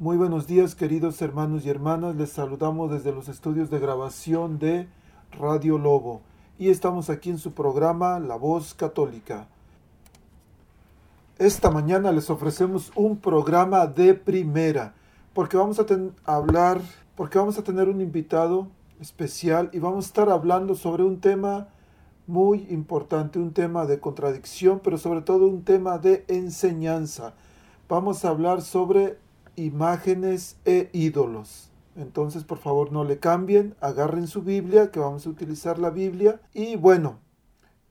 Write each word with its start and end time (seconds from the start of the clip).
Muy 0.00 0.16
buenos 0.16 0.48
días 0.48 0.74
queridos 0.74 1.22
hermanos 1.22 1.64
y 1.64 1.70
hermanas, 1.70 2.16
les 2.16 2.30
saludamos 2.30 2.90
desde 2.90 3.12
los 3.12 3.28
estudios 3.28 3.70
de 3.70 3.78
grabación 3.78 4.58
de 4.58 4.88
Radio 5.38 5.78
Lobo 5.78 6.20
y 6.58 6.70
estamos 6.70 7.10
aquí 7.10 7.30
en 7.30 7.38
su 7.38 7.52
programa 7.52 8.18
La 8.18 8.34
Voz 8.34 8.74
Católica. 8.74 9.46
Esta 11.38 11.70
mañana 11.70 12.10
les 12.10 12.28
ofrecemos 12.28 12.90
un 12.96 13.18
programa 13.18 13.86
de 13.86 14.14
primera 14.14 14.94
porque 15.32 15.56
vamos 15.56 15.78
a, 15.78 15.86
hablar, 16.24 16.80
porque 17.14 17.38
vamos 17.38 17.56
a 17.56 17.62
tener 17.62 17.88
un 17.88 18.00
invitado 18.00 18.66
especial 19.00 19.70
y 19.72 19.78
vamos 19.78 20.06
a 20.06 20.08
estar 20.08 20.28
hablando 20.28 20.74
sobre 20.74 21.04
un 21.04 21.20
tema 21.20 21.68
muy 22.26 22.66
importante, 22.68 23.38
un 23.38 23.52
tema 23.52 23.86
de 23.86 24.00
contradicción, 24.00 24.80
pero 24.82 24.98
sobre 24.98 25.22
todo 25.22 25.46
un 25.46 25.62
tema 25.62 25.98
de 25.98 26.24
enseñanza. 26.26 27.32
Vamos 27.88 28.24
a 28.24 28.30
hablar 28.30 28.60
sobre 28.60 29.22
imágenes 29.56 30.56
e 30.64 30.90
ídolos. 30.92 31.70
Entonces, 31.96 32.44
por 32.44 32.58
favor, 32.58 32.92
no 32.92 33.04
le 33.04 33.18
cambien, 33.18 33.76
agarren 33.80 34.26
su 34.26 34.42
Biblia, 34.42 34.90
que 34.90 35.00
vamos 35.00 35.26
a 35.26 35.30
utilizar 35.30 35.78
la 35.78 35.90
Biblia. 35.90 36.40
Y 36.52 36.76
bueno, 36.76 37.20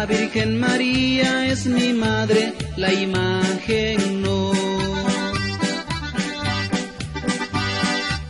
La 0.00 0.06
Virgen 0.06 0.58
María 0.58 1.46
es 1.46 1.66
mi 1.66 1.92
madre, 1.92 2.54
la 2.78 2.90
imagen 2.90 4.22
no. 4.22 4.50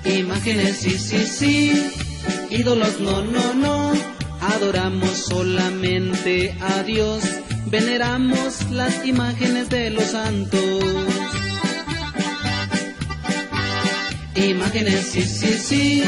Imágenes 0.05 0.79
sí, 0.79 0.99
sí, 0.99 1.25
sí, 1.27 1.93
ídolos 2.51 2.99
no, 2.99 3.23
no, 3.23 3.55
no. 3.55 3.93
Adoramos 4.41 5.17
solamente 5.29 6.57
a 6.61 6.83
Dios, 6.83 7.23
veneramos 7.67 8.69
las 8.73 9.07
imágenes 9.07 9.69
de 9.69 9.91
los 9.91 10.07
santos. 10.07 10.85
Imágenes 14.35 15.07
sí, 15.13 15.23
sí, 15.23 15.53
sí, 15.69 16.05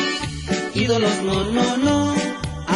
ídolos 0.75 1.23
no, 1.23 1.53
no, 1.53 1.77
no 1.77 2.22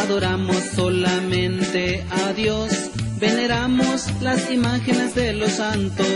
adoramos 0.07 0.55
solamente 0.73 2.05
a 2.09 2.31
Dios, 2.31 2.71
veneramos 3.19 4.05
las 4.21 4.49
imágenes 4.49 5.13
de 5.15 5.33
los 5.33 5.51
santos. 5.51 6.07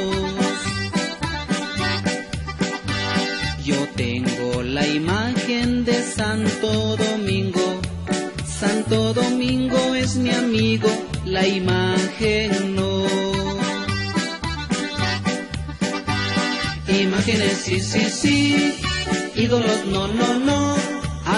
Yo 3.66 3.76
tengo 3.98 4.64
la 4.64 4.88
imagen 4.88 5.84
de 5.84 6.02
Santo 6.04 6.96
Domingo, 6.96 7.82
Santo 8.48 9.14
Domingo 9.14 9.94
es 9.94 10.16
mi 10.16 10.32
amigo, 10.32 10.90
la 11.26 11.46
imagen 11.46 12.76
no. 12.76 13.06
Imágenes 16.88 17.58
sí, 17.58 17.82
sí, 17.82 18.10
sí, 18.10 18.74
ídolos 19.36 19.86
no, 19.88 20.08
no, 20.08 20.40
no 20.40 20.61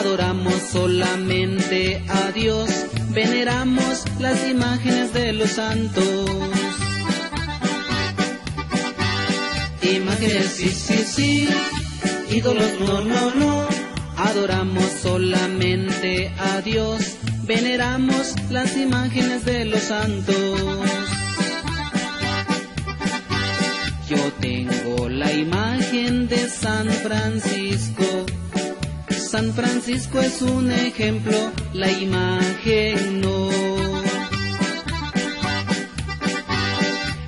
adoramos 0.03 0.55
solamente 0.69 2.03
a 2.09 2.31
Dios, 2.33 2.69
veneramos 3.11 4.03
las 4.19 4.45
imágenes 4.49 5.13
de 5.13 5.31
los 5.31 5.51
santos. 5.51 6.29
Imágenes 9.81 10.47
sí, 10.47 10.67
sí, 10.67 10.97
sí, 11.05 11.49
ídolos 12.29 12.81
no, 12.81 12.99
no, 12.99 13.33
no, 13.35 13.65
adoramos 14.17 14.83
solamente 15.01 16.33
a 16.37 16.59
Dios, 16.59 17.15
veneramos 17.43 18.35
las 18.49 18.75
imágenes 18.75 19.45
de 19.45 19.63
los 19.63 19.83
santos. 19.83 20.59
Yo 24.09 24.31
tengo 24.41 25.07
la 25.07 25.31
imagen 25.31 26.27
de 26.27 26.49
San 26.49 26.89
Francisco 26.89 28.25
San 29.33 29.51
Francisco 29.55 30.21
es 30.21 30.44
un 30.44 30.71
ejemplo, 30.71 31.35
la 31.73 31.91
imagen 31.91 33.19
no. 33.19 33.49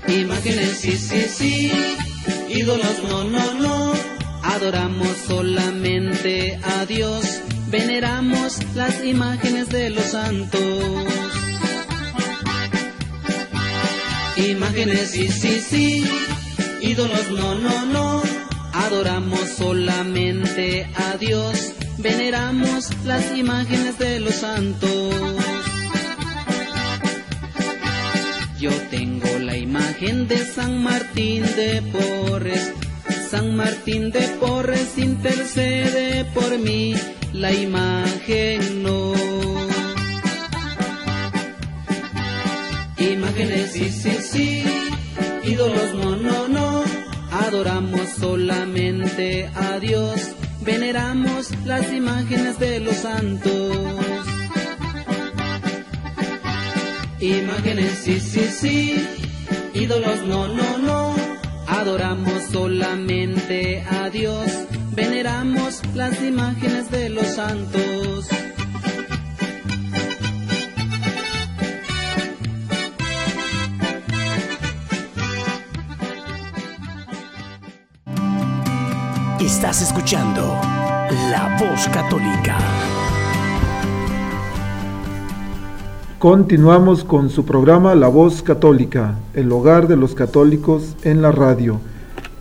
Imágenes 0.08 0.78
sí, 0.78 0.92
sí, 0.98 1.26
sí, 1.28 1.72
ídolos 2.48 3.02
no, 3.10 3.24
no, 3.24 3.54
no. 3.56 3.94
Adoramos 4.44 5.18
solamente 5.26 6.60
a 6.78 6.86
Dios, 6.86 7.42
veneramos 7.72 8.60
las 8.76 9.04
imágenes 9.04 9.70
de 9.70 9.90
los 9.90 10.06
santos. 10.06 10.62
Imágenes 14.38 15.10
sí, 15.10 15.28
sí, 15.28 15.60
sí, 15.60 16.06
ídolos 16.82 17.32
no, 17.32 17.56
no, 17.56 17.86
no. 17.88 18.22
Adoramos 18.74 19.50
solamente 19.58 20.88
a 20.96 21.18
Dios, 21.18 21.74
veneramos 22.06 22.92
las 23.04 23.36
imágenes 23.36 23.98
de 23.98 24.20
los 24.20 24.36
santos. 24.36 25.16
Yo 28.60 28.70
tengo 28.92 29.28
la 29.40 29.58
imagen 29.58 30.28
de 30.28 30.38
San 30.38 30.84
Martín 30.84 31.42
de 31.56 31.82
Porres, 31.94 32.74
San 33.32 33.56
Martín 33.56 34.12
de 34.12 34.22
Porres 34.40 35.00
intercede 35.00 36.26
por 36.26 36.60
mí, 36.60 36.94
la 37.34 37.52
imagen 37.52 38.84
no. 38.84 39.14
Imágenes 43.00 43.72
sí, 43.72 43.90
sí, 43.90 44.16
sí, 44.32 44.64
ídolos 45.44 45.96
no, 45.96 46.16
no, 46.18 46.48
no, 46.48 46.84
adoramos 47.32 48.08
solamente 48.20 49.50
a 49.56 49.80
Dios 49.80 50.35
veneramos 50.66 51.52
las 51.66 51.92
imágenes 51.94 52.60
de 52.60 52.80
los 52.80 52.96
santos. 52.96 53.78
Imágenes 57.20 57.92
sí, 58.04 58.20
sí, 58.20 58.48
sí, 58.52 59.08
ídolos 59.74 60.24
no, 60.28 60.48
no, 60.48 60.78
no, 60.78 61.16
adoramos 61.68 62.44
solamente 62.52 63.84
a 63.90 64.10
Dios, 64.10 64.48
veneramos 64.92 65.82
las 65.96 66.22
imágenes 66.22 66.92
de 66.92 67.10
los 67.10 67.28
santos. 67.28 68.28
Estás 79.46 79.84
escuchando 79.84 80.42
La 81.30 81.56
Voz 81.60 81.88
Católica. 81.90 82.58
Continuamos 86.18 87.04
con 87.04 87.30
su 87.30 87.46
programa 87.46 87.94
La 87.94 88.08
Voz 88.08 88.42
Católica, 88.42 89.20
el 89.36 89.52
hogar 89.52 89.88
de 89.88 89.98
los 89.98 90.16
católicos 90.16 90.96
en 91.04 91.22
la 91.22 91.32
radio. 91.32 91.80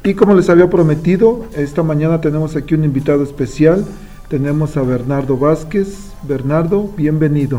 Y 0.02 0.14
como 0.14 0.32
les 0.32 0.48
había 0.48 0.70
prometido, 0.70 1.44
esta 1.54 1.82
mañana 1.82 2.22
tenemos 2.22 2.56
aquí 2.56 2.74
un 2.74 2.84
invitado 2.84 3.22
especial. 3.22 3.84
Tenemos 4.30 4.78
a 4.78 4.82
Bernardo 4.82 5.36
Vázquez. 5.36 6.10
Bernardo, 6.22 6.88
bienvenido. 6.96 7.58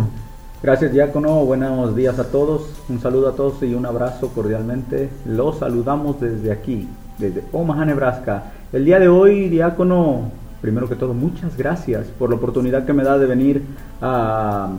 Gracias, 0.63 0.91
diácono. 0.91 1.45
Buenos 1.45 1.95
días 1.95 2.17
a 2.17 2.31
todos. 2.31 2.63
Un 2.89 2.99
saludo 2.99 3.29
a 3.29 3.35
todos 3.35 3.61
y 3.61 3.75
un 3.75 3.85
abrazo 3.85 4.29
cordialmente. 4.29 5.11
Los 5.23 5.59
saludamos 5.59 6.19
desde 6.19 6.51
aquí, 6.51 6.89
desde 7.17 7.43
Omaha, 7.51 7.85
Nebraska. 7.85 8.43
El 8.73 8.85
día 8.85 8.99
de 8.99 9.07
hoy, 9.07 9.49
diácono, 9.49 10.31
primero 10.61 10.89
que 10.89 10.95
todo, 10.95 11.13
muchas 11.13 11.55
gracias 11.57 12.07
por 12.07 12.29
la 12.29 12.35
oportunidad 12.35 12.85
que 12.85 12.93
me 12.93 13.03
da 13.03 13.17
de 13.17 13.25
venir 13.25 13.63
a, 14.01 14.69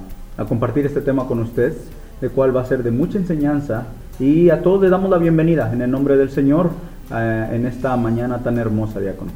compartir 0.48 0.84
este 0.84 1.00
tema 1.00 1.26
con 1.26 1.40
usted, 1.40 1.72
el 2.20 2.30
cual 2.30 2.54
va 2.54 2.60
a 2.60 2.66
ser 2.66 2.82
de 2.82 2.90
mucha 2.90 3.18
enseñanza. 3.18 3.84
Y 4.18 4.50
a 4.50 4.62
todos 4.62 4.82
le 4.82 4.88
damos 4.88 5.10
la 5.10 5.18
bienvenida 5.18 5.72
en 5.72 5.82
el 5.82 5.90
nombre 5.90 6.16
del 6.16 6.30
Señor 6.30 6.70
eh, 7.12 7.48
en 7.52 7.66
esta 7.66 7.96
mañana 7.96 8.38
tan 8.38 8.58
hermosa, 8.58 9.00
diácono. 9.00 9.30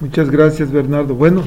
Muchas 0.00 0.30
gracias, 0.30 0.70
Bernardo. 0.70 1.14
Bueno, 1.14 1.42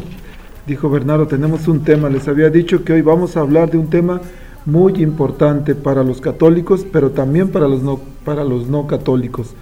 dijo 0.68 0.89
Bernardo, 0.89 1.27
tenemos 1.27 1.68
un 1.68 1.83
tema. 1.83 2.10
Les 2.10 2.27
había 2.27 2.50
dicho 2.50 2.83
que 2.83 2.94
hoy 2.94 3.01
vamos 3.01 3.38
a 3.38 3.42
hablar 3.42 3.69
de 3.71 3.77
un 3.77 3.89
tema 3.89 4.21
muy 4.66 5.01
importante 5.01 5.75
para 5.75 6.04
los 6.04 6.21
católicos, 6.21 6.86
pero 6.92 7.12
también 7.12 7.50
para 7.50 7.68
los 7.68 7.81
no, 7.81 8.00
para 8.25 8.44
los 8.44 8.68
no 8.68 8.88
católicos. 8.88 9.56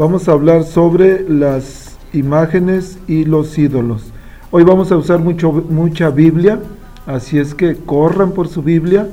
Vamos 0.00 0.30
a 0.30 0.32
hablar 0.32 0.64
sobre 0.64 1.28
las 1.28 1.98
imágenes 2.14 2.98
y 3.06 3.26
los 3.26 3.58
ídolos. 3.58 4.04
Hoy 4.50 4.64
vamos 4.64 4.90
a 4.90 4.96
usar 4.96 5.18
mucho, 5.18 5.52
mucha 5.52 6.08
Biblia, 6.08 6.58
así 7.04 7.38
es 7.38 7.54
que 7.54 7.76
corran 7.76 8.32
por 8.32 8.48
su 8.48 8.62
Biblia 8.62 9.08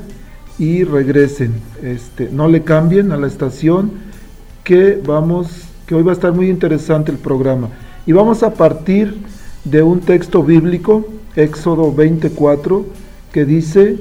y 0.58 0.86
regresen. 0.86 1.56
Este, 1.84 2.30
no 2.32 2.48
le 2.48 2.64
cambien 2.64 3.12
a 3.12 3.18
la 3.18 3.28
estación 3.28 3.92
que 4.64 4.98
vamos, 5.06 5.64
que 5.88 5.94
hoy 5.94 6.04
va 6.04 6.12
a 6.12 6.16
estar 6.16 6.32
muy 6.32 6.50
interesante 6.50 7.12
el 7.12 7.18
programa. 7.18 7.68
Y 8.06 8.14
vamos 8.14 8.42
a 8.42 8.54
partir 8.54 9.18
de 9.66 9.84
un 9.84 10.00
texto 10.00 10.42
bíblico, 10.42 11.06
Éxodo 11.36 11.94
24, 11.94 12.86
que 13.34 13.44
dice, 13.44 13.98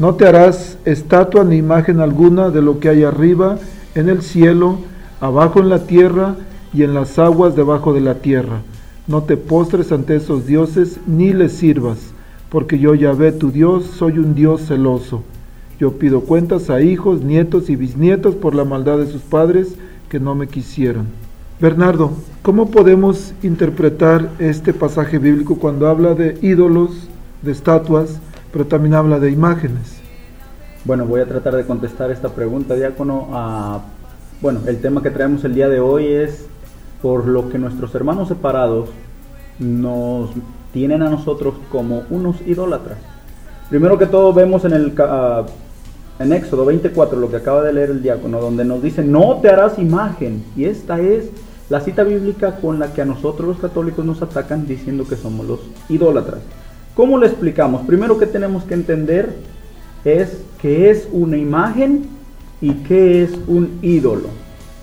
no 0.00 0.16
te 0.16 0.26
harás 0.26 0.78
estatua 0.84 1.44
ni 1.44 1.58
imagen 1.58 2.00
alguna 2.00 2.50
de 2.50 2.60
lo 2.60 2.80
que 2.80 2.88
hay 2.88 3.04
arriba 3.04 3.60
en 3.94 4.08
el 4.08 4.20
cielo, 4.20 4.80
abajo 5.24 5.60
en 5.60 5.68
la 5.68 5.86
tierra, 5.86 6.36
y 6.74 6.82
en 6.82 6.92
las 6.92 7.18
aguas 7.18 7.54
debajo 7.54 7.94
de 7.94 8.00
la 8.00 8.16
tierra. 8.16 8.60
No 9.06 9.22
te 9.22 9.36
postres 9.36 9.92
ante 9.92 10.16
esos 10.16 10.46
dioses 10.46 10.98
ni 11.06 11.32
les 11.32 11.52
sirvas, 11.52 11.98
porque 12.50 12.78
yo 12.78 12.94
Yahvé 12.94 13.32
tu 13.32 13.50
Dios 13.50 13.84
soy 13.86 14.18
un 14.18 14.34
Dios 14.34 14.66
celoso. 14.66 15.22
Yo 15.78 15.92
pido 15.92 16.22
cuentas 16.22 16.70
a 16.70 16.80
hijos, 16.80 17.22
nietos 17.22 17.70
y 17.70 17.76
bisnietos 17.76 18.34
por 18.34 18.54
la 18.54 18.64
maldad 18.64 18.98
de 18.98 19.06
sus 19.06 19.22
padres 19.22 19.76
que 20.08 20.18
no 20.20 20.34
me 20.34 20.48
quisieron. 20.48 21.06
Bernardo, 21.60 22.10
¿cómo 22.42 22.70
podemos 22.70 23.32
interpretar 23.42 24.28
este 24.38 24.74
pasaje 24.74 25.18
bíblico 25.18 25.58
cuando 25.58 25.88
habla 25.88 26.14
de 26.14 26.38
ídolos, 26.42 27.08
de 27.42 27.52
estatuas, 27.52 28.18
pero 28.52 28.66
también 28.66 28.94
habla 28.94 29.20
de 29.20 29.30
imágenes? 29.30 30.00
Bueno, 30.84 31.06
voy 31.06 31.20
a 31.20 31.26
tratar 31.26 31.54
de 31.54 31.64
contestar 31.64 32.10
esta 32.10 32.28
pregunta, 32.30 32.74
diácono. 32.74 33.28
Ah, 33.32 33.80
bueno, 34.44 34.60
el 34.66 34.78
tema 34.82 35.02
que 35.02 35.10
traemos 35.10 35.42
el 35.44 35.54
día 35.54 35.70
de 35.70 35.80
hoy 35.80 36.06
es 36.06 36.44
por 37.00 37.26
lo 37.26 37.48
que 37.48 37.56
nuestros 37.58 37.94
hermanos 37.94 38.28
separados 38.28 38.90
nos 39.58 40.32
tienen 40.70 41.00
a 41.00 41.08
nosotros 41.08 41.54
como 41.72 42.02
unos 42.10 42.36
idólatras. 42.46 42.98
Primero 43.70 43.96
que 43.96 44.04
todo 44.04 44.34
vemos 44.34 44.66
en 44.66 44.74
el 44.74 44.88
uh, 45.00 45.46
en 46.22 46.32
Éxodo 46.34 46.66
24 46.66 47.18
lo 47.18 47.30
que 47.30 47.36
acaba 47.36 47.62
de 47.62 47.72
leer 47.72 47.88
el 47.88 48.02
diácono 48.02 48.38
donde 48.38 48.66
nos 48.66 48.82
dice 48.82 49.02
no 49.02 49.38
te 49.40 49.48
harás 49.48 49.78
imagen 49.78 50.44
y 50.54 50.66
esta 50.66 51.00
es 51.00 51.30
la 51.70 51.80
cita 51.80 52.04
bíblica 52.04 52.56
con 52.56 52.78
la 52.78 52.92
que 52.92 53.00
a 53.00 53.06
nosotros 53.06 53.48
los 53.48 53.58
católicos 53.60 54.04
nos 54.04 54.20
atacan 54.20 54.66
diciendo 54.66 55.06
que 55.08 55.16
somos 55.16 55.46
los 55.46 55.60
idólatras. 55.88 56.40
¿Cómo 56.94 57.16
lo 57.16 57.24
explicamos? 57.24 57.86
Primero 57.86 58.18
que 58.18 58.26
tenemos 58.26 58.64
que 58.64 58.74
entender 58.74 59.36
es 60.04 60.36
qué 60.60 60.90
es 60.90 61.08
una 61.12 61.38
imagen 61.38 62.13
y 62.64 62.72
qué 62.88 63.22
es 63.22 63.38
un 63.46 63.78
ídolo. 63.82 64.28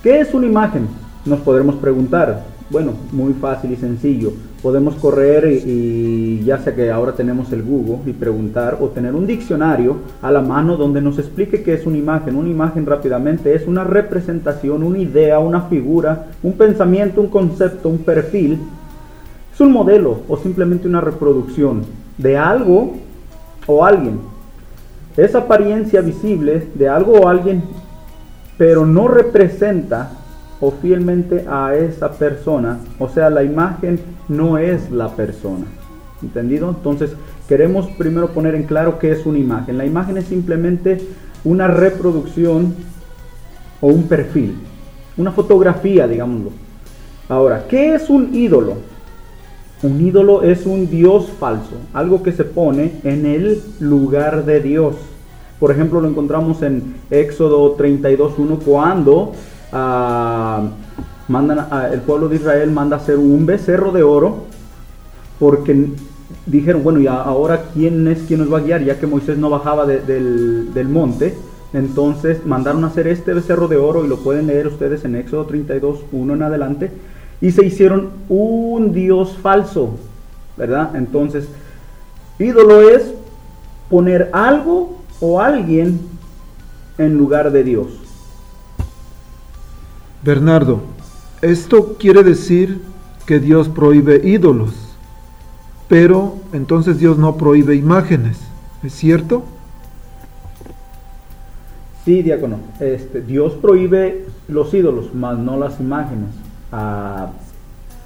¿Qué 0.04 0.20
es 0.20 0.32
una 0.34 0.46
imagen? 0.46 0.86
nos 1.24 1.40
podremos 1.40 1.76
preguntar, 1.76 2.44
bueno, 2.70 2.92
muy 3.12 3.32
fácil 3.34 3.72
y 3.72 3.76
sencillo. 3.76 4.32
Podemos 4.62 4.94
correr 4.96 5.44
y, 5.64 6.42
ya 6.44 6.58
sea 6.58 6.74
que 6.74 6.90
ahora 6.90 7.12
tenemos 7.12 7.52
el 7.52 7.62
Google 7.62 7.98
y 8.06 8.12
preguntar 8.12 8.78
o 8.80 8.88
tener 8.88 9.14
un 9.14 9.26
diccionario 9.26 9.96
a 10.20 10.30
la 10.30 10.40
mano 10.40 10.76
donde 10.76 11.00
nos 11.00 11.18
explique 11.18 11.62
qué 11.62 11.74
es 11.74 11.86
una 11.86 11.98
imagen. 11.98 12.36
Una 12.36 12.48
imagen 12.48 12.86
rápidamente 12.86 13.54
es 13.54 13.66
una 13.66 13.84
representación, 13.84 14.82
una 14.82 14.98
idea, 14.98 15.38
una 15.38 15.62
figura, 15.62 16.26
un 16.42 16.52
pensamiento, 16.54 17.20
un 17.20 17.28
concepto, 17.28 17.88
un 17.88 17.98
perfil. 17.98 18.58
Es 19.52 19.60
un 19.60 19.72
modelo 19.72 20.20
o 20.28 20.36
simplemente 20.36 20.88
una 20.88 21.00
reproducción 21.00 21.82
de 22.18 22.36
algo 22.36 22.94
o 23.66 23.84
alguien. 23.84 24.31
Es 25.16 25.34
apariencia 25.34 26.00
visible 26.00 26.68
de 26.74 26.88
algo 26.88 27.12
o 27.12 27.28
alguien, 27.28 27.62
pero 28.56 28.86
no 28.86 29.08
representa 29.08 30.10
o 30.60 30.70
fielmente 30.70 31.44
a 31.48 31.74
esa 31.74 32.12
persona. 32.12 32.78
O 32.98 33.08
sea, 33.08 33.28
la 33.28 33.42
imagen 33.42 34.00
no 34.28 34.58
es 34.58 34.90
la 34.90 35.08
persona. 35.08 35.66
¿Entendido? 36.22 36.70
Entonces, 36.70 37.10
queremos 37.48 37.88
primero 37.98 38.28
poner 38.28 38.54
en 38.54 38.62
claro 38.62 38.98
qué 38.98 39.10
es 39.10 39.26
una 39.26 39.38
imagen. 39.38 39.76
La 39.76 39.84
imagen 39.84 40.16
es 40.16 40.26
simplemente 40.26 40.98
una 41.44 41.66
reproducción 41.66 42.74
o 43.80 43.88
un 43.88 44.04
perfil, 44.04 44.54
una 45.16 45.32
fotografía, 45.32 46.06
digámoslo. 46.06 46.50
Ahora, 47.28 47.64
¿qué 47.68 47.94
es 47.94 48.08
un 48.08 48.34
ídolo? 48.34 48.76
Un 49.82 50.00
ídolo 50.00 50.42
es 50.42 50.64
un 50.64 50.88
dios 50.88 51.28
falso, 51.40 51.76
algo 51.92 52.22
que 52.22 52.32
se 52.32 52.44
pone 52.44 53.00
en 53.02 53.26
el 53.26 53.62
lugar 53.80 54.44
de 54.44 54.60
Dios. 54.60 54.94
Por 55.58 55.70
ejemplo, 55.70 56.00
lo 56.00 56.08
encontramos 56.08 56.62
en 56.62 56.94
Éxodo 57.10 57.76
32.1 57.76 58.58
cuando 58.64 59.32
mandan 61.28 61.66
el 61.92 62.00
pueblo 62.00 62.28
de 62.28 62.36
Israel 62.36 62.70
manda 62.70 62.96
hacer 62.96 63.16
un 63.16 63.46
becerro 63.46 63.90
de 63.90 64.02
oro 64.02 64.44
porque 65.38 65.88
dijeron, 66.46 66.84
bueno, 66.84 67.00
y 67.00 67.06
ahora 67.06 67.64
quién 67.74 68.06
es 68.08 68.20
quien 68.22 68.40
nos 68.40 68.52
va 68.52 68.58
a 68.58 68.62
guiar, 68.62 68.84
ya 68.84 68.98
que 68.98 69.06
Moisés 69.06 69.38
no 69.38 69.50
bajaba 69.50 69.86
del, 69.86 70.88
monte. 70.88 71.34
Entonces 71.72 72.44
mandaron 72.44 72.84
a 72.84 72.88
hacer 72.88 73.08
este 73.08 73.32
becerro 73.32 73.66
de 73.66 73.78
oro 73.78 74.04
y 74.04 74.08
lo 74.08 74.18
pueden 74.18 74.46
leer 74.46 74.66
ustedes 74.66 75.04
en 75.04 75.16
Éxodo 75.16 75.46
32, 75.46 76.04
1 76.12 76.34
en 76.34 76.42
adelante. 76.42 76.92
Y 77.42 77.50
se 77.50 77.66
hicieron 77.66 78.10
un 78.30 78.92
Dios 78.94 79.36
falso, 79.36 79.98
¿verdad? 80.56 80.96
Entonces, 80.96 81.48
ídolo 82.38 82.88
es 82.88 83.12
poner 83.90 84.30
algo 84.32 85.02
o 85.20 85.40
alguien 85.40 86.00
en 86.98 87.18
lugar 87.18 87.52
de 87.52 87.64
Dios. 87.64 87.88
Bernardo, 90.22 90.80
esto 91.42 91.96
quiere 91.98 92.22
decir 92.22 92.80
que 93.26 93.40
Dios 93.40 93.68
prohíbe 93.68 94.20
ídolos, 94.24 94.72
pero 95.88 96.36
entonces 96.52 96.98
Dios 96.98 97.18
no 97.18 97.36
prohíbe 97.36 97.74
imágenes, 97.74 98.38
¿es 98.84 98.92
cierto? 98.92 99.42
Sí, 102.04 102.22
diácono, 102.22 102.58
este, 102.80 103.20
Dios 103.20 103.54
prohíbe 103.54 104.26
los 104.48 104.72
ídolos, 104.74 105.12
mas 105.12 105.38
no 105.38 105.58
las 105.58 105.80
imágenes. 105.80 106.30
Ah, 106.72 107.30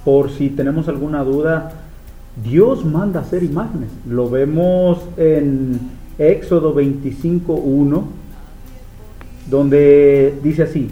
por 0.03 0.29
si 0.29 0.49
tenemos 0.49 0.87
alguna 0.89 1.23
duda, 1.23 1.71
Dios 2.43 2.85
manda 2.85 3.21
hacer 3.21 3.43
imágenes. 3.43 3.89
Lo 4.07 4.29
vemos 4.29 4.99
en 5.17 5.79
Éxodo 6.17 6.75
25.1, 6.75 8.03
donde 9.49 10.37
dice 10.43 10.63
así, 10.63 10.89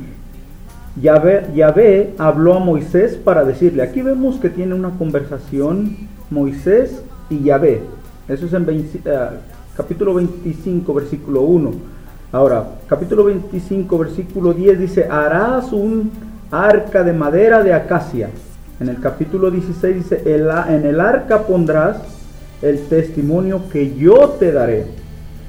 Yahvé, 1.02 2.14
habló 2.18 2.54
a 2.54 2.60
Moisés 2.60 3.16
para 3.16 3.44
decirle, 3.44 3.84
aquí 3.84 4.02
vemos 4.02 4.38
que 4.38 4.50
tiene 4.50 4.74
una 4.74 4.92
conversación 4.92 5.98
Moisés 6.30 7.04
y 7.30 7.44
Yahvé. 7.44 7.82
Eso 8.30 8.46
es 8.46 8.54
en 8.54 8.66
eh, 8.70 9.30
capítulo 9.76 10.14
25, 10.14 10.94
versículo 10.94 11.42
1. 11.42 11.72
Ahora, 12.32 12.66
capítulo 12.88 13.26
25, 13.26 13.98
versículo 13.98 14.54
10 14.54 14.80
dice, 14.80 15.06
harás 15.10 15.72
un 15.74 16.12
arca 16.64 17.04
de 17.04 17.14
madera 17.14 17.64
de 17.64 17.74
acacia. 17.74 18.30
En 18.80 18.90
el 18.90 19.00
capítulo 19.00 19.52
16 19.52 19.96
dice, 19.96 20.22
en 20.26 20.86
el 20.86 21.00
arca 21.00 21.44
pondrás 21.44 21.98
el 22.62 22.80
testimonio 22.88 23.64
que 23.72 23.96
yo 23.96 24.36
te 24.40 24.52
daré. 24.52 24.86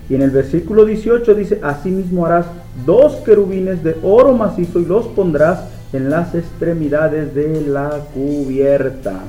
Y 0.09 0.15
en 0.15 0.23
el 0.23 0.31
versículo 0.31 0.85
18 0.85 1.35
dice, 1.35 1.61
asimismo 1.63 2.27
harás 2.27 2.47
dos 2.85 3.17
querubines 3.25 3.83
de 3.83 3.97
oro 4.03 4.33
macizo 4.33 4.79
y 4.79 4.85
los 4.85 5.07
pondrás 5.09 5.65
en 5.93 6.11
las 6.11 6.35
extremidades 6.35 7.35
de 7.35 7.63
la 7.63 7.91
cubierta. 8.15 9.21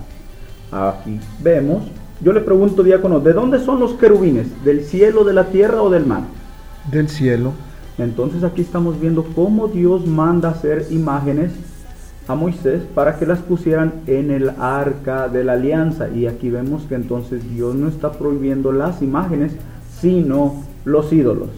Aquí 0.71 1.19
vemos, 1.41 1.83
yo 2.21 2.33
le 2.33 2.41
pregunto, 2.41 2.83
diácono, 2.83 3.19
¿de 3.19 3.33
dónde 3.33 3.59
son 3.59 3.79
los 3.79 3.93
querubines? 3.93 4.47
¿Del 4.63 4.83
cielo, 4.83 5.23
de 5.23 5.33
la 5.33 5.45
tierra 5.45 5.81
o 5.81 5.89
del 5.89 6.05
mar? 6.05 6.21
Del 6.91 7.09
cielo. 7.09 7.53
Entonces 7.97 8.43
aquí 8.43 8.61
estamos 8.61 8.99
viendo 8.99 9.23
cómo 9.35 9.67
Dios 9.67 10.05
manda 10.05 10.49
hacer 10.49 10.85
imágenes 10.91 11.51
a 12.27 12.35
Moisés 12.35 12.81
para 12.93 13.17
que 13.17 13.25
las 13.25 13.39
pusieran 13.39 13.93
en 14.07 14.31
el 14.31 14.51
arca 14.59 15.27
de 15.27 15.43
la 15.43 15.53
alianza. 15.53 16.09
Y 16.09 16.27
aquí 16.27 16.49
vemos 16.49 16.83
que 16.83 16.95
entonces 16.95 17.41
Dios 17.53 17.75
no 17.75 17.87
está 17.87 18.11
prohibiendo 18.11 18.71
las 18.71 19.01
imágenes, 19.01 19.53
sino 19.99 20.63
los 20.85 21.11
ídolos. 21.13 21.49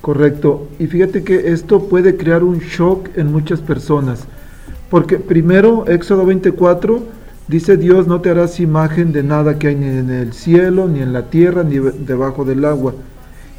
Correcto. 0.00 0.68
Y 0.78 0.86
fíjate 0.86 1.24
que 1.24 1.52
esto 1.52 1.88
puede 1.88 2.16
crear 2.16 2.42
un 2.42 2.60
shock 2.60 3.08
en 3.16 3.32
muchas 3.32 3.60
personas. 3.60 4.26
Porque 4.90 5.18
primero, 5.18 5.86
Éxodo 5.86 6.24
24, 6.24 7.02
dice 7.48 7.76
Dios, 7.76 8.06
no 8.06 8.20
te 8.20 8.30
harás 8.30 8.60
imagen 8.60 9.12
de 9.12 9.22
nada 9.22 9.58
que 9.58 9.68
hay 9.68 9.74
ni 9.74 9.86
en 9.86 10.10
el 10.10 10.32
cielo, 10.32 10.88
ni 10.88 11.00
en 11.00 11.12
la 11.12 11.26
tierra, 11.26 11.62
ni 11.62 11.78
debajo 11.78 12.44
del 12.44 12.64
agua. 12.64 12.94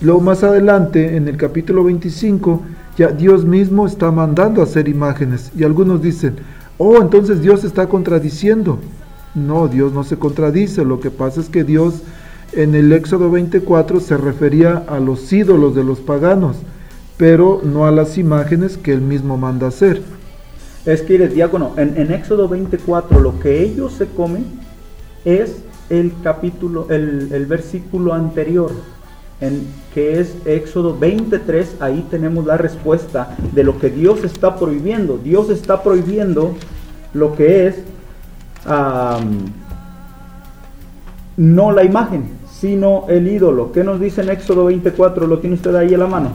Luego 0.02 0.22
más 0.22 0.44
adelante, 0.44 1.18
en 1.18 1.28
el 1.28 1.38
capítulo 1.38 1.84
25, 1.84 2.62
ya 3.00 3.08
Dios 3.08 3.46
mismo 3.46 3.88
está 3.88 4.12
mandando 4.12 4.60
a 4.60 4.66
hacer 4.66 4.90
imágenes. 4.90 5.52
Y 5.58 5.64
algunos 5.64 6.02
dicen, 6.02 6.36
oh, 6.78 7.02
entonces 7.02 7.42
Dios 7.42 7.64
está 7.64 7.88
contradiciendo. 7.88 8.78
No, 9.34 9.70
Dios 9.70 9.94
no 9.94 10.04
se 10.04 10.18
contradice. 10.18 10.84
Lo 10.84 11.00
que 11.00 11.10
pasa 11.10 11.40
es 11.40 11.48
que 11.48 11.64
Dios 11.64 12.04
en 12.52 12.76
el 12.76 12.92
Éxodo 12.92 13.32
24 13.32 14.02
se 14.02 14.18
refería 14.18 14.84
a 14.86 15.00
los 15.00 15.32
ídolos 15.32 15.76
de 15.76 15.86
los 15.86 16.02
paganos, 16.02 16.58
pero 17.16 17.62
no 17.64 17.88
a 17.88 17.92
las 17.92 18.18
imágenes 18.18 18.76
que 18.76 18.92
él 18.92 19.02
mismo 19.02 19.38
manda 19.38 19.68
hacer. 19.68 20.02
Es 20.86 21.02
que, 21.02 21.26
diácono, 21.30 21.76
en, 21.78 22.12
Éxodo 22.12 22.50
24 22.50 23.22
lo 23.22 23.40
que 23.40 23.64
ellos 23.64 23.94
se 23.94 24.08
comen 24.08 24.44
es 25.24 25.56
el 25.90 26.12
capítulo, 26.22 26.88
el, 26.90 27.30
el 27.32 27.46
versículo 27.46 28.14
anterior, 28.14 28.72
en, 29.42 29.68
que 29.94 30.20
es 30.20 30.36
Éxodo 30.46 30.98
23, 30.98 31.78
ahí 31.80 32.06
tenemos 32.10 32.46
la 32.46 32.58
respuesta 32.58 33.36
de 33.54 33.64
lo 33.64 33.80
que 33.80 33.90
Dios 33.90 34.24
está 34.24 34.56
prohibiendo. 34.58 35.18
Dios 35.18 35.50
está 35.50 35.82
prohibiendo 35.82 36.56
lo 37.14 37.36
que 37.36 37.68
es 37.68 37.76
no 41.38 41.72
la 41.72 41.84
imagen, 41.84 42.26
sino 42.52 43.06
el 43.08 43.28
ídolo. 43.28 43.72
¿Qué 43.72 43.84
nos 43.84 44.00
dice 44.00 44.22
en 44.22 44.30
Éxodo 44.30 44.66
24? 44.66 45.26
¿Lo 45.26 45.40
tiene 45.40 45.56
usted 45.56 45.74
ahí 45.76 45.94
a 45.94 45.98
la 45.98 46.08
mano? 46.08 46.32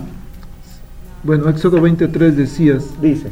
Bueno, 1.22 1.48
Éxodo 1.48 1.80
23 1.80 2.36
decías, 2.36 2.84
dice, 3.00 3.28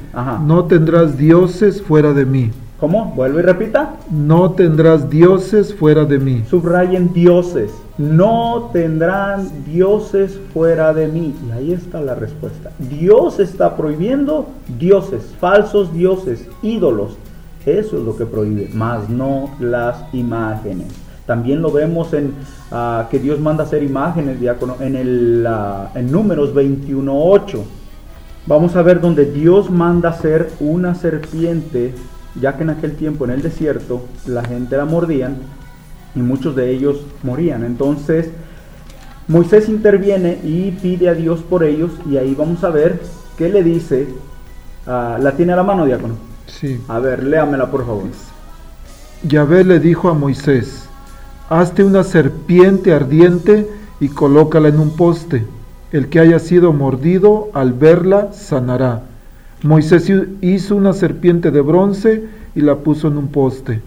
no 0.46 0.64
tendrás 0.64 1.16
dioses 1.16 1.82
fuera 1.82 2.12
de 2.12 2.24
mí. 2.24 2.50
¿Cómo? 2.82 3.12
Vuelve 3.14 3.42
y 3.42 3.44
repita. 3.44 3.94
No 4.10 4.50
tendrás 4.54 5.08
dioses 5.08 5.72
fuera 5.72 6.04
de 6.04 6.18
mí. 6.18 6.42
Subrayen 6.50 7.12
dioses. 7.12 7.70
No 7.96 8.70
tendrán 8.72 9.64
dioses 9.64 10.40
fuera 10.52 10.92
de 10.92 11.06
mí. 11.06 11.32
Y 11.46 11.52
ahí 11.52 11.72
está 11.72 12.00
la 12.00 12.16
respuesta. 12.16 12.72
Dios 12.80 13.38
está 13.38 13.76
prohibiendo 13.76 14.48
dioses, 14.80 15.32
falsos 15.38 15.94
dioses, 15.94 16.48
ídolos. 16.60 17.16
Eso 17.64 17.98
es 17.98 18.02
lo 18.02 18.16
que 18.16 18.26
prohíbe, 18.26 18.68
más 18.74 19.08
no 19.08 19.50
las 19.60 20.02
imágenes. 20.12 20.88
También 21.24 21.62
lo 21.62 21.70
vemos 21.70 22.12
en 22.14 22.34
ah, 22.72 23.06
que 23.08 23.20
Dios 23.20 23.38
manda 23.38 23.62
hacer 23.62 23.84
imágenes, 23.84 24.40
diácono, 24.40 24.74
en, 24.80 24.96
el, 24.96 25.46
uh, 25.48 25.96
en 25.96 26.10
números 26.10 26.52
21.8. 26.52 27.60
Vamos 28.46 28.74
a 28.74 28.82
ver 28.82 29.00
donde 29.00 29.26
Dios 29.26 29.70
manda 29.70 30.08
hacer 30.08 30.50
una 30.58 30.96
serpiente, 30.96 31.94
ya 32.40 32.56
que 32.56 32.62
en 32.62 32.70
aquel 32.70 32.96
tiempo 32.96 33.24
en 33.24 33.32
el 33.32 33.42
desierto 33.42 34.06
la 34.26 34.44
gente 34.44 34.76
la 34.76 34.84
mordían 34.84 35.36
y 36.14 36.20
muchos 36.20 36.56
de 36.56 36.70
ellos 36.70 37.04
morían. 37.22 37.64
Entonces 37.64 38.30
Moisés 39.28 39.68
interviene 39.68 40.38
y 40.42 40.72
pide 40.72 41.08
a 41.08 41.14
Dios 41.14 41.40
por 41.40 41.64
ellos 41.64 41.92
y 42.10 42.16
ahí 42.16 42.34
vamos 42.34 42.64
a 42.64 42.70
ver 42.70 43.00
qué 43.36 43.48
le 43.48 43.62
dice. 43.62 44.08
Uh, 44.86 45.22
¿La 45.22 45.32
tiene 45.36 45.52
a 45.52 45.56
la 45.56 45.62
mano, 45.62 45.86
diácono? 45.86 46.14
Sí. 46.46 46.80
A 46.88 46.98
ver, 46.98 47.22
léamela 47.22 47.70
por 47.70 47.86
favor. 47.86 48.04
Yahvé 49.22 49.62
le 49.62 49.78
dijo 49.78 50.08
a 50.08 50.14
Moisés, 50.14 50.88
Hazte 51.48 51.84
una 51.84 52.02
serpiente 52.02 52.92
ardiente 52.92 53.68
y 54.00 54.08
colócala 54.08 54.68
en 54.68 54.80
un 54.80 54.96
poste. 54.96 55.46
El 55.92 56.08
que 56.08 56.18
haya 56.18 56.38
sido 56.38 56.72
mordido 56.72 57.50
al 57.52 57.72
verla 57.72 58.32
sanará. 58.32 59.02
Moisés 59.62 60.12
hizo 60.40 60.74
una 60.74 60.92
serpiente 60.92 61.52
de 61.52 61.60
bronce 61.60 62.28
y 62.54 62.60
la 62.62 62.76
puso 62.76 63.06
en 63.08 63.16
un 63.16 63.28
poste. 63.28 63.80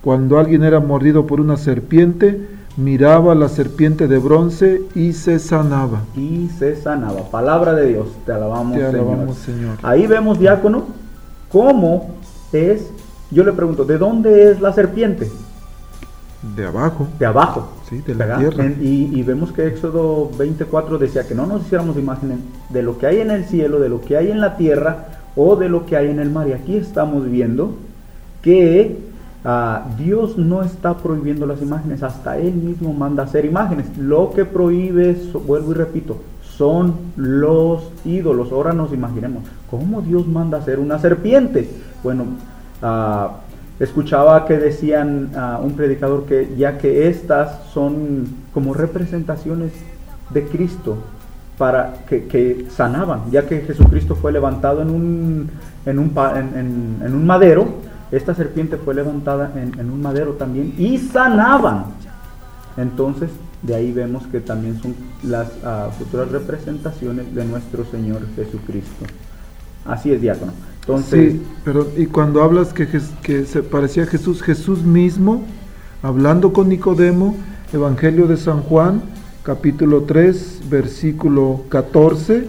Cuando 0.00 0.38
alguien 0.38 0.64
era 0.64 0.80
mordido 0.80 1.26
por 1.26 1.40
una 1.40 1.58
serpiente, 1.58 2.40
miraba 2.78 3.34
la 3.34 3.48
serpiente 3.48 4.08
de 4.08 4.18
bronce 4.18 4.82
y 4.94 5.12
se 5.12 5.38
sanaba. 5.38 6.00
Y 6.16 6.48
se 6.58 6.76
sanaba. 6.76 7.24
Palabra 7.30 7.74
de 7.74 7.88
Dios, 7.88 8.06
te 8.24 8.32
alabamos, 8.32 8.78
te 8.78 8.86
alabamos 8.86 9.36
Señor. 9.36 9.76
Ahí 9.82 10.06
vemos, 10.06 10.38
diácono, 10.38 10.86
cómo 11.52 12.14
es, 12.52 12.88
yo 13.30 13.44
le 13.44 13.52
pregunto, 13.52 13.84
¿de 13.84 13.98
dónde 13.98 14.50
es 14.50 14.62
la 14.62 14.72
serpiente? 14.72 15.30
De 16.56 16.64
abajo. 16.64 17.06
De 17.18 17.26
abajo. 17.26 17.68
Sí, 17.90 18.00
de 18.06 18.14
la 18.14 18.38
tierra. 18.38 18.64
y, 18.80 19.22
vemos 19.24 19.52
que 19.52 19.66
Éxodo 19.66 20.30
24 20.38 20.98
decía 20.98 21.26
que 21.26 21.34
no 21.34 21.46
nos 21.46 21.62
hiciéramos 21.62 21.98
imágenes 21.98 22.38
de 22.70 22.82
lo 22.82 22.96
que 22.96 23.06
hay 23.06 23.20
en 23.20 23.30
el 23.30 23.44
cielo, 23.44 23.80
de 23.80 23.88
lo 23.88 24.00
que 24.00 24.16
hay 24.16 24.30
en 24.30 24.40
la 24.40 24.56
tierra 24.56 25.17
o 25.38 25.56
de 25.56 25.68
lo 25.68 25.86
que 25.86 25.96
hay 25.96 26.10
en 26.10 26.18
el 26.18 26.30
mar. 26.30 26.48
Y 26.48 26.52
aquí 26.52 26.76
estamos 26.76 27.30
viendo 27.30 27.76
que 28.42 28.98
ah, 29.44 29.86
Dios 29.96 30.36
no 30.36 30.62
está 30.62 30.98
prohibiendo 30.98 31.46
las 31.46 31.62
imágenes, 31.62 32.02
hasta 32.02 32.36
Él 32.36 32.54
mismo 32.54 32.92
manda 32.92 33.22
hacer 33.22 33.44
imágenes. 33.44 33.86
Lo 33.96 34.32
que 34.32 34.44
prohíbe, 34.44 35.16
vuelvo 35.46 35.70
y 35.70 35.74
repito, 35.74 36.16
son 36.42 36.94
los 37.16 37.90
ídolos. 38.04 38.50
Ahora 38.50 38.72
nos 38.72 38.92
imaginemos, 38.92 39.44
¿cómo 39.70 40.02
Dios 40.02 40.26
manda 40.26 40.58
hacer 40.58 40.80
una 40.80 40.98
serpiente? 40.98 41.70
Bueno, 42.02 42.24
uh, 42.82 43.28
Escuchaba 43.80 44.44
que 44.44 44.58
decían 44.58 45.30
a 45.36 45.60
un 45.62 45.74
predicador 45.74 46.24
que 46.24 46.52
ya 46.56 46.78
que 46.78 47.06
estas 47.06 47.62
son 47.72 48.26
como 48.52 48.74
representaciones 48.74 49.70
de 50.30 50.44
Cristo 50.46 50.96
para 51.58 52.04
que, 52.08 52.66
sanaban, 52.70 53.30
ya 53.32 53.46
que 53.46 53.60
Jesucristo 53.62 54.14
fue 54.14 54.30
levantado 54.32 54.80
en 54.80 54.90
un, 54.90 55.50
en 55.84 55.98
un, 55.98 56.12
en, 57.04 57.14
un 57.14 57.26
madero, 57.26 57.66
esta 58.12 58.32
serpiente 58.32 58.76
fue 58.76 58.94
levantada 58.94 59.52
en, 59.56 59.90
un 59.90 60.00
madero 60.00 60.34
también 60.34 60.72
y 60.78 60.98
sanaban. 60.98 61.86
Entonces, 62.76 63.30
de 63.62 63.74
ahí 63.74 63.92
vemos 63.92 64.24
que 64.28 64.38
también 64.38 64.80
son 64.80 64.94
las 65.24 65.48
ah, 65.64 65.88
futuras 65.98 66.30
representaciones 66.30 67.34
de 67.34 67.44
nuestro 67.44 67.84
Señor 67.86 68.20
Jesucristo. 68.36 69.04
Así 69.84 70.12
es, 70.12 70.20
diácono. 70.20 70.52
Entonces, 70.80 71.32
sí, 71.32 71.42
pero 71.64 71.88
y 71.96 72.06
cuando 72.06 72.42
hablas 72.42 72.72
que, 72.72 72.86
que 73.22 73.44
se 73.44 73.62
parecía 73.64 74.04
a 74.04 74.06
Jesús, 74.06 74.42
Jesús 74.42 74.84
mismo, 74.84 75.42
hablando 76.02 76.52
con 76.52 76.68
Nicodemo, 76.68 77.36
Evangelio 77.72 78.28
de 78.28 78.36
San 78.36 78.62
Juan, 78.62 79.02
capítulo 79.48 80.02
3, 80.02 80.64
versículo 80.68 81.62
14, 81.70 82.44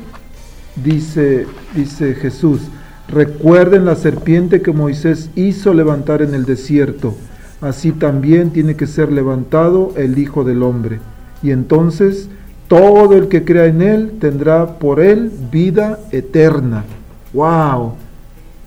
dice, 0.84 1.48
dice 1.74 2.14
Jesús, 2.14 2.60
recuerden 3.08 3.86
la 3.86 3.96
serpiente 3.96 4.62
que 4.62 4.74
Moisés 4.74 5.30
hizo 5.38 5.74
levantar 5.74 6.22
en 6.22 6.34
el 6.34 6.44
desierto, 6.44 7.16
así 7.62 7.94
también 7.94 8.50
tiene 8.50 8.76
que 8.76 8.86
ser 8.86 9.14
levantado 9.14 9.94
el 9.96 10.20
Hijo 10.20 10.44
del 10.44 10.62
Hombre. 10.62 11.00
Y 11.42 11.52
entonces 11.52 12.28
todo 12.68 13.14
el 13.14 13.30
que 13.30 13.46
crea 13.46 13.68
en 13.68 13.82
él 13.82 14.12
tendrá 14.20 14.78
por 14.78 15.00
él 15.00 15.32
vida 15.50 16.00
eterna. 16.12 16.84
¡Wow! 17.32 17.94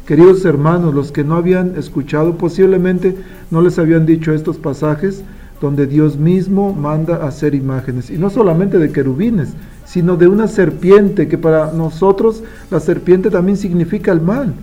Queridos 0.06 0.46
hermanos, 0.46 0.94
los 0.94 1.12
que 1.12 1.22
no 1.22 1.34
habían 1.36 1.76
escuchado, 1.76 2.38
posiblemente 2.38 3.14
no 3.50 3.60
les 3.60 3.78
habían 3.78 4.06
dicho 4.06 4.32
estos 4.32 4.56
pasajes 4.56 5.22
donde 5.62 5.86
Dios 5.86 6.16
mismo 6.16 6.72
manda 6.74 7.24
hacer 7.24 7.54
imágenes, 7.54 8.10
y 8.10 8.18
no 8.18 8.30
solamente 8.30 8.78
de 8.78 8.90
querubines, 8.90 9.50
sino 9.84 10.16
de 10.16 10.26
una 10.26 10.48
serpiente, 10.48 11.28
que 11.28 11.38
para 11.38 11.70
nosotros 11.70 12.42
la 12.68 12.80
serpiente 12.80 13.30
también 13.30 13.56
significa 13.56 14.10
el 14.10 14.20
mal, 14.20 14.54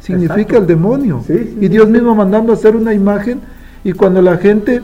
significa 0.00 0.56
el 0.56 0.66
demonio. 0.66 1.22
y 1.28 1.68
Dios 1.68 1.90
mismo 1.90 2.14
mandando 2.14 2.54
hacer 2.54 2.74
una 2.74 2.94
imagen, 2.94 3.40
y 3.84 3.92
cuando 3.92 4.22
la 4.22 4.38
gente, 4.38 4.80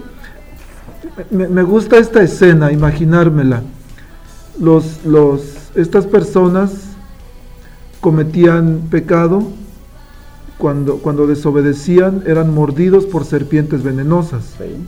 me, 1.31 1.49
me 1.49 1.63
gusta 1.63 1.97
esta 1.97 2.23
escena, 2.23 2.71
imaginármela, 2.71 3.63
los, 4.61 5.07
los, 5.07 5.71
estas 5.75 6.07
personas 6.07 6.91
cometían 8.03 8.89
pecado, 8.91 9.43
cuando, 10.59 10.99
cuando 10.99 11.27
desobedecían 11.27 12.25
eran 12.27 12.53
mordidos 12.53 13.07
por 13.07 13.25
serpientes 13.25 13.83
venenosas. 13.83 14.55
Sí. 14.59 14.87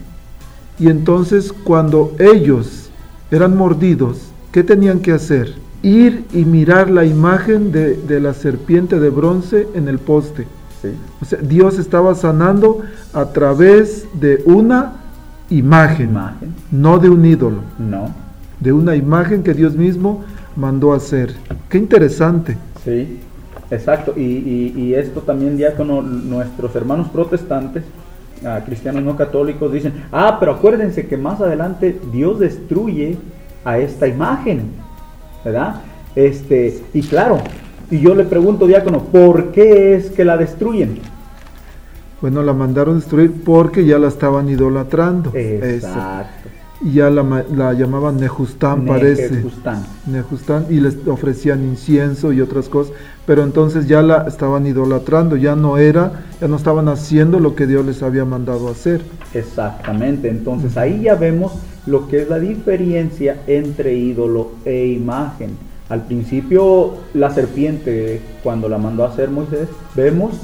Y 0.79 0.89
entonces 0.89 1.53
cuando 1.53 2.13
ellos 2.19 2.91
eran 3.31 3.57
mordidos, 3.57 4.31
¿qué 4.53 4.63
tenían 4.63 5.01
que 5.01 5.13
hacer? 5.13 5.55
Ir 5.83 6.25
y 6.33 6.45
mirar 6.45 6.91
la 6.91 7.05
imagen 7.05 7.71
de, 7.73 7.95
de 7.97 8.21
la 8.21 8.35
serpiente 8.35 8.99
de 8.99 9.11
bronce 9.11 9.69
en 9.75 9.89
el 9.89 9.99
poste. 9.99 10.47
Sí. 10.83 10.89
O 11.21 11.25
sea, 11.25 11.39
Dios 11.41 11.79
estaba 11.79 12.15
sanando 12.15 12.81
a 13.13 13.27
través 13.27 14.07
de 14.21 14.43
una 14.47 14.93
imagen, 15.51 16.11
Imagen. 16.11 16.55
no 16.71 16.99
de 16.99 17.09
un 17.09 17.25
ídolo, 17.25 17.59
No. 17.79 18.15
de 18.61 18.73
una 18.73 18.95
imagen 18.97 19.43
que 19.43 19.55
Dios 19.55 19.75
mismo 19.77 20.25
mandó 20.57 20.93
hacer. 20.93 21.35
Qué 21.69 21.79
interesante. 21.79 22.57
Sí, 22.85 23.19
exacto. 23.71 24.13
Y, 24.17 24.21
y- 24.23 24.75
y 24.77 24.95
esto 24.95 25.21
también, 25.21 25.57
diácono, 25.57 26.03
nuestros 26.03 26.75
hermanos 26.77 27.09
protestantes, 27.09 27.83
ah, 28.45 28.61
cristianos 28.65 29.03
no 29.03 29.17
católicos, 29.17 29.73
dicen, 29.73 30.05
ah, 30.13 30.37
pero 30.39 30.53
acuérdense 30.53 31.07
que 31.07 31.17
más 31.17 31.41
adelante 31.41 31.99
Dios 32.13 32.39
destruye 32.39 33.17
a 33.65 33.79
esta 33.79 34.07
imagen, 34.07 34.71
¿verdad? 35.45 35.77
Este, 36.15 36.83
y 36.95 37.03
claro, 37.03 37.39
y 37.91 38.01
yo 38.01 38.15
le 38.15 38.25
pregunto, 38.25 38.67
diácono, 38.67 39.05
¿por 39.05 39.53
qué 39.53 39.95
es 39.95 40.11
que 40.11 40.25
la 40.25 40.37
destruyen? 40.37 40.99
Bueno, 42.21 42.43
la 42.43 42.53
mandaron 42.53 42.97
destruir 42.97 43.33
porque 43.45 43.85
ya 43.85 43.99
la 43.99 44.09
estaban 44.09 44.49
idolatrando. 44.49 45.33
Eso. 45.35 45.89
Y 46.81 46.93
ya 46.93 47.11
la, 47.11 47.45
la 47.55 47.73
llamaban 47.73 48.19
Nejustán, 48.19 48.87
parece. 48.87 49.31
Nejustán. 49.31 49.85
Nejustán, 50.07 50.67
y 50.71 50.79
les 50.79 50.97
ofrecían 51.09 51.65
incienso 51.65 52.33
y 52.33 52.41
otras 52.41 52.69
cosas, 52.69 52.93
pero 53.27 53.43
entonces 53.43 53.89
ya 53.89 54.01
la 54.01 54.27
estaban 54.29 54.67
idolatrando, 54.67 55.37
ya 55.37 55.57
no 55.57 55.77
era, 55.77 56.25
ya 56.41 56.47
no 56.47 56.57
estaban 56.57 56.89
haciendo 56.89 57.41
lo 57.41 57.57
que 57.57 57.67
Dios 57.67 57.85
les 57.85 58.03
había 58.03 58.25
mandado 58.25 58.69
hacer. 58.71 59.03
Exactamente, 59.35 60.29
entonces 60.29 60.77
ahí 60.77 61.03
ya 61.03 61.17
vemos 61.17 61.53
lo 61.87 62.07
que 62.07 62.23
es 62.23 62.29
la 62.29 62.39
diferencia 62.39 63.43
entre 63.47 63.95
ídolo 63.95 64.53
e 64.65 64.87
imagen. 64.87 65.51
Al 65.89 66.05
principio 66.05 66.95
la 67.15 67.31
serpiente, 67.31 68.21
cuando 68.43 68.69
la 68.69 68.79
mandó 68.79 69.05
a 69.05 69.09
hacer 69.09 69.31
Moisés, 69.31 69.69
vemos 69.97 70.35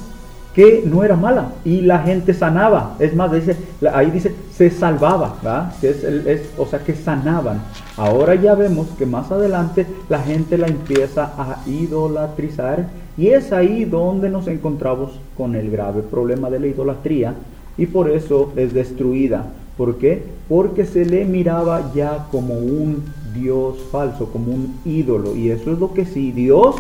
que 0.55 0.85
no 0.87 1.03
era 1.03 1.17
mala 1.17 1.53
y 1.65 1.81
la 1.81 1.99
gente 2.01 2.33
sanaba. 2.33 2.95
Es 3.01 3.15
más, 3.15 3.33
dice, 3.33 3.57
ahí 3.93 4.11
dice, 4.11 4.35
se 4.57 4.71
salvaba, 4.71 5.35
¿verdad? 5.43 5.73
Que 5.81 5.91
es- 5.91 6.51
o 6.57 6.67
sea, 6.67 6.79
que 6.79 6.95
sanaban. 6.95 7.61
Ahora 7.97 8.35
ya 8.37 8.55
vemos 8.55 8.87
que 8.97 9.05
más 9.07 9.33
adelante 9.33 9.87
la 10.09 10.21
gente 10.21 10.57
la 10.57 10.69
empieza 10.69 11.33
a 11.37 11.59
idolatrizar 11.67 12.87
y 13.17 13.29
es 13.29 13.53
ahí 13.53 13.85
donde 13.85 14.31
nos 14.31 14.47
encontramos 14.49 15.19
con 15.37 15.55
el 15.55 15.71
grave 15.71 16.03
problema 16.03 16.51
de 16.51 16.61
la 16.61 16.67
idolatría 16.69 17.35
y 17.77 17.87
por 17.87 18.09
eso 18.11 18.53
es 18.57 18.73
destruida. 18.73 19.45
¿Por 19.77 19.99
qué? 19.99 20.23
Porque 20.49 20.87
se 20.87 21.05
le 21.05 21.25
miraba 21.25 21.91
ya 21.95 22.27
como 22.31 22.55
un 22.55 23.03
Dios 23.35 23.77
falso, 23.91 24.27
como 24.27 24.53
un 24.53 24.77
ídolo. 24.85 25.35
Y 25.35 25.51
eso 25.51 25.73
es 25.73 25.79
lo 25.81 25.93
que 25.93 26.07
sí 26.07 26.31
Dios 26.31 26.77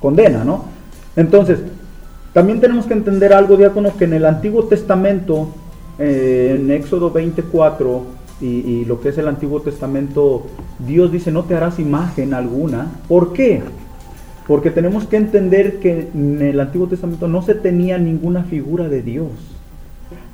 condena, 0.00 0.44
¿no? 0.44 0.62
Entonces, 1.16 1.58
también 2.36 2.60
tenemos 2.60 2.84
que 2.84 2.92
entender 2.92 3.32
algo, 3.32 3.56
diácono, 3.56 3.96
que 3.96 4.04
en 4.04 4.12
el 4.12 4.26
Antiguo 4.26 4.64
Testamento, 4.64 5.48
eh, 5.98 6.58
en 6.60 6.70
Éxodo 6.70 7.10
24 7.10 8.02
y, 8.42 8.84
lo 8.84 9.00
que 9.00 9.08
es 9.08 9.16
el 9.16 9.26
Antiguo 9.26 9.62
Testamento, 9.62 10.44
Dios 10.78 11.10
dice, 11.10 11.32
no 11.32 11.44
te 11.44 11.54
harás 11.54 11.78
imagen 11.78 12.34
alguna. 12.34 12.92
¿Por 13.08 13.32
qué? 13.32 13.62
Porque 14.46 14.70
tenemos 14.70 15.06
que 15.06 15.16
entender 15.16 15.78
que 15.78 16.10
en 16.12 16.42
el 16.42 16.60
Antiguo 16.60 16.86
Testamento 16.86 17.26
no 17.26 17.40
se 17.40 17.54
tenía 17.54 17.96
ninguna 17.96 18.44
figura 18.44 18.86
de 18.86 19.00
Dios. 19.00 19.30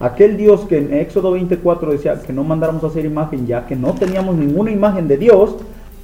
Aquel 0.01 0.37
Dios 0.37 0.63
que 0.63 0.79
en 0.79 0.95
Éxodo 0.95 1.31
24 1.31 1.93
decía 1.93 2.21
que 2.21 2.33
no 2.33 2.43
mandáramos 2.43 2.83
a 2.83 2.89
hacer 2.89 3.05
imagen, 3.05 3.47
ya 3.47 3.65
que 3.69 3.77
no 3.77 3.95
teníamos 3.95 4.35
ninguna 4.35 4.73
imagen 4.73 5.07
de 5.07 5.19
Dios, 5.19 5.55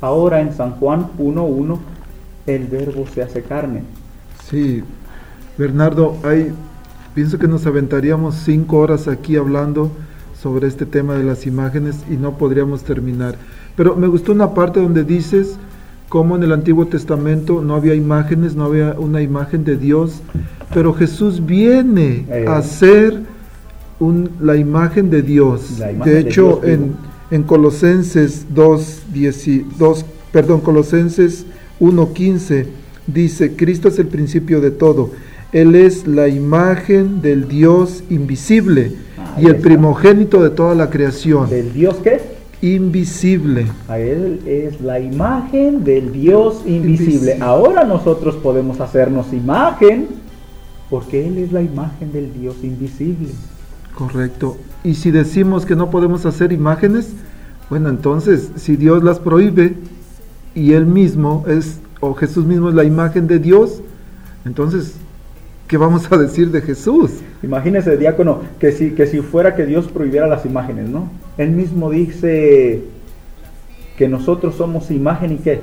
ahora 0.01 0.43
en 0.43 0.53
San 0.53 0.77
Juan 0.77 1.09
1.1 1.19 1.77
el 2.47 2.69
verbo 2.69 3.05
se 3.13 3.21
hace 3.21 3.43
carne. 3.43 3.83
Sí, 4.49 4.85
Bernardo, 5.59 6.17
hay, 6.23 6.53
pienso 7.15 7.39
que 7.39 7.49
nos 7.49 7.67
aventaríamos 7.67 8.37
cinco 8.37 8.79
horas 8.79 9.09
aquí 9.09 9.37
hablando 9.37 9.91
sobre 10.41 10.69
este 10.69 10.87
tema 10.87 11.15
de 11.15 11.25
las 11.25 11.47
imágenes 11.47 11.97
y 12.09 12.15
no 12.17 12.39
podríamos 12.39 12.83
terminar. 12.85 13.35
Pero 13.77 13.97
me 13.97 14.07
gustó 14.07 14.33
una 14.33 14.55
parte 14.55 14.81
donde 14.81 15.03
dices 15.05 15.57
cómo 16.09 16.37
en 16.37 16.45
el 16.45 16.53
Antiguo 16.53 16.87
Testamento 16.87 17.61
no 17.61 17.75
había 17.75 17.95
imágenes, 17.95 18.55
no 18.55 18.65
había 18.65 18.95
una 18.99 19.21
imagen 19.21 19.65
de 19.65 19.77
Dios, 19.77 20.21
pero 20.73 20.95
Jesús 20.95 21.45
viene 21.45 22.25
Eh. 22.31 22.45
a 22.49 22.63
ser 22.63 23.21
un- 23.99 24.31
la 24.41 24.57
imagen 24.57 25.11
de 25.11 25.23
Dios. 25.23 25.79
Imagen 25.79 25.99
de 26.05 26.11
de 26.15 26.21
hecho, 26.21 26.43
Dios 26.43 26.61
vivo. 26.63 26.73
en, 26.73 27.37
en 27.37 27.43
Colosenses 27.43 28.47
2, 28.55 29.03
10 29.13 29.65
2, 29.77 30.05
perdón, 30.33 30.61
Colosenses 30.61 31.47
1.15 31.81 32.67
dice, 33.09 33.57
Cristo 33.57 33.89
es 33.89 33.99
el 33.99 34.07
principio 34.07 34.61
de 34.61 34.71
todo. 34.71 35.11
Él 35.53 35.75
es 35.75 36.07
la 36.07 36.29
imagen 36.29 37.23
del 37.23 37.49
Dios 37.49 38.05
invisible 38.11 38.93
y 39.39 39.47
el 39.47 39.57
está. 39.57 39.63
primogénito 39.63 40.43
de 40.43 40.51
toda 40.51 40.75
la 40.75 40.91
creación. 40.91 41.49
¿Del 41.49 41.73
Dios 41.73 41.97
qué? 42.03 42.21
Invisible. 42.61 43.67
A 43.89 43.99
él 43.99 44.41
es 44.47 44.81
la 44.81 45.01
imagen 45.01 45.85
del 45.85 46.13
Dios 46.13 46.63
invisible. 46.67 47.15
Invisible. 47.15 47.39
Ahora 47.41 47.85
nosotros 47.85 48.37
podemos 48.37 48.81
hacernos 48.81 49.33
imagen 49.33 50.09
porque 50.91 51.27
Él 51.27 51.39
es 51.39 51.53
la 51.53 51.63
imagen 51.63 52.13
del 52.13 52.33
Dios 52.33 52.57
invisible. 52.63 53.29
Correcto. 53.95 54.57
Y 54.85 54.95
si 54.95 55.11
decimos 55.11 55.67
que 55.67 55.77
no 55.77 55.91
podemos 55.91 56.25
hacer 56.25 56.53
imágenes, 56.53 57.11
bueno, 57.69 57.89
entonces, 57.91 58.51
si 58.57 58.77
Dios 58.77 59.03
las 59.03 59.19
prohíbe 59.19 59.77
y 60.55 60.73
Él 60.73 60.87
mismo 60.87 61.45
es, 61.47 61.81
o 62.01 62.15
Jesús 62.15 62.47
mismo 62.47 62.71
es 62.71 62.75
la 62.75 62.85
imagen 62.85 63.27
de 63.27 63.39
Dios, 63.39 63.83
entonces, 64.45 64.95
¿qué 65.69 65.77
vamos 65.77 66.11
a 66.11 66.17
decir 66.17 66.51
de 66.51 66.61
Jesús? 66.63 67.11
Imagínese, 67.43 67.97
diácono, 67.97 68.41
que 68.59 68.73
si, 68.73 68.91
que 68.93 69.07
si 69.07 69.21
fuera 69.21 69.55
que 69.55 69.67
Dios 69.67 69.87
prohibiera 69.87 70.27
las 70.27 70.45
imágenes, 70.45 70.89
¿no? 70.89 71.09
Él 71.37 71.51
mismo 71.51 71.91
dice 71.91 72.83
que 73.97 74.09
nosotros 74.09 74.55
somos 74.57 74.91
imagen 74.91 75.33
y 75.33 75.37
qué. 75.37 75.61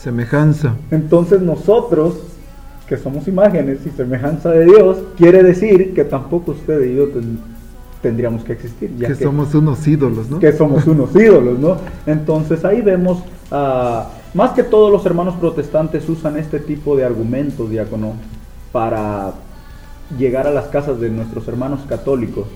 Semejanza. 0.00 0.74
Entonces 0.90 1.40
nosotros, 1.42 2.16
que 2.88 2.96
somos 2.96 3.28
imágenes 3.28 3.78
y 3.86 3.90
semejanza 3.90 4.50
de 4.50 4.64
Dios, 4.64 4.98
quiere 5.16 5.42
decir 5.42 5.94
que 5.94 6.04
tampoco 6.04 6.52
usted 6.52 6.82
y 6.84 6.96
yo 6.96 7.08
ten- 7.08 7.38
tendríamos 8.00 8.42
que 8.42 8.54
existir. 8.54 8.90
ya 8.98 9.08
que 9.08 9.14
somos 9.14 9.54
unos 9.54 9.86
ídolos, 9.86 10.28
¿no? 10.28 10.40
que 10.40 10.52
somos 10.52 10.86
unos 10.86 11.14
ídolos, 11.14 11.58
¿no? 11.58 11.76
Entonces 12.06 12.64
ahí 12.64 12.80
vemos, 12.80 13.22
ah, 13.52 14.10
más 14.34 14.50
que 14.52 14.64
todos 14.64 14.90
los 14.90 15.06
hermanos 15.06 15.34
protestantes 15.36 16.08
usan 16.08 16.36
este 16.36 16.58
tipo 16.58 16.96
de 16.96 17.04
argumentos, 17.04 17.70
diácono, 17.70 18.14
para 18.72 19.34
llegar 20.18 20.46
a 20.46 20.50
las 20.50 20.66
casas 20.66 21.00
de 21.00 21.10
nuestros 21.10 21.46
hermanos 21.48 21.80
católicos, 21.88 22.46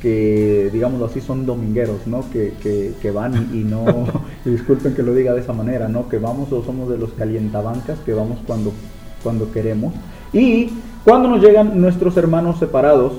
que 0.00 0.70
digámoslo 0.72 1.06
así 1.06 1.20
son 1.20 1.46
domingueros, 1.46 2.06
¿no? 2.06 2.24
Que, 2.32 2.54
que- 2.62 3.10
van 3.10 3.48
y, 3.52 3.60
y 3.60 3.64
no, 3.64 3.84
y 4.44 4.50
disculpen 4.50 4.94
que 4.94 5.02
lo 5.02 5.14
diga 5.14 5.34
de 5.34 5.40
esa 5.40 5.52
manera, 5.52 5.88
¿no? 5.88 6.08
Que 6.08 6.18
vamos 6.18 6.52
o 6.52 6.62
somos 6.64 6.88
de 6.88 6.98
los 6.98 7.12
calientabancas, 7.12 7.98
que 8.00 8.12
vamos 8.12 8.38
cuando, 8.46 8.72
cuando 9.22 9.50
queremos. 9.52 9.94
Y 10.32 10.70
cuando 11.04 11.28
nos 11.28 11.40
llegan 11.42 11.80
nuestros 11.80 12.16
hermanos 12.16 12.58
separados, 12.58 13.14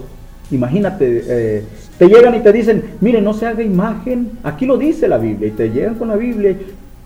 Imagínate, 0.52 1.24
eh, 1.26 1.64
te 1.98 2.08
llegan 2.08 2.36
y 2.36 2.42
te 2.42 2.52
dicen, 2.52 2.84
mire, 3.02 3.22
no 3.22 3.34
se 3.34 3.48
haga 3.48 3.64
imagen, 3.64 4.32
aquí 4.44 4.66
lo 4.66 4.78
dice 4.78 5.08
la 5.08 5.18
Biblia, 5.18 5.48
y 5.48 5.52
te 5.52 5.70
llegan 5.70 5.96
con 5.96 6.10
la 6.10 6.16
Biblia, 6.16 6.56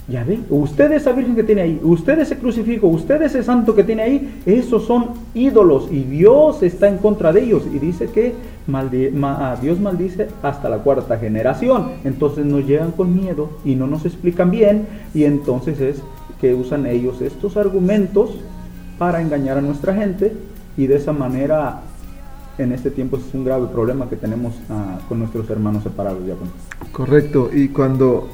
ya 0.07 0.23
ve, 0.23 0.39
usted 0.49 0.91
esa 0.93 1.11
virgen 1.11 1.35
que 1.35 1.43
tiene 1.43 1.61
ahí, 1.61 1.79
usted 1.83 2.19
ese 2.19 2.37
crucifijo, 2.37 2.87
usted 2.87 3.21
ese 3.21 3.43
santo 3.43 3.75
que 3.75 3.83
tiene 3.83 4.03
ahí, 4.03 4.41
esos 4.45 4.85
son 4.85 5.09
ídolos 5.33 5.89
y 5.91 6.03
Dios 6.03 6.63
está 6.63 6.87
en 6.87 6.97
contra 6.97 7.33
de 7.33 7.43
ellos 7.43 7.63
y 7.73 7.79
dice 7.79 8.07
que 8.09 8.33
Dios 9.61 9.79
maldice 9.79 10.27
hasta 10.41 10.69
la 10.69 10.77
cuarta 10.77 11.17
generación. 11.17 11.91
Entonces 12.03 12.45
nos 12.45 12.65
llegan 12.65 12.91
con 12.91 13.15
miedo 13.15 13.49
y 13.65 13.75
no 13.75 13.87
nos 13.87 14.05
explican 14.05 14.51
bien 14.51 14.87
y 15.13 15.25
entonces 15.25 15.79
es 15.81 16.01
que 16.39 16.53
usan 16.53 16.85
ellos 16.85 17.21
estos 17.21 17.57
argumentos 17.57 18.31
para 18.97 19.21
engañar 19.21 19.57
a 19.57 19.61
nuestra 19.61 19.93
gente 19.93 20.33
y 20.77 20.87
de 20.87 20.95
esa 20.95 21.11
manera 21.11 21.81
en 22.57 22.71
este 22.71 22.91
tiempo 22.91 23.17
es 23.17 23.33
un 23.33 23.45
grave 23.45 23.67
problema 23.67 24.09
que 24.09 24.15
tenemos 24.15 24.55
ah, 24.69 24.99
con 25.07 25.19
nuestros 25.19 25.49
hermanos 25.49 25.83
separados, 25.83 26.25
diácono. 26.25 26.51
Correcto. 26.91 27.49
Y 27.53 27.69
cuando, 27.69 28.27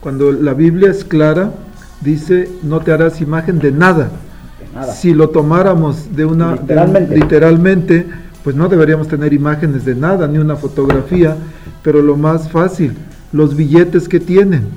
cuando 0.00 0.32
la 0.32 0.54
Biblia 0.54 0.90
es 0.90 1.04
clara, 1.04 1.52
dice, 2.00 2.50
no 2.62 2.80
te 2.80 2.92
harás 2.92 3.20
imagen 3.20 3.58
de 3.58 3.70
nada. 3.70 4.10
De 4.58 4.74
nada. 4.74 4.92
Si 4.92 5.12
lo 5.12 5.28
tomáramos 5.28 6.14
de 6.16 6.24
una 6.24 6.52
de 6.52 6.60
Literalmente. 6.60 7.16
literalmente, 7.16 8.06
pues 8.42 8.56
no 8.56 8.68
deberíamos 8.68 9.08
tener 9.08 9.32
imágenes 9.32 9.84
de 9.84 9.94
nada, 9.94 10.26
ni 10.26 10.38
una 10.38 10.56
fotografía, 10.56 11.36
pero 11.82 12.00
lo 12.00 12.16
más 12.16 12.50
fácil, 12.50 12.94
los 13.32 13.54
billetes 13.54 14.08
que 14.08 14.20
tienen, 14.20 14.68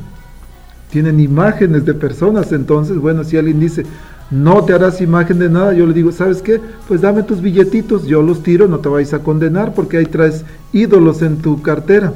tienen 0.91 1.19
imágenes 1.19 1.85
de 1.85 1.93
personas, 1.93 2.51
entonces, 2.51 2.97
bueno, 2.97 3.23
si 3.23 3.37
alguien 3.37 3.59
dice, 3.59 3.85
no 4.29 4.63
te 4.63 4.73
harás 4.73 4.99
imagen 4.99 5.39
de 5.39 5.49
nada, 5.49 5.73
yo 5.73 5.85
le 5.85 5.93
digo, 5.93 6.11
¿sabes 6.11 6.41
qué? 6.41 6.59
Pues 6.87 7.01
dame 7.01 7.23
tus 7.23 7.41
billetitos, 7.41 8.05
yo 8.05 8.21
los 8.21 8.43
tiro, 8.43 8.67
no 8.67 8.79
te 8.79 8.89
vais 8.89 9.13
a 9.13 9.19
condenar 9.19 9.73
porque 9.73 9.97
ahí 9.97 10.05
traes 10.05 10.43
ídolos 10.71 11.21
en 11.21 11.37
tu 11.37 11.61
cartera. 11.61 12.13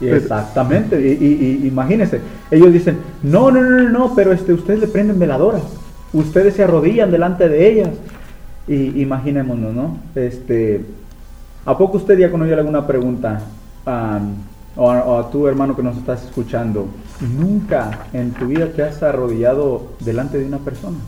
Exactamente, 0.00 1.00
y, 1.00 1.66
imagínense, 1.66 2.20
ellos 2.50 2.72
dicen, 2.72 2.98
no, 3.22 3.50
no, 3.50 3.60
no, 3.60 3.88
no, 3.88 4.14
pero 4.14 4.32
este, 4.32 4.52
ustedes 4.52 4.80
le 4.80 4.86
prenden 4.86 5.18
veladoras, 5.18 5.62
ustedes 6.12 6.54
se 6.54 6.64
arrodillan 6.64 7.10
delante 7.10 7.48
de 7.48 7.70
ellas, 7.70 7.90
y 8.68 9.00
imaginémonos, 9.00 9.74
¿no? 9.74 9.98
Este, 10.14 10.84
¿A 11.64 11.76
poco 11.76 11.96
usted 11.96 12.18
ya 12.18 12.30
conoció 12.30 12.56
alguna 12.56 12.86
pregunta? 12.86 13.42
o, 14.76 14.90
a, 14.90 15.30
tu 15.30 15.48
hermano 15.48 15.74
que 15.74 15.82
nos 15.82 15.96
estás 15.96 16.24
escuchando, 16.24 16.86
nunca 17.20 18.06
en 18.12 18.32
tu 18.32 18.46
vida 18.46 18.66
te 18.66 18.82
has 18.82 19.02
arrodillado 19.02 19.88
delante 20.00 20.38
de 20.38 20.46
una 20.46 20.58
persona. 20.58 20.98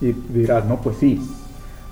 Y 0.00 0.12
dirás, 0.12 0.64
no, 0.66 0.76
pues 0.80 0.96
sí. 0.96 1.20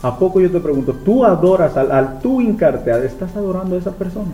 ¿A 0.03 0.19
poco 0.19 0.41
yo 0.41 0.51
te 0.51 0.61
pregunto, 0.61 0.93
tú 1.05 1.25
adoras, 1.25 1.77
al, 1.77 1.91
al 1.91 2.21
tú 2.21 2.41
hincarte, 2.41 2.91
estás 3.05 3.35
adorando 3.37 3.77
a 3.77 3.79
esa 3.79 3.93
persona? 3.93 4.33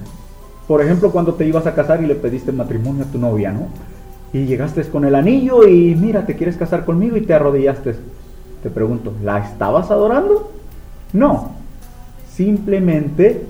Por 0.67 0.81
ejemplo, 0.81 1.11
cuando 1.11 1.35
te 1.35 1.47
ibas 1.47 1.67
a 1.67 1.75
casar 1.75 2.03
y 2.03 2.07
le 2.07 2.15
pediste 2.15 2.53
matrimonio 2.53 3.05
a 3.05 3.09
tu 3.09 3.19
novia, 3.19 3.53
¿no? 3.53 3.69
Y 4.33 4.47
llegaste 4.47 4.83
con 4.85 5.05
el 5.05 5.15
anillo 5.15 5.67
y 5.69 5.95
mira, 5.95 6.27
te 6.27 6.35
quieres 6.35 6.57
casar 6.57 6.85
conmigo 6.85 7.17
y 7.17 7.23
te 7.23 7.35
arrodillaste. 7.35 7.95
Te 8.63 8.71
pregunto, 8.71 9.13
¿la 9.23 9.39
estabas 9.39 9.91
adorando? 9.91 10.51
No. 11.13 11.53
Simplemente 12.33 13.43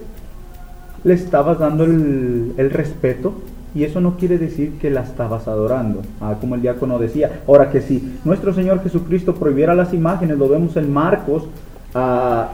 le 1.04 1.14
estabas 1.14 1.58
dando 1.58 1.84
el, 1.84 2.70
respeto 2.70 3.34
y 3.74 3.84
eso 3.84 4.00
no 4.00 4.16
quiere 4.16 4.38
decir 4.38 4.78
que 4.78 4.90
la 4.90 5.02
estabas 5.02 5.48
adorando, 5.48 6.02
ah, 6.20 6.36
como 6.40 6.54
el 6.54 6.62
diácono 6.62 6.98
decía. 6.98 7.42
Ahora 7.46 7.70
que 7.70 7.80
si 7.80 8.18
nuestro 8.24 8.52
Señor 8.52 8.82
Jesucristo 8.82 9.34
prohibiera 9.34 9.74
las 9.74 9.94
imágenes, 9.94 10.36
lo 10.36 10.48
vemos 10.48 10.76
en 10.76 10.92
Marcos 10.92 11.48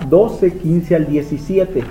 12, 0.09 0.53
15 0.59 0.97
al 0.97 1.07
17. 1.07 1.83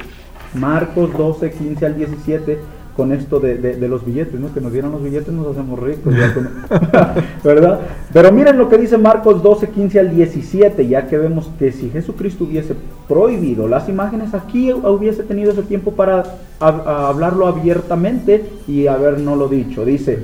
Marcos 0.53 1.15
12, 1.17 1.51
15 1.51 1.85
al 1.85 1.95
17 1.95 2.59
con 2.99 3.13
esto 3.13 3.39
de, 3.39 3.77
los 3.87 4.05
billetes, 4.05 4.37
¿no? 4.37 4.53
Que 4.53 4.59
nos 4.59 4.73
dieran 4.73 4.91
los 4.91 5.01
billetes 5.01 5.33
nos 5.33 5.47
hacemos 5.47 5.79
ricos, 5.79 6.13
¿verdad? 7.45 7.79
Pero 8.11 8.29
miren 8.33 8.57
lo 8.57 8.67
que 8.67 8.77
dice 8.77 8.97
Marcos 8.97 9.41
12, 9.41 9.69
15 9.69 9.99
al 10.01 10.13
17, 10.13 10.85
ya 10.85 11.07
que 11.07 11.17
vemos 11.17 11.49
que 11.57 11.71
si 11.71 11.89
Jesucristo 11.91 12.43
hubiese 12.43 12.75
prohibido 13.07 13.69
las 13.69 13.87
imágenes, 13.87 14.33
aquí 14.33 14.73
hubiese 14.73 15.23
tenido 15.23 15.53
ese 15.53 15.63
tiempo 15.63 15.93
para 15.93 16.25
hablarlo 16.59 17.47
abiertamente 17.47 18.43
y 18.67 18.87
habernoslo 18.87 19.47
dicho. 19.47 19.85
Dice, 19.85 20.19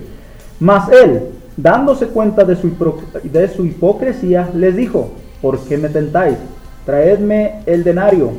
mas 0.60 0.90
él, 0.90 1.30
dándose 1.56 2.08
cuenta 2.08 2.44
de 2.44 2.58
su, 2.58 2.72
de 3.24 3.48
su 3.48 3.66
hipocresía, 3.66 4.50
les 4.54 4.76
dijo, 4.76 5.12
¿por 5.42 5.60
qué 5.60 5.78
me 5.78 5.88
tentáis? 5.88 6.36
Traedme 6.86 7.62
el 7.68 7.86
denario 7.86 8.32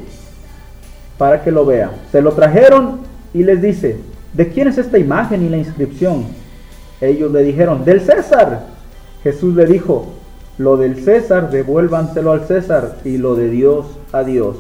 para 1.19 1.43
que 1.43 1.51
lo 1.51 1.65
vea. 1.65 1.91
Se 2.13 2.23
lo 2.23 2.33
trajeron 2.33 3.01
y 3.33 3.43
les 3.43 3.63
dice, 3.63 3.99
¿de 4.35 4.49
quién 4.49 4.69
es 4.69 4.79
esta 4.79 4.99
imagen 4.99 5.45
y 5.45 5.49
la 5.49 5.57
inscripción? 5.57 6.25
Ellos 7.01 7.33
le 7.33 7.43
dijeron, 7.43 7.85
del 7.85 8.01
César. 8.01 8.67
Jesús 9.23 9.55
le 9.55 9.67
dijo, 9.67 10.07
lo 10.59 10.77
del 10.77 11.03
César 11.05 11.51
devuélvanselo 11.51 12.33
al 12.33 12.47
César 12.47 12.97
y 13.05 13.19
lo 13.19 13.35
de 13.35 13.51
Dios 13.51 13.87
a 14.13 14.25
Dios. 14.25 14.57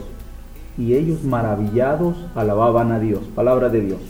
Y 0.76 0.94
ellos 0.94 1.24
maravillados 1.24 2.16
alababan 2.34 2.92
a 2.92 3.00
Dios. 3.00 3.20
Palabra 3.34 3.68
de 3.70 3.80
Dios. 3.80 4.00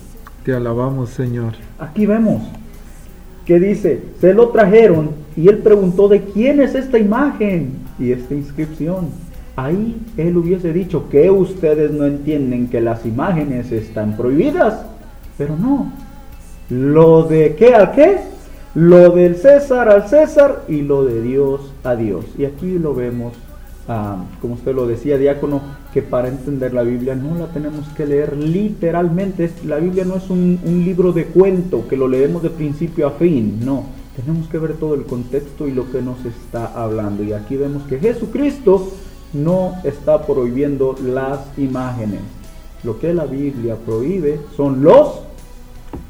Te 0.43 0.53
alabamos, 0.53 1.11
Señor. 1.11 1.53
Aquí 1.79 2.05
vemos 2.05 2.41
que 3.47 3.59
dice, 3.61 4.01
se 4.19 4.33
lo 4.33 4.49
trajeron 4.49 5.11
y 5.37 5.47
él 5.47 5.59
preguntó, 5.59 6.09
¿de 6.09 6.21
quién 6.21 6.59
es 6.59 6.75
esta 6.75 6.99
imagen 6.99 7.77
y 7.97 8.11
esta 8.11 8.33
inscripción? 8.33 9.07
Ahí 9.57 9.99
él 10.17 10.37
hubiese 10.37 10.71
dicho 10.71 11.09
que 11.09 11.31
ustedes 11.31 11.91
no 11.91 12.05
entienden 12.05 12.67
que 12.67 12.79
las 12.79 13.07
imágenes 13.07 13.71
están 13.71 14.15
prohibidas. 14.15 14.85
Pero 15.35 15.57
no. 15.57 15.91
Lo 16.69 17.23
de 17.23 17.55
qué 17.55 17.73
al 17.73 17.91
qué? 17.91 18.19
Lo 18.75 19.09
del 19.09 19.35
César 19.35 19.89
al 19.89 20.07
César 20.07 20.63
y 20.67 20.83
lo 20.83 21.05
de 21.05 21.23
Dios 21.23 21.73
a 21.83 21.95
Dios. 21.95 22.25
Y 22.37 22.45
aquí 22.45 22.77
lo 22.77 22.93
vemos, 22.93 23.33
como 24.39 24.53
usted 24.53 24.75
lo 24.75 24.85
decía, 24.85 25.17
diácono, 25.17 25.61
que 25.91 26.03
para 26.03 26.27
entender 26.27 26.75
la 26.75 26.83
Biblia 26.83 27.15
no 27.15 27.35
la 27.35 27.47
tenemos 27.47 27.87
que 27.95 28.05
leer 28.05 28.37
literalmente. 28.37 29.49
La 29.65 29.77
Biblia 29.77 30.05
no 30.05 30.17
es 30.17 30.29
un, 30.29 30.59
un 30.63 30.85
libro 30.85 31.13
de 31.13 31.25
cuento 31.25 31.87
que 31.87 31.97
lo 31.97 32.07
leemos 32.07 32.43
de 32.43 32.51
principio 32.51 33.07
a 33.07 33.11
fin, 33.11 33.59
no. 33.65 33.85
Tenemos 34.15 34.47
que 34.49 34.59
ver 34.59 34.73
todo 34.73 34.93
el 34.93 35.05
contexto 35.05 35.67
y 35.67 35.71
lo 35.71 35.91
que 35.91 36.03
nos 36.03 36.23
está 36.25 36.67
hablando. 36.67 37.23
Y 37.23 37.33
aquí 37.33 37.55
vemos 37.55 37.81
que 37.87 37.97
Jesucristo 37.97 38.91
no 39.37 39.75
está 39.83 40.25
prohibiendo 40.25 40.95
las 41.03 41.39
imágenes. 41.57 42.21
Lo 42.83 42.99
que 42.99 43.13
la 43.13 43.25
Biblia 43.25 43.75
prohíbe 43.75 44.39
son 44.55 44.83
los 44.83 45.21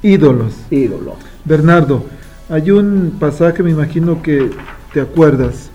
ídolos. 0.01 0.53
Ídolos. 0.69 1.15
Bernardo, 1.45 2.03
hay 2.49 2.71
un 2.71 3.17
pasaje, 3.19 3.63
me 3.63 3.71
imagino 3.71 4.21
que 4.21 4.49
te 4.93 5.01
acuerdas, 5.01 5.69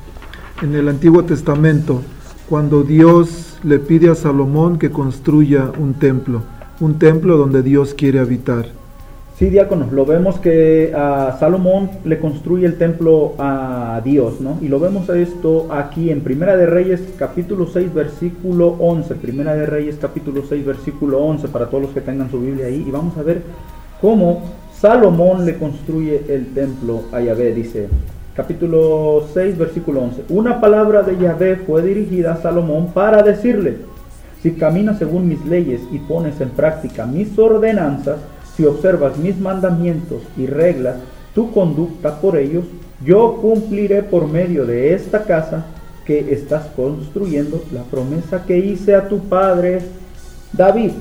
en 0.63 0.75
el 0.75 0.89
Antiguo 0.89 1.25
Testamento, 1.25 2.03
cuando 2.49 2.83
Dios 2.83 3.59
le 3.63 3.79
pide 3.79 4.11
a 4.11 4.15
Salomón 4.15 4.79
que 4.79 4.91
construya 4.91 5.71
un 5.79 5.95
templo, 5.95 6.43
un 6.81 6.99
templo 6.99 7.37
donde 7.37 7.63
Dios 7.63 7.95
quiere 7.95 8.21
habitar. 8.21 8.67
Sí, 9.39 9.49
diácono, 9.49 9.89
lo 9.91 10.05
vemos 10.05 10.39
que 10.39 10.93
a 10.95 11.37
Salomón 11.41 11.91
le 12.05 12.21
construye 12.21 12.67
el 12.67 12.77
templo 12.77 13.33
a 13.39 14.03
Dios, 14.05 14.41
¿no? 14.43 14.59
Y 14.61 14.69
lo 14.69 14.79
vemos 14.79 15.09
esto 15.09 15.69
aquí 15.73 16.11
en 16.11 16.21
Primera 16.21 16.57
de 16.57 16.67
Reyes 16.67 17.03
capítulo 17.19 17.67
6 17.67 17.95
versículo 17.95 18.77
11, 18.79 19.15
Primera 19.15 19.55
de 19.55 19.65
Reyes 19.65 19.97
capítulo 19.99 20.43
6 20.47 20.67
versículo 20.67 21.25
11 21.25 21.49
para 21.49 21.67
todos 21.67 21.85
los 21.85 21.93
que 21.93 22.03
tengan 22.03 22.31
su 22.31 22.41
Biblia 22.41 22.67
ahí 22.67 22.85
y 22.87 22.91
vamos 22.91 23.17
a 23.17 23.23
ver 23.23 23.43
cómo 24.03 24.43
Salomón 24.79 25.47
le 25.47 25.57
construye 25.57 26.23
el 26.29 26.53
templo 26.53 27.05
a 27.11 27.21
Yahvé, 27.21 27.55
dice 27.55 27.89
capítulo 28.37 29.25
6 29.33 29.57
versículo 29.57 30.03
11. 30.03 30.25
Una 30.29 30.61
palabra 30.61 31.03
de 31.03 31.17
Yahvé 31.17 31.57
fue 31.57 31.83
dirigida 31.83 32.35
a 32.35 32.43
Salomón 32.43 32.89
para 32.93 33.23
decirle, 33.23 33.79
si 34.43 34.53
caminas 34.53 34.99
según 34.99 35.27
mis 35.27 35.43
leyes 35.47 35.81
y 35.91 35.99
pones 36.01 36.39
en 36.41 36.51
práctica 36.51 37.07
mis 37.07 37.39
ordenanzas, 37.39 38.19
si 38.57 38.65
observas 38.65 39.17
mis 39.17 39.39
mandamientos 39.39 40.23
y 40.37 40.47
reglas, 40.47 40.97
tu 41.35 41.53
conducta 41.53 42.21
por 42.21 42.37
ellos, 42.37 42.65
yo 43.05 43.37
cumpliré 43.41 44.03
por 44.03 44.29
medio 44.29 44.67
de 44.67 44.95
esta 44.95 45.25
casa 45.25 45.65
que 46.05 46.33
estás 46.33 46.67
construyendo 46.77 47.63
la 47.73 47.83
promesa 47.83 48.45
que 48.45 48.59
hice 48.59 48.95
a 48.95 49.09
tu 49.09 49.21
padre 49.21 49.81
David. 50.53 50.93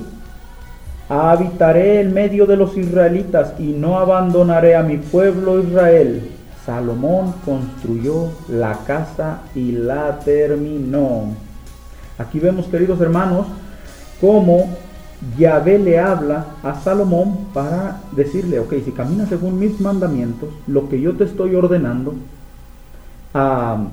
Habitaré 1.08 2.00
en 2.00 2.14
medio 2.14 2.46
de 2.46 2.56
los 2.56 2.76
israelitas 2.76 3.54
y 3.58 3.72
no 3.72 3.98
abandonaré 3.98 4.74
a 4.74 4.82
mi 4.82 4.96
pueblo 4.96 5.60
Israel. 5.60 6.30
Salomón 6.64 7.34
construyó 7.44 8.30
la 8.48 8.78
casa 8.86 9.42
y 9.54 9.72
la 9.72 10.20
terminó. 10.20 11.34
Aquí 12.18 12.38
vemos, 12.38 12.66
queridos 12.66 13.00
hermanos, 13.00 13.46
cómo 14.20 14.70
Yahvé 15.38 15.78
le 15.78 15.98
habla 15.98 16.46
a 16.62 16.74
Salomón 16.74 17.46
para 17.54 18.00
decirle, 18.12 18.58
ok, 18.58 18.74
si 18.84 18.90
caminas 18.90 19.28
según 19.28 19.58
mis 19.58 19.80
mandamientos, 19.80 20.48
lo 20.66 20.88
que 20.88 21.00
yo 21.00 21.14
te 21.14 21.24
estoy 21.24 21.54
ordenando, 21.54 22.14
ah, 23.34 23.84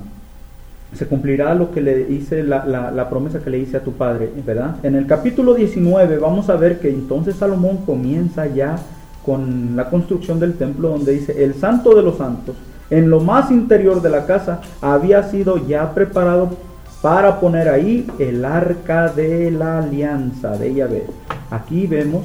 se 0.92 1.06
cumplirá 1.06 1.54
lo 1.54 1.70
que 1.70 1.80
le 1.80 2.10
hice, 2.10 2.42
la, 2.42 2.66
la, 2.66 3.08
promesa 3.08 3.38
que 3.38 3.50
le 3.50 3.58
hice 3.58 3.76
a 3.76 3.84
tu 3.84 3.92
padre, 3.92 4.28
¿verdad? 4.44 4.76
En 4.82 4.96
el 4.96 5.06
capítulo 5.06 5.54
19 5.54 6.18
vamos 6.18 6.50
a 6.50 6.56
ver 6.56 6.80
que 6.80 6.90
entonces 6.90 7.36
Salomón 7.36 7.78
comienza 7.86 8.46
ya 8.48 8.76
con 9.24 9.76
la 9.76 9.88
construcción 9.88 10.40
del 10.40 10.54
templo 10.54 10.88
donde 10.88 11.12
dice, 11.12 11.44
el 11.44 11.54
santo 11.54 11.94
de 11.94 12.02
los 12.02 12.16
santos, 12.16 12.56
en 12.90 13.08
lo 13.08 13.20
más 13.20 13.52
interior 13.52 14.02
de 14.02 14.10
la 14.10 14.26
casa, 14.26 14.62
había 14.80 15.22
sido 15.22 15.64
ya 15.68 15.94
preparado 15.94 16.56
para 17.02 17.40
poner 17.40 17.68
ahí 17.68 18.06
el 18.18 18.44
arca 18.44 19.08
de 19.08 19.50
la 19.50 19.78
alianza 19.78 20.56
de 20.56 20.74
Yahvé. 20.74 21.06
Aquí 21.50 21.86
vemos 21.86 22.24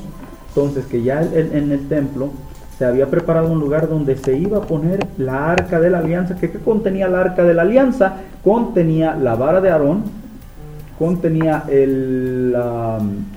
entonces 0.50 0.86
que 0.86 1.02
ya 1.04 1.22
en, 1.22 1.72
el 1.72 1.88
templo 1.88 2.30
se 2.78 2.86
había 2.86 3.08
preparado 3.08 3.52
un 3.52 3.60
lugar 3.60 3.90
donde 3.90 4.18
se 4.18 4.38
iba 4.38 4.60
a 4.60 4.62
poner 4.62 5.06
la 5.18 5.52
arca 5.52 5.80
de 5.80 5.90
la 5.90 6.00
alianza. 6.00 6.36
¿Qué, 6.36 6.50
contenía 6.50 7.08
la 7.08 7.22
arca 7.22 7.44
de 7.44 7.54
la 7.54 7.64
alianza? 7.64 8.18
Contenía 8.44 9.16
la 9.16 9.36
vara 9.36 9.60
de 9.60 9.70
Aarón, 9.70 10.04
contenía 11.00 11.64
el, 11.70 12.56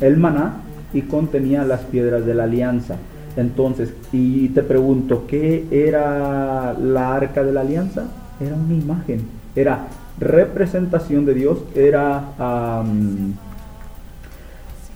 el 0.01 0.17
maná 0.17 0.55
y 0.93 1.03
contenía 1.03 1.65
las 1.65 1.81
piedras 1.81 2.25
de 2.25 2.35
la 2.35 2.45
alianza. 2.45 2.97
Entonces, 3.37 3.93
y 4.13 4.49
te 4.49 4.63
pregunto, 4.63 5.25
¿qué 5.29 5.67
era 5.71 6.75
la 6.75 7.15
arca 7.15 7.45
de 7.45 7.53
la 7.53 7.61
alianza? 7.61 8.05
Era 8.41 8.55
una 8.55 8.75
imagen, 8.75 9.23
era 9.55 9.87
representación 10.21 11.25
de 11.25 11.35
Dios, 11.35 11.59
era, 11.75 12.85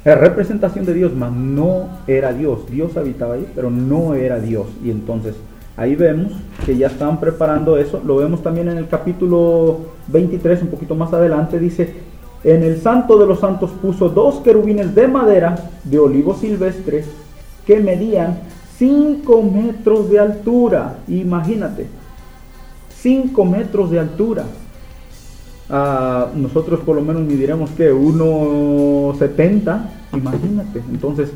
representación 0.04 0.84
de 0.84 0.94
Dios, 0.94 1.12
mas 1.14 1.32
no 1.32 1.88
era 2.06 2.32
Dios. 2.32 2.68
Dios 2.70 2.96
habitaba 2.96 3.34
ahí, 3.34 3.50
pero 3.54 3.70
no 3.70 4.14
era 4.14 4.38
Dios. 4.38 4.66
Y 4.84 4.90
entonces 4.90 5.34
Ahí 5.76 5.96
vemos 5.96 6.32
que 6.66 6.76
ya 6.76 6.88
están 6.88 7.18
preparando 7.18 7.78
eso. 7.78 8.00
Lo 8.04 8.16
vemos 8.16 8.42
también 8.42 8.68
en 8.68 8.76
el 8.76 8.88
capítulo 8.88 9.78
23, 10.08 10.62
un 10.62 10.68
poquito 10.68 10.94
más 10.94 11.12
adelante. 11.14 11.58
Dice, 11.58 11.94
en 12.44 12.62
el 12.62 12.80
santo 12.80 13.18
de 13.18 13.26
los 13.26 13.40
santos 13.40 13.70
puso 13.70 14.10
dos 14.10 14.40
querubines 14.40 14.94
de 14.94 15.08
madera 15.08 15.56
de 15.84 15.98
olivo 15.98 16.34
silvestre 16.34 17.04
que 17.66 17.80
medían 17.80 18.40
5 18.76 19.42
metros 19.42 20.10
de 20.10 20.18
altura. 20.18 20.98
Imagínate, 21.08 21.86
5 22.98 23.44
metros 23.44 23.90
de 23.90 24.00
altura. 24.00 24.44
Nosotros 25.72 26.80
por 26.80 26.96
lo 26.96 27.02
menos 27.02 27.22
midiremos 27.22 27.70
que 27.70 27.92
1,70. 27.92 29.88
Imagínate. 30.12 30.82
Entonces, 30.90 31.32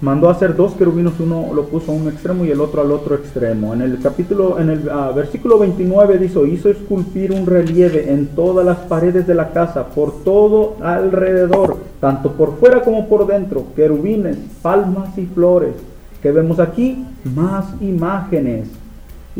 mandó 0.00 0.30
a 0.30 0.32
hacer 0.32 0.56
dos 0.56 0.72
querubinos, 0.72 1.12
uno 1.20 1.52
lo 1.54 1.66
puso 1.66 1.92
a 1.92 1.94
un 1.94 2.08
extremo 2.08 2.46
y 2.46 2.50
el 2.50 2.60
otro 2.62 2.80
al 2.80 2.90
otro 2.90 3.14
extremo. 3.14 3.74
En 3.74 3.82
el 3.82 4.00
capítulo, 4.00 4.58
en 4.58 4.70
el 4.70 4.88
ah, 4.88 5.12
versículo 5.14 5.58
29 5.58 6.16
dice, 6.16 6.40
hizo 6.48 6.70
esculpir 6.70 7.32
un 7.32 7.44
relieve 7.44 8.10
en 8.10 8.28
todas 8.28 8.64
las 8.64 8.78
paredes 8.78 9.26
de 9.26 9.34
la 9.34 9.50
casa, 9.50 9.88
por 9.88 10.24
todo 10.24 10.76
alrededor, 10.82 11.76
tanto 12.00 12.32
por 12.32 12.56
fuera 12.58 12.80
como 12.82 13.08
por 13.08 13.26
dentro, 13.26 13.66
querubines, 13.76 14.38
palmas 14.62 15.18
y 15.18 15.26
flores. 15.26 15.74
Que 16.22 16.32
vemos 16.32 16.60
aquí 16.60 17.04
más 17.24 17.66
imágenes 17.80 18.68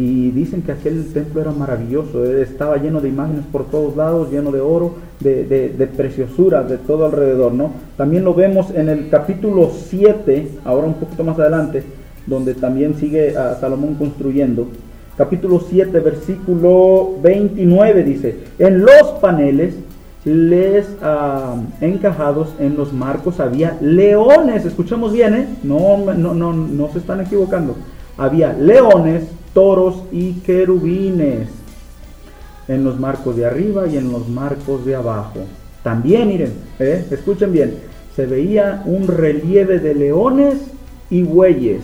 y 0.00 0.30
dicen 0.30 0.62
que 0.62 0.72
aquel 0.72 1.12
templo 1.12 1.42
era 1.42 1.50
maravilloso, 1.50 2.24
eh, 2.24 2.40
estaba 2.42 2.78
lleno 2.78 3.02
de 3.02 3.10
imágenes 3.10 3.44
por 3.52 3.66
todos 3.66 3.96
lados, 3.96 4.30
lleno 4.30 4.50
de 4.50 4.60
oro, 4.60 4.94
de, 5.20 5.44
de, 5.44 5.86
preciosura 5.88 6.62
de 6.62 6.78
todo 6.78 7.04
alrededor, 7.04 7.52
¿no? 7.52 7.72
También 7.98 8.24
lo 8.24 8.32
vemos 8.32 8.70
en 8.70 8.88
el 8.88 9.10
capítulo 9.10 9.70
7, 9.70 10.52
ahora 10.64 10.86
un 10.86 10.94
poquito 10.94 11.22
más 11.22 11.38
adelante, 11.38 11.82
donde 12.26 12.54
también 12.54 12.94
sigue 12.94 13.36
a 13.36 13.56
Salomón 13.56 13.96
construyendo. 13.96 14.68
Capítulo 15.18 15.60
7, 15.68 16.00
versículo 16.00 17.16
29 17.22 18.02
dice, 18.02 18.36
en 18.58 18.80
los 18.80 19.02
paneles 19.20 19.74
les 20.24 20.86
ah, 21.02 21.56
encajados 21.82 22.54
en 22.58 22.74
los 22.76 22.94
marcos 22.94 23.38
había 23.38 23.76
leones, 23.82 24.64
escuchamos 24.64 25.12
bien, 25.12 25.34
¿eh? 25.34 25.46
No, 25.62 25.98
no, 25.98 26.32
no, 26.32 26.54
no 26.54 26.88
se 26.90 27.00
están 27.00 27.20
equivocando. 27.20 27.76
Había 28.16 28.54
leones, 28.54 29.24
toros 29.52 30.02
y 30.12 30.34
querubines 30.40 31.48
en 32.68 32.84
los 32.84 32.98
marcos 32.98 33.36
de 33.36 33.46
arriba 33.46 33.86
y 33.86 33.96
en 33.96 34.12
los 34.12 34.28
marcos 34.28 34.84
de 34.84 34.94
abajo. 34.94 35.40
También, 35.82 36.28
miren, 36.28 36.52
¿eh? 36.78 37.06
escuchen 37.10 37.52
bien, 37.52 37.74
se 38.14 38.26
veía 38.26 38.82
un 38.84 39.08
relieve 39.08 39.78
de 39.78 39.94
leones 39.94 40.58
y 41.10 41.22
bueyes, 41.22 41.82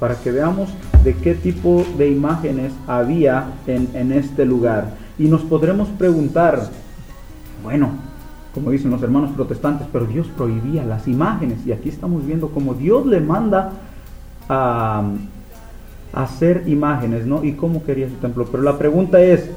para 0.00 0.14
que 0.14 0.30
veamos 0.30 0.70
de 1.04 1.14
qué 1.14 1.34
tipo 1.34 1.84
de 1.98 2.08
imágenes 2.08 2.72
había 2.86 3.48
en, 3.66 3.88
en 3.94 4.12
este 4.12 4.44
lugar. 4.44 4.94
Y 5.18 5.24
nos 5.24 5.42
podremos 5.42 5.88
preguntar, 5.88 6.70
bueno, 7.62 7.90
como 8.54 8.70
dicen 8.70 8.90
los 8.90 9.02
hermanos 9.02 9.32
protestantes, 9.32 9.86
pero 9.92 10.06
Dios 10.06 10.28
prohibía 10.36 10.84
las 10.84 11.06
imágenes, 11.08 11.66
y 11.66 11.72
aquí 11.72 11.88
estamos 11.88 12.24
viendo 12.24 12.48
cómo 12.48 12.74
Dios 12.74 13.04
le 13.06 13.20
manda 13.20 13.72
a 14.48 15.02
hacer 16.12 16.64
imágenes, 16.66 17.26
¿no? 17.26 17.44
Y 17.44 17.52
cómo 17.52 17.84
quería 17.84 18.08
su 18.08 18.16
templo. 18.16 18.46
Pero 18.50 18.62
la 18.62 18.78
pregunta 18.78 19.20
es, 19.20 19.50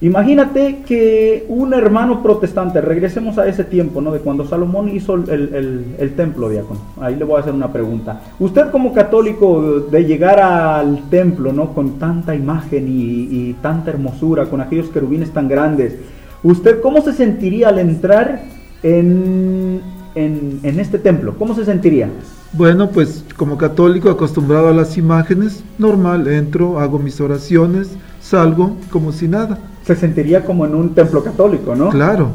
imagínate 0.00 0.82
que 0.86 1.44
un 1.48 1.74
hermano 1.74 2.22
protestante, 2.22 2.80
regresemos 2.80 3.38
a 3.38 3.46
ese 3.46 3.64
tiempo, 3.64 4.00
¿no? 4.00 4.12
De 4.12 4.20
cuando 4.20 4.46
Salomón 4.46 4.88
hizo 4.88 5.14
el, 5.14 6.12
templo, 6.16 6.48
diácono. 6.48 6.80
Ahí 7.00 7.16
le 7.16 7.24
voy 7.24 7.36
a 7.36 7.40
hacer 7.40 7.52
una 7.52 7.72
pregunta. 7.72 8.20
Usted 8.38 8.70
como 8.70 8.92
católico, 8.92 9.80
de 9.90 10.04
llegar 10.04 10.40
al 10.40 11.08
templo, 11.10 11.52
¿no? 11.52 11.74
Con 11.74 11.98
tanta 11.98 12.34
imagen 12.34 12.86
y, 12.88 13.54
tanta 13.62 13.90
hermosura, 13.90 14.46
con 14.46 14.60
aquellos 14.60 14.88
querubines 14.88 15.30
tan 15.30 15.48
grandes, 15.48 15.96
¿usted 16.42 16.80
cómo 16.80 17.02
se 17.02 17.12
sentiría 17.12 17.68
al 17.68 17.78
entrar 17.78 18.42
en, 18.82 19.80
en 20.14 20.80
este 20.80 20.98
templo? 20.98 21.34
¿Cómo 21.38 21.54
se 21.54 21.64
sentiría? 21.64 22.08
Bueno, 22.54 22.90
pues 22.90 23.24
como 23.36 23.58
católico 23.58 24.10
acostumbrado 24.10 24.68
a 24.68 24.72
las 24.72 24.96
imágenes, 24.96 25.64
normal, 25.78 26.26
entro, 26.28 26.78
hago 26.78 26.98
mis 26.98 27.20
oraciones, 27.20 27.90
salgo 28.20 28.76
como 28.90 29.12
si 29.12 29.28
nada. 29.28 29.58
Se 29.84 29.96
sentiría 29.96 30.44
como 30.44 30.66
en 30.66 30.74
un 30.74 30.94
templo 30.94 31.22
católico, 31.24 31.74
¿no? 31.74 31.90
Claro. 31.90 32.30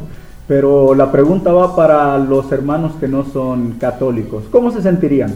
Pero 0.46 0.94
la 0.94 1.12
pregunta 1.12 1.52
va 1.52 1.76
para 1.76 2.18
los 2.18 2.50
hermanos 2.52 2.92
que 2.98 3.06
no 3.06 3.24
son 3.24 3.72
católicos. 3.72 4.44
¿Cómo 4.50 4.70
se 4.70 4.80
sentirían? 4.82 5.34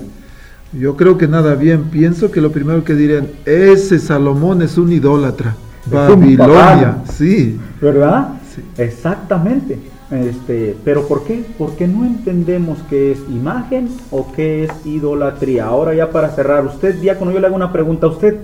Yo 0.72 0.96
creo 0.96 1.18
que 1.18 1.29
nada 1.29 1.55
bien. 1.55 1.85
Pienso 1.85 2.31
que 2.31 2.40
lo 2.40 2.51
primero 2.51 2.83
que 2.83 2.94
dirían, 2.94 3.29
ese 3.44 3.98
Salomón 3.98 4.62
es 4.62 4.79
un 4.79 4.90
idólatra. 4.90 5.55
Babilonia, 5.85 6.98
sí. 7.12 7.61
¿Verdad? 7.81 8.29
Sí. 8.55 8.62
Exactamente. 8.79 9.79
Este, 10.12 10.77
pero 10.85 11.09
¿por 11.09 11.25
qué? 11.25 11.42
Porque 11.57 11.88
no 11.88 12.05
entendemos 12.05 12.79
qué 12.90 13.12
es 13.12 13.18
imagen 13.31 13.88
o 14.11 14.31
qué 14.33 14.64
es 14.64 14.70
idolatría. 14.85 15.64
Ahora 15.64 15.94
ya 15.94 16.11
para 16.11 16.31
cerrar, 16.31 16.66
usted, 16.66 16.96
diácono, 17.01 17.33
yo 17.33 17.40
le 17.40 17.46
hago 17.46 17.57
una 17.57 17.72
pregunta. 17.72 18.09
¿Usted 18.09 18.37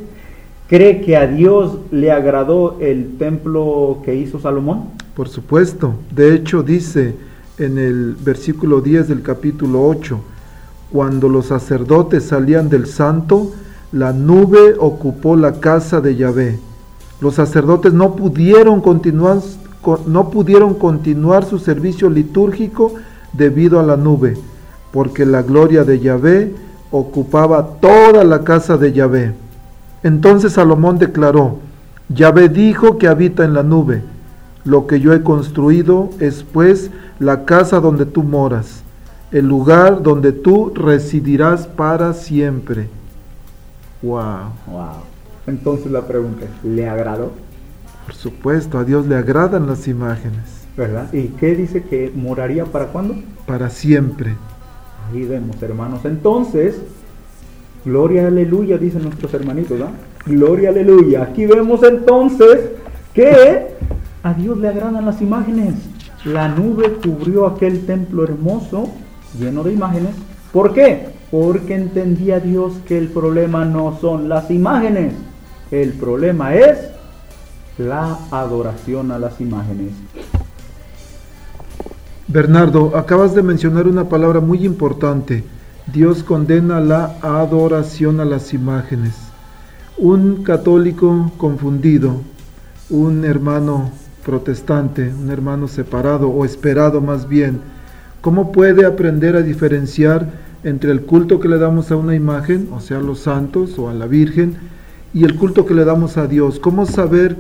cree 0.67 1.03
que 1.03 1.19
a 1.19 1.27
Dios 1.27 1.77
le 1.91 2.11
agradó 2.11 2.79
el 2.81 3.19
templo 3.19 3.99
que 4.03 4.15
hizo 4.15 4.41
Salomón? 4.41 4.87
Por 5.15 5.29
supuesto. 5.29 5.95
De 6.11 6.35
hecho, 6.35 6.63
dice 6.63 7.17
en 7.59 7.77
el 7.77 8.15
versículo 8.15 8.81
10 8.81 9.09
del 9.09 9.21
capítulo 9.21 9.87
8, 9.87 10.19
cuando 10.91 11.29
los 11.29 11.47
sacerdotes 11.47 12.25
salían 12.25 12.71
del 12.71 12.87
santo, 12.87 13.53
la 13.93 14.15
nube 14.15 14.75
ocupó 14.79 15.37
la 15.37 15.61
casa 15.61 16.01
de 16.01 16.17
Yahvé. 16.17 16.59
Los 17.21 17.35
sacerdotes 17.35 17.93
no 17.93 18.17
pudieron 18.17 18.81
continuar 18.81 19.41
no 20.07 20.31
pudieron 20.31 20.75
continuar 20.75 21.45
su 21.45 21.59
servicio 21.59 22.11
litúrgico 22.11 22.95
debido 23.33 23.81
a 23.81 23.83
la 23.83 23.97
nube, 23.97 24.37
porque 24.93 25.25
la 25.25 25.43
gloria 25.43 25.85
de 25.85 26.01
Yahvé 26.01 26.55
ocupaba 26.91 27.77
toda 27.81 28.25
la 28.25 28.45
casa 28.45 28.77
de 28.77 28.93
Yahvé. 28.93 29.35
Entonces 30.03 30.53
Salomón 30.53 30.99
declaró, 30.99 31.59
Yahvé 32.09 32.49
dijo 32.49 32.99
que 32.99 33.09
habita 33.09 33.45
en 33.45 33.55
la 33.55 33.63
nube, 33.63 34.03
lo 34.65 34.87
que 34.87 35.01
yo 35.01 35.13
he 35.13 35.23
construido 35.23 36.11
es 36.21 36.43
pues 36.43 36.91
la 37.19 37.45
casa 37.45 37.81
donde 37.81 38.07
tú 38.07 38.23
moras, 38.23 38.83
el 39.33 39.47
lugar 39.47 40.03
donde 40.03 40.33
tú 40.33 40.73
residirás 40.75 41.67
para 41.67 42.13
siempre. 42.15 42.89
Wow. 44.03 44.53
Wow. 44.67 44.89
Entonces 45.47 45.91
la 45.91 46.07
pregunta 46.07 46.45
es, 46.45 46.71
¿le 46.71 46.89
agradó? 46.89 47.33
Por 48.09 48.15
supuesto, 48.15 48.79
a 48.79 48.85
Dios 48.85 49.07
le 49.07 49.17
agradan 49.17 49.67
las 49.67 49.87
imágenes. 49.87 50.65
¿Verdad? 50.75 51.13
¿Y 51.13 51.25
qué 51.25 51.55
dice 51.55 51.83
que 51.83 52.11
moraría 52.17 52.65
para 52.65 52.87
cuándo? 52.87 53.17
Para 53.47 53.69
siempre. 53.69 54.35
Ahí 55.13 55.27
vemos, 55.27 55.63
hermanos. 55.63 56.07
Entonces, 56.07 56.81
gloria 57.85 58.27
aleluya, 58.29 58.79
dicen 58.79 59.03
nuestros 59.03 59.35
hermanitos, 59.35 59.79
¿verdad? 59.79 59.93
Gloria 60.25 60.71
aleluya. 60.71 61.25
Aquí 61.25 61.45
vemos 61.45 61.83
entonces 61.83 62.71
que 63.13 63.75
a 64.23 64.33
Dios 64.33 64.57
le 64.57 64.69
agradan 64.69 65.05
las 65.05 65.21
imágenes. 65.21 65.75
La 66.25 66.49
nube 66.49 66.95
cubrió 67.05 67.47
aquel 67.47 67.85
templo 67.85 68.25
hermoso, 68.25 68.89
lleno 69.39 69.65
de 69.65 69.75
imágenes. 69.75 70.15
¿Por 70.51 70.73
qué? 70.73 71.09
Porque 71.31 71.75
entendía 71.75 72.41
Dios 72.41 72.73
que 72.87 72.97
el 72.97 73.09
problema 73.09 73.67
no 73.67 73.99
son 74.01 74.31
las 74.31 74.51
imágenes. 74.51 75.13
El 75.71 75.93
problema 75.93 76.55
es 76.55 76.98
la 77.79 78.19
adoración 78.31 79.13
a 79.13 79.19
las 79.19 79.41
imágenes. 79.41 79.93
Bernardo, 82.27 82.97
acabas 82.97 83.35
de 83.35 83.43
mencionar 83.43 83.87
una 83.87 84.09
palabra 84.09 84.41
muy 84.41 84.67
importante. 84.67 85.45
Dios 85.93 86.23
condena 86.23 86.81
la 86.81 87.17
adoración 87.23 88.21
a 88.21 88.25
las 88.25 88.53
imágenes. 88.53 89.15
Un 89.97 90.43
católico 90.43 91.33
confundido, 91.39 92.21
un 92.91 93.25
hermano 93.25 93.91
protestante, 94.25 95.11
un 95.11 95.31
hermano 95.31 95.69
separado 95.69 96.29
o 96.29 96.45
esperado 96.45 97.01
más 97.01 97.29
bien, 97.29 97.61
¿cómo 98.21 98.53
puede 98.53 98.85
aprender 98.85 99.37
a 99.37 99.43
diferenciar 99.43 100.29
entre 100.65 100.91
el 100.91 101.03
culto 101.03 101.41
que 101.41 101.49
le 101.49 101.59
damos 101.59 101.91
a 101.91 101.97
una 101.97 102.15
imagen, 102.15 102.69
o 102.75 102.81
sea, 102.81 102.99
a 102.99 103.03
los 103.03 103.21
santos 103.21 103.79
o 103.79 103.89
a 103.89 103.95
la 103.95 104.07
Virgen, 104.07 104.57
y 105.15 105.25
el 105.25 105.37
culto 105.37 105.65
que 105.65 105.75
le 105.75 105.85
damos 105.87 106.19
a 106.19 106.27
Dios? 106.27 106.59
¿Cómo 106.59 106.85
saber 106.85 107.39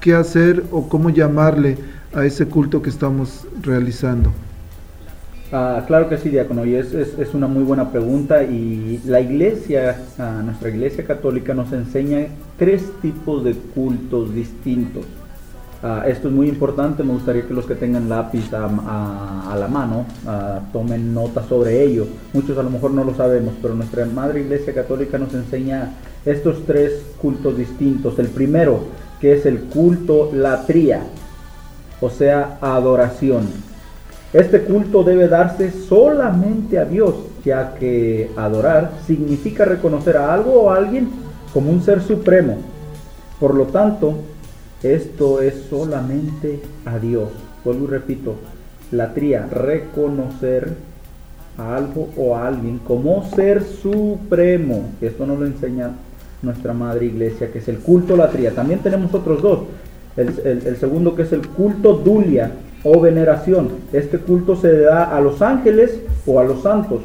qué 0.00 0.14
hacer 0.14 0.66
o 0.70 0.88
cómo 0.88 1.10
llamarle 1.10 1.78
a 2.12 2.24
ese 2.26 2.48
culto 2.48 2.82
que 2.82 2.90
estamos 2.90 3.46
realizando? 3.60 4.34
Ah, 5.52 5.82
claro 5.86 6.08
que 6.08 6.16
sí, 6.16 6.28
diácono, 6.30 6.64
y 6.64 6.76
es, 6.76 6.94
es, 6.94 7.34
una 7.34 7.48
muy 7.48 7.64
buena 7.64 7.90
pregunta 7.90 8.44
y 8.44 9.00
la 9.04 9.20
iglesia, 9.20 10.12
ah, 10.16 10.42
nuestra 10.44 10.68
iglesia 10.70 11.04
católica 11.04 11.54
nos 11.54 11.72
enseña 11.72 12.28
tres 12.56 13.00
tipos 13.00 13.42
de 13.42 13.54
cultos 13.56 14.32
distintos. 14.32 15.06
Ah, 15.82 16.04
esto 16.06 16.28
es 16.28 16.34
muy 16.34 16.48
importante, 16.48 17.02
me 17.02 17.14
gustaría 17.14 17.46
que 17.48 17.54
los 17.54 17.66
que 17.66 17.74
tengan 17.74 18.08
lápiz 18.08 18.52
a, 18.52 18.66
a- 18.66 19.52
a 19.52 19.56
la 19.56 19.66
mano 19.68 20.06
ah, 20.26 20.60
tomen 20.72 21.12
nota 21.14 21.42
sobre 21.42 21.82
ello. 21.82 22.06
Muchos 22.32 22.56
a 22.58 22.62
lo 22.62 22.70
mejor 22.70 22.92
no 22.92 23.02
lo 23.04 23.14
sabemos, 23.14 23.54
pero 23.60 23.74
nuestra 23.74 24.06
Madre 24.06 24.42
Iglesia 24.42 24.74
Católica 24.74 25.18
nos 25.18 25.34
enseña 25.34 25.94
estos 26.24 26.64
tres 26.66 27.02
cultos 27.18 27.56
distintos. 27.56 28.18
El 28.20 28.28
primero, 28.28 28.84
que 29.20 29.34
es 29.34 29.46
el 29.46 29.60
culto 29.60 30.30
latría, 30.32 31.02
o 32.00 32.10
sea, 32.10 32.58
adoración. 32.60 33.48
Este 34.32 34.62
culto 34.62 35.02
debe 35.02 35.28
darse 35.28 35.70
solamente 35.70 36.78
a 36.78 36.84
Dios, 36.84 37.14
ya 37.44 37.74
que 37.74 38.30
adorar 38.36 38.92
significa 39.06 39.64
reconocer 39.64 40.16
a 40.16 40.32
algo 40.32 40.62
o 40.62 40.70
a 40.70 40.76
alguien 40.76 41.10
como 41.52 41.70
un 41.70 41.82
ser 41.82 42.00
supremo. 42.00 42.58
Por 43.40 43.54
lo 43.54 43.66
tanto, 43.66 44.14
esto 44.82 45.42
es 45.42 45.66
solamente 45.68 46.60
a 46.84 46.98
Dios. 46.98 47.28
Vuelvo 47.64 47.84
y 47.84 47.88
repito, 47.88 48.36
latría, 48.92 49.46
reconocer 49.46 50.74
a 51.58 51.76
algo 51.76 52.08
o 52.16 52.36
a 52.36 52.46
alguien 52.46 52.78
como 52.78 53.28
ser 53.30 53.64
supremo. 53.64 54.90
Esto 55.00 55.26
nos 55.26 55.38
lo 55.38 55.46
enseña 55.46 55.90
nuestra 56.42 56.72
madre 56.72 57.06
iglesia, 57.06 57.50
que 57.52 57.58
es 57.58 57.68
el 57.68 57.78
culto 57.78 58.16
latría. 58.16 58.52
También 58.52 58.80
tenemos 58.80 59.12
otros 59.14 59.42
dos. 59.42 59.60
El, 60.16 60.28
el- 60.44 60.66
el 60.66 60.76
segundo 60.76 61.14
que 61.14 61.22
es 61.22 61.32
el 61.32 61.46
culto 61.48 61.94
dulia 61.94 62.52
o 62.82 63.00
veneración. 63.00 63.68
Este 63.92 64.18
culto 64.18 64.56
se 64.56 64.80
da 64.80 65.04
a 65.16 65.20
los 65.20 65.42
ángeles 65.42 66.00
o 66.26 66.40
a 66.40 66.44
los 66.44 66.62
santos, 66.62 67.00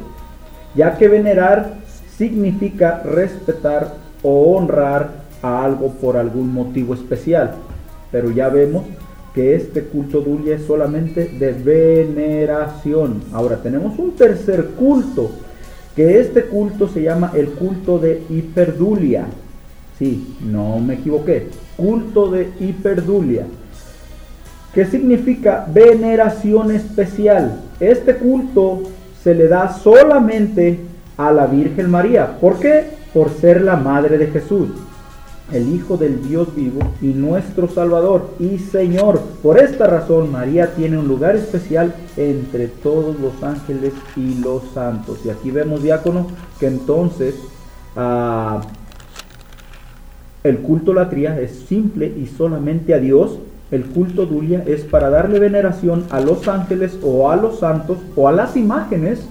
ya 0.74 0.96
que 0.96 1.08
venerar 1.08 1.74
significa 2.16 3.02
respetar 3.04 3.94
o 4.22 4.56
honrar 4.56 5.10
a 5.42 5.64
algo 5.64 5.90
por 5.92 6.16
algún 6.16 6.52
motivo 6.52 6.94
especial. 6.94 7.52
Pero 8.10 8.30
ya 8.30 8.48
vemos 8.48 8.84
que 9.34 9.54
este 9.54 9.82
culto 9.82 10.20
dulia 10.22 10.56
es 10.56 10.62
solamente 10.64 11.26
de 11.38 11.52
veneración. 11.52 13.20
Ahora 13.32 13.56
tenemos 13.56 13.98
un 13.98 14.12
tercer 14.12 14.64
culto, 14.78 15.30
que 15.96 16.20
este 16.20 16.44
culto 16.44 16.88
se 16.88 17.02
llama 17.02 17.32
el 17.34 17.48
culto 17.48 17.98
de 17.98 18.22
hiperdulia. 18.28 19.24
Sí, 19.98 20.36
no 20.42 20.78
me 20.78 20.94
equivoqué. 20.94 21.48
Culto 21.76 22.30
de 22.30 22.50
hiperdulia. 22.60 23.46
¿Qué 24.74 24.84
significa 24.84 25.66
veneración 25.72 26.70
especial? 26.70 27.62
Este 27.80 28.14
culto 28.16 28.82
se 29.24 29.34
le 29.34 29.48
da 29.48 29.72
solamente 29.72 30.78
a 31.16 31.32
la 31.32 31.46
Virgen 31.46 31.90
María. 31.90 32.38
¿Por 32.38 32.60
qué? 32.60 32.84
Por 33.14 33.30
ser 33.30 33.62
la 33.62 33.76
madre 33.76 34.18
de 34.18 34.26
Jesús, 34.26 34.68
el 35.52 35.72
Hijo 35.74 35.96
del 35.96 36.26
Dios 36.26 36.54
vivo 36.54 36.80
y 37.00 37.06
nuestro 37.08 37.68
Salvador 37.68 38.30
y 38.38 38.58
Señor. 38.58 39.20
Por 39.42 39.58
esta 39.58 39.86
razón 39.86 40.32
María 40.32 40.74
tiene 40.74 40.98
un 40.98 41.06
lugar 41.06 41.36
especial 41.36 41.94
entre 42.16 42.68
todos 42.68 43.18
los 43.20 43.42
ángeles 43.42 43.92
y 44.16 44.34
los 44.40 44.62
santos. 44.74 45.20
Y 45.24 45.30
aquí 45.30 45.50
vemos, 45.50 45.82
diácono, 45.82 46.26
que 46.58 46.66
entonces 46.66 47.36
ah, 47.96 48.60
el 50.42 50.58
culto 50.58 50.92
latría 50.92 51.40
es 51.40 51.52
simple 51.68 52.06
y 52.06 52.26
solamente 52.26 52.94
a 52.94 52.98
Dios. 52.98 53.38
El 53.70 53.84
culto 53.84 54.26
dulia 54.26 54.62
es 54.66 54.82
para 54.82 55.10
darle 55.10 55.40
veneración 55.40 56.04
a 56.10 56.20
los 56.20 56.46
ángeles 56.46 56.98
o 57.02 57.30
a 57.30 57.36
los 57.36 57.58
santos 57.60 57.98
o 58.14 58.28
a 58.28 58.32
las 58.32 58.56
imágenes. 58.56 59.26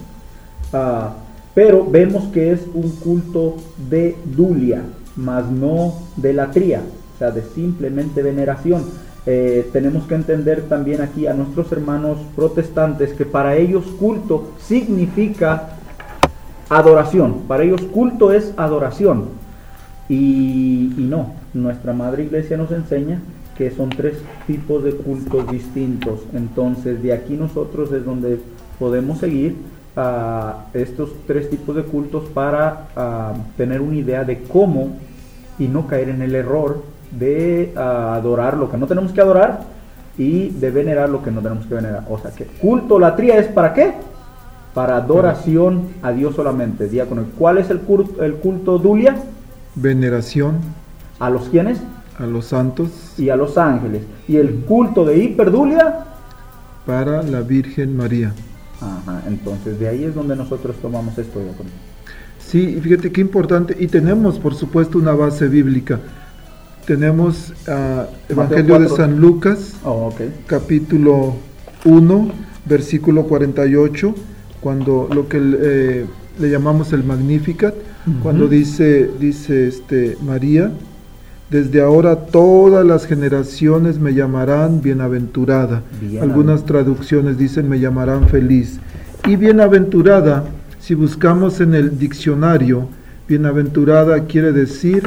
ah, 0.74 1.16
pero 1.54 1.90
vemos 1.90 2.26
que 2.34 2.52
es 2.52 2.68
un 2.74 2.92
culto 2.98 3.56
de 3.90 4.18
dulia, 4.26 4.82
más 5.16 5.50
no 5.50 5.94
de 6.16 6.34
latría, 6.34 6.82
o 7.16 7.18
sea, 7.18 7.32
de 7.32 7.42
simplemente 7.42 8.22
veneración. 8.22 8.84
Eh, 9.26 9.70
tenemos 9.74 10.06
que 10.06 10.16
entender 10.16 10.64
también 10.64 11.02
aquí 11.02 11.26
a 11.26 11.34
nuestros 11.34 11.72
hermanos 11.72 12.20
protestantes 12.36 13.14
que 13.14 13.26
para 13.26 13.56
ellos 13.56 13.86
culto 14.00 14.52
significa 14.60 15.70
adoración. 16.70 17.42
Para 17.48 17.64
ellos 17.64 17.82
culto 17.82 18.32
es 18.32 18.54
adoración. 18.58 19.30
Y, 20.08 20.94
y 20.98 21.08
no, 21.10 21.34
nuestra 21.54 21.94
madre 21.94 22.24
iglesia 22.24 22.58
nos 22.58 22.72
enseña 22.72 23.20
que 23.58 23.72
son 23.72 23.90
tres 23.90 24.18
tipos 24.46 24.84
de 24.84 24.92
cultos 24.92 25.50
distintos. 25.50 26.22
Entonces 26.34 27.02
de 27.02 27.14
aquí 27.14 27.34
nosotros 27.34 27.92
es 27.92 28.06
donde 28.06 28.40
podemos 28.78 29.20
seguir 29.20 29.56
a 29.96 30.66
estos 30.74 31.12
tres 31.26 31.50
tipos 31.50 31.76
de 31.76 31.84
cultos 31.84 32.26
para 32.34 32.88
ah, 32.96 33.34
tener 33.58 33.82
una 33.82 33.96
idea 33.96 34.24
de 34.24 34.44
cómo 34.44 34.98
y 35.58 35.68
no 35.68 35.88
caer 35.88 36.10
en 36.10 36.22
el 36.22 36.36
error 36.36 36.84
de 37.12 37.74
ah, 37.76 38.16
adorar 38.16 38.58
lo 38.58 38.70
que 38.70 38.78
no 38.78 38.88
tenemos 38.88 39.12
que 39.12 39.22
adorar 39.22 39.62
y 40.18 40.50
de 40.50 40.72
venerar 40.72 41.10
lo 41.10 41.24
que 41.24 41.32
no 41.32 41.42
tenemos 41.42 41.66
que 41.66 41.76
venerar. 41.76 42.06
O 42.10 42.18
sea 42.18 42.32
que 42.32 42.46
culto, 42.46 43.00
latría 43.00 43.38
es 43.38 43.48
para 43.48 43.74
qué? 43.74 43.94
Para 44.74 44.98
adoración 44.98 45.90
a 46.02 46.12
Dios 46.12 46.36
solamente. 46.36 46.90
Diácono, 46.90 47.26
¿cuál 47.38 47.58
es 47.58 47.70
el 47.70 47.80
culto, 47.80 48.24
el 48.24 48.36
culto 48.36 48.78
dulia? 48.78 49.16
veneración 49.76 50.60
A 51.20 51.30
los 51.30 51.50
quienes 51.50 51.80
a 52.20 52.26
los 52.26 52.46
santos 52.46 53.14
y 53.18 53.30
a 53.30 53.36
los 53.36 53.58
ángeles. 53.58 54.04
Y 54.28 54.38
el 54.38 54.62
culto 54.62 55.06
de 55.06 55.18
hiperdulia 55.18 56.06
para 56.86 57.24
la 57.24 57.42
Virgen 57.42 57.96
María. 57.96 58.34
Ajá, 58.82 59.24
entonces 59.28 59.80
de 59.80 59.88
ahí 59.88 60.04
es 60.04 60.16
donde 60.16 60.36
nosotros 60.36 60.76
tomamos 60.82 61.18
esto, 61.18 61.40
diácono. 61.40 61.70
Sí, 62.40 62.80
fíjate 62.82 63.12
qué 63.12 63.22
importante. 63.22 63.76
Y 63.80 63.88
tenemos, 63.88 64.40
por 64.40 64.54
supuesto, 64.56 64.98
una 64.98 65.14
base 65.14 65.48
bíblica. 65.48 66.00
Tenemos 66.86 67.54
ah, 67.68 68.06
Evangelio 68.30 68.80
de 68.80 68.88
4. 68.88 68.96
San 68.96 69.20
Lucas, 69.20 69.74
Oh, 69.84 70.08
ok. 70.14 70.22
capítulo 70.46 71.36
1, 71.84 72.32
versículo 72.66 73.24
48, 73.24 74.14
cuando 74.62 75.08
lo 75.14 75.28
que 75.28 75.40
eh, 75.42 76.06
le 76.40 76.50
llamamos 76.50 76.94
el 76.94 77.04
Magnificat, 77.04 77.74
cuando 78.22 78.48
dice, 78.48 79.10
dice 79.20 79.68
este, 79.68 80.16
María, 80.24 80.72
desde 81.50 81.82
ahora 81.82 82.16
todas 82.26 82.86
las 82.86 83.06
generaciones 83.06 84.00
me 84.00 84.14
llamarán 84.14 84.82
bienaventurada. 84.82 85.84
Algunas 86.22 86.66
traducciones 86.66 87.38
dicen 87.38 87.70
me 87.70 87.80
llamarán 87.80 88.28
feliz. 88.28 88.80
Y 89.28 89.36
bienaventurada, 89.36 90.46
si 90.80 90.96
buscamos 90.96 91.62
en 91.62 91.76
el 91.76 91.98
diccionario, 91.98 92.90
bienaventurada 93.28 94.26
quiere 94.26 94.52
decir 94.52 95.04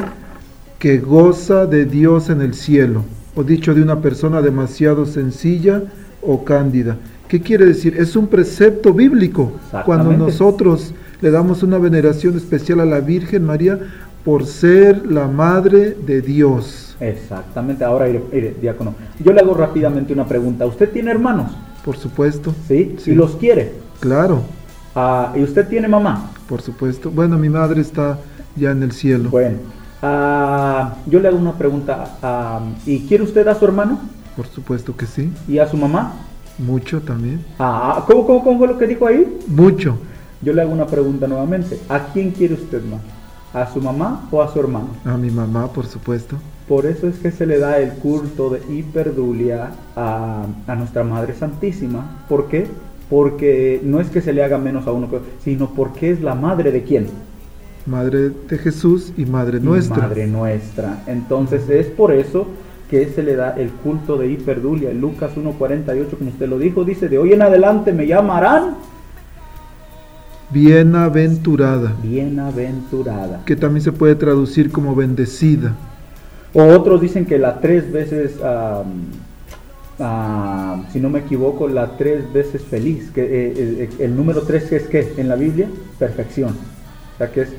que 0.77 0.99
goza 0.99 1.65
de 1.65 1.85
Dios 1.85 2.29
en 2.29 2.41
el 2.41 2.53
cielo, 2.53 3.03
o 3.35 3.43
dicho 3.43 3.73
de 3.73 3.81
una 3.81 4.01
persona 4.01 4.41
demasiado 4.41 5.05
sencilla 5.05 5.83
o 6.21 6.43
cándida. 6.45 6.97
¿Qué 7.27 7.41
quiere 7.41 7.65
decir? 7.65 7.95
Es 7.97 8.15
un 8.15 8.27
precepto 8.27 8.93
bíblico. 8.93 9.51
Cuando 9.85 10.13
nosotros 10.13 10.93
le 11.21 11.31
damos 11.31 11.63
una 11.63 11.77
veneración 11.77 12.35
especial 12.37 12.79
a 12.79 12.85
la 12.85 13.01
Virgen 13.01 13.45
María 13.45 13.79
por 14.23 14.45
ser 14.45 15.05
la 15.11 15.27
madre 15.27 15.91
de 16.05 16.21
Dios. 16.21 16.95
Exactamente. 16.99 17.83
Ahora, 17.83 18.07
diácono, 18.61 18.93
yo 19.23 19.31
le 19.33 19.39
hago 19.39 19.53
rápidamente 19.53 20.13
una 20.13 20.25
pregunta. 20.27 20.65
¿Usted 20.65 20.89
tiene 20.91 21.11
hermanos? 21.11 21.51
Por 21.85 21.97
supuesto. 21.97 22.53
¿Sí? 22.67 22.95
Sí. 22.99 23.11
¿Y 23.11 23.15
los 23.15 23.35
quiere? 23.35 23.73
Claro, 23.99 24.41
Ah, 24.95 25.31
¿Y 25.35 25.43
usted 25.43 25.67
tiene 25.67 25.87
mamá? 25.87 26.31
por 26.47 26.61
supuesto. 26.61 27.11
Bueno, 27.11 27.37
mi 27.37 27.47
madre 27.47 27.79
está 27.81 28.17
ya 28.55 28.71
en 28.71 28.81
el 28.83 28.91
cielo. 28.91 29.29
Bueno, 29.29 29.57
ah, 30.01 30.95
yo 31.05 31.19
le 31.19 31.27
hago 31.27 31.37
una 31.37 31.53
pregunta. 31.53 32.17
ah, 32.21 32.59
¿Y 32.85 33.01
quiere 33.07 33.23
usted 33.23 33.47
a 33.47 33.55
su 33.55 33.65
hermano? 33.65 33.99
Por 34.35 34.47
supuesto 34.47 34.95
que 34.97 35.05
sí. 35.05 35.31
¿Y 35.47 35.59
a 35.59 35.67
su 35.67 35.77
mamá? 35.77 36.13
Mucho 36.57 37.01
también. 37.01 37.45
Ah, 37.59 38.03
¿cómo, 38.07 38.25
cómo, 38.25 38.43
cómo 38.43 38.57
fue 38.57 38.67
lo 38.67 38.77
que 38.77 38.87
dijo 38.87 39.05
ahí? 39.07 39.37
Mucho. 39.47 39.97
Yo 40.41 40.53
le 40.53 40.61
hago 40.63 40.71
una 40.73 40.87
pregunta 40.87 41.27
nuevamente. 41.27 41.79
¿A 41.87 41.99
quién 42.11 42.31
quiere 42.31 42.55
usted 42.55 42.83
más? 42.83 42.99
¿A 43.53 43.65
su 43.71 43.81
mamá 43.81 44.27
o 44.31 44.41
a 44.41 44.51
su 44.51 44.59
hermano? 44.59 44.89
A 45.05 45.17
mi 45.17 45.31
mamá, 45.31 45.67
por 45.67 45.85
supuesto. 45.85 46.37
Por 46.67 46.85
eso 46.85 47.07
es 47.07 47.17
que 47.17 47.31
se 47.31 47.47
le 47.47 47.57
da 47.57 47.79
el 47.79 47.93
culto 47.93 48.51
de 48.51 48.61
hiperdulia 48.71 49.71
a, 49.95 50.45
a 50.67 50.75
nuestra 50.75 51.03
Madre 51.03 51.33
Santísima. 51.33 52.25
¿Por 52.29 52.47
qué? 52.47 52.67
Porque 53.09 53.81
no 53.83 53.99
es 53.99 54.09
que 54.09 54.21
se 54.21 54.33
le 54.33 54.43
haga 54.43 54.59
menos 54.59 54.85
a 54.85 54.91
uno, 54.91 55.07
sino 55.43 55.71
porque 55.71 56.11
es 56.11 56.21
la 56.21 56.35
madre 56.35 56.71
de 56.71 56.83
quién? 56.83 57.07
Madre 57.87 58.29
de 58.29 58.57
Jesús 58.59 59.13
y 59.17 59.25
Madre 59.25 59.59
nuestra. 59.59 59.97
Madre 59.97 60.27
nuestra. 60.27 61.01
Entonces 61.07 61.67
es 61.69 61.87
por 61.87 62.13
eso 62.13 62.45
que 62.89 63.07
se 63.07 63.23
le 63.23 63.35
da 63.35 63.51
el 63.51 63.69
culto 63.69 64.17
de 64.17 64.27
hiperdulia. 64.27 64.91
Lucas 64.93 65.31
1.48, 65.35 66.17
como 66.17 66.29
usted 66.29 66.47
lo 66.47 66.59
dijo, 66.59 66.83
dice, 66.83 67.09
de 67.09 67.17
hoy 67.17 67.33
en 67.33 67.41
adelante 67.41 67.93
me 67.93 68.05
llamarán 68.05 68.75
Bienaventurada, 70.51 71.93
bienaventurada. 72.01 73.43
que 73.45 73.55
también 73.55 73.83
se 73.83 73.91
puede 73.91 74.15
traducir 74.15 74.71
como 74.71 74.95
bendecida. 74.95 75.75
O 76.53 76.63
otros 76.63 77.01
dicen 77.01 77.25
que 77.25 77.37
la 77.37 77.59
tres 77.59 77.91
veces, 77.91 78.33
si 80.91 80.99
no 80.99 81.09
me 81.09 81.19
equivoco, 81.19 81.67
la 81.67 81.97
tres 81.97 82.31
veces 82.33 82.63
feliz. 82.63 83.11
Que 83.11 83.21
eh, 83.21 83.53
eh, 83.57 83.89
el, 83.99 84.15
número 84.15 84.41
tres 84.41 84.71
es 84.71 84.87
que 84.87 85.13
en 85.17 85.29
la 85.29 85.35
Biblia, 85.35 85.67
perfección. 85.99 86.55
O 87.13 87.17
sea 87.19 87.31
que 87.31 87.41
es, 87.41 87.49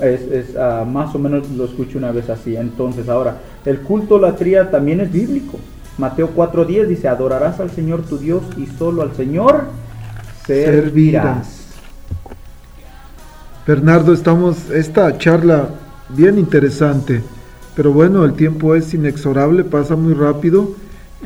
es, 0.00 0.20
es, 0.32 0.56
ah, 0.56 0.84
más 0.90 1.14
o 1.14 1.18
menos 1.20 1.48
lo 1.50 1.66
escucho 1.66 1.98
una 1.98 2.10
vez 2.10 2.28
así. 2.30 2.56
Entonces 2.56 3.08
ahora, 3.08 3.38
el 3.64 3.78
culto 3.80 4.18
latría 4.18 4.70
también 4.70 5.00
es 5.00 5.12
bíblico. 5.12 5.58
Mateo 5.98 6.30
4.10 6.34 6.86
dice, 6.86 7.08
adorarás 7.08 7.60
al 7.60 7.70
Señor 7.70 8.02
tu 8.02 8.18
Dios 8.18 8.42
y 8.56 8.66
solo 8.66 9.02
al 9.02 9.14
Señor 9.14 9.66
servirás. 10.46 11.59
Bernardo, 13.70 14.12
estamos, 14.12 14.68
esta 14.70 15.16
charla 15.16 15.68
bien 16.08 16.40
interesante, 16.40 17.22
pero 17.76 17.92
bueno, 17.92 18.24
el 18.24 18.32
tiempo 18.32 18.74
es 18.74 18.92
inexorable, 18.94 19.62
pasa 19.62 19.94
muy 19.94 20.12
rápido 20.12 20.74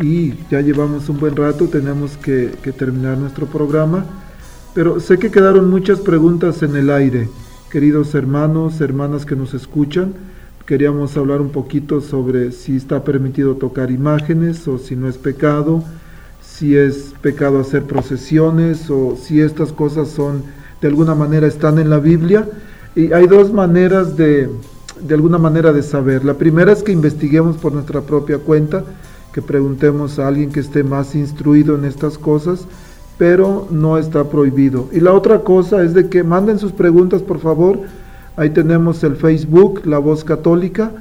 y 0.02 0.34
ya 0.50 0.60
llevamos 0.60 1.08
un 1.08 1.18
buen 1.18 1.36
rato, 1.36 1.68
tenemos 1.68 2.18
que, 2.18 2.52
que 2.62 2.70
terminar 2.70 3.16
nuestro 3.16 3.46
programa, 3.46 4.04
pero 4.74 5.00
sé 5.00 5.18
que 5.18 5.30
quedaron 5.30 5.70
muchas 5.70 6.00
preguntas 6.00 6.62
en 6.62 6.76
el 6.76 6.90
aire, 6.90 7.30
queridos 7.70 8.14
hermanos, 8.14 8.78
hermanas 8.82 9.24
que 9.24 9.36
nos 9.36 9.54
escuchan, 9.54 10.12
queríamos 10.66 11.16
hablar 11.16 11.40
un 11.40 11.48
poquito 11.48 12.02
sobre 12.02 12.52
si 12.52 12.76
está 12.76 13.04
permitido 13.04 13.54
tocar 13.54 13.90
imágenes 13.90 14.68
o 14.68 14.76
si 14.76 14.96
no 14.96 15.08
es 15.08 15.16
pecado, 15.16 15.82
si 16.42 16.76
es 16.76 17.14
pecado 17.22 17.58
hacer 17.58 17.84
procesiones 17.84 18.90
o 18.90 19.16
si 19.16 19.40
estas 19.40 19.72
cosas 19.72 20.10
son 20.10 20.42
de 20.80 20.88
alguna 20.88 21.14
manera 21.14 21.46
están 21.46 21.78
en 21.78 21.90
la 21.90 21.98
Biblia. 21.98 22.48
Y 22.96 23.12
hay 23.12 23.26
dos 23.26 23.52
maneras 23.52 24.16
de, 24.16 24.48
de 25.00 25.14
alguna 25.14 25.38
manera 25.38 25.72
de 25.72 25.82
saber. 25.82 26.24
La 26.24 26.34
primera 26.34 26.72
es 26.72 26.82
que 26.82 26.92
investiguemos 26.92 27.56
por 27.56 27.72
nuestra 27.72 28.00
propia 28.02 28.38
cuenta, 28.38 28.84
que 29.32 29.42
preguntemos 29.42 30.18
a 30.18 30.28
alguien 30.28 30.52
que 30.52 30.60
esté 30.60 30.84
más 30.84 31.14
instruido 31.14 31.74
en 31.74 31.84
estas 31.84 32.18
cosas, 32.18 32.66
pero 33.18 33.66
no 33.70 33.98
está 33.98 34.24
prohibido. 34.24 34.88
Y 34.92 35.00
la 35.00 35.12
otra 35.12 35.40
cosa 35.40 35.82
es 35.82 35.94
de 35.94 36.08
que 36.08 36.22
manden 36.22 36.58
sus 36.58 36.72
preguntas, 36.72 37.22
por 37.22 37.40
favor. 37.40 37.80
Ahí 38.36 38.50
tenemos 38.50 39.02
el 39.04 39.16
Facebook, 39.16 39.82
La 39.84 39.98
Voz 39.98 40.24
Católica. 40.24 40.92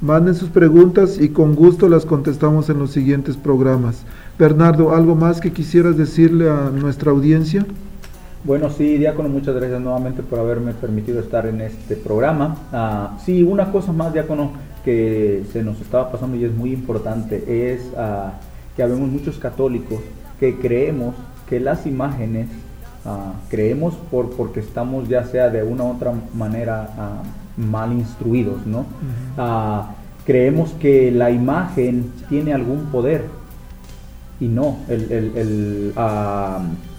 Manden 0.00 0.34
sus 0.34 0.50
preguntas 0.50 1.18
y 1.18 1.30
con 1.30 1.54
gusto 1.54 1.88
las 1.88 2.04
contestamos 2.04 2.68
en 2.68 2.78
los 2.78 2.90
siguientes 2.90 3.36
programas. 3.36 4.02
Bernardo, 4.38 4.94
¿algo 4.94 5.14
más 5.14 5.40
que 5.40 5.52
quisieras 5.52 5.96
decirle 5.96 6.50
a 6.50 6.70
nuestra 6.70 7.12
audiencia? 7.12 7.64
Bueno, 8.46 8.70
sí, 8.70 8.96
Diácono, 8.96 9.28
muchas 9.28 9.56
gracias 9.56 9.80
nuevamente 9.80 10.22
por 10.22 10.38
haberme 10.38 10.72
permitido 10.72 11.18
estar 11.18 11.46
en 11.46 11.60
este 11.62 11.96
programa. 11.96 12.56
Ah, 12.72 13.18
sí, 13.24 13.42
una 13.42 13.72
cosa 13.72 13.90
más, 13.90 14.12
Diácono, 14.12 14.52
que 14.84 15.42
se 15.52 15.64
nos 15.64 15.80
estaba 15.80 16.12
pasando 16.12 16.36
y 16.36 16.44
es 16.44 16.54
muy 16.54 16.72
importante, 16.72 17.74
es 17.74 17.80
ah, 17.96 18.34
que 18.76 18.84
habemos 18.84 19.08
muchos 19.08 19.38
católicos 19.38 19.98
que 20.38 20.60
creemos 20.60 21.16
que 21.48 21.58
las 21.58 21.86
imágenes, 21.86 22.46
ah, 23.04 23.32
creemos 23.50 23.94
por, 24.12 24.30
porque 24.36 24.60
estamos 24.60 25.08
ya 25.08 25.24
sea 25.24 25.50
de 25.50 25.64
una 25.64 25.82
u 25.82 25.96
otra 25.96 26.12
manera 26.32 27.22
mal 27.56 27.92
instruidos, 27.92 28.64
¿no? 28.64 28.86
creemos 30.24 30.70
que 30.80 31.10
la 31.10 31.32
imagen 31.32 32.12
tiene 32.28 32.52
algún 32.52 32.86
poder 32.86 33.24
y 34.38 34.46
no, 34.46 34.76
el, 34.88 35.10
el 35.10 35.92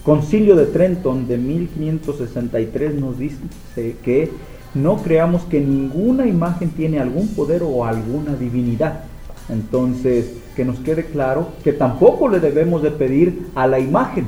Concilio 0.07 0.55
de 0.55 0.67
Trenton 0.67 1.27
de 1.27 1.37
1563 1.37 2.95
nos 2.95 3.19
dice 3.19 3.41
que 4.05 4.31
no 4.73 4.95
creamos 5.03 5.41
que 5.43 5.59
ninguna 5.59 6.25
imagen 6.25 6.69
tiene 6.69 7.01
algún 7.01 7.27
poder 7.27 7.61
o 7.61 7.83
alguna 7.83 8.33
divinidad. 8.37 9.01
Entonces, 9.49 10.31
que 10.55 10.63
nos 10.63 10.79
quede 10.79 11.07
claro 11.07 11.49
que 11.61 11.73
tampoco 11.73 12.29
le 12.29 12.39
debemos 12.39 12.83
de 12.83 12.91
pedir 12.91 13.47
a 13.53 13.67
la 13.67 13.79
imagen. 13.79 14.27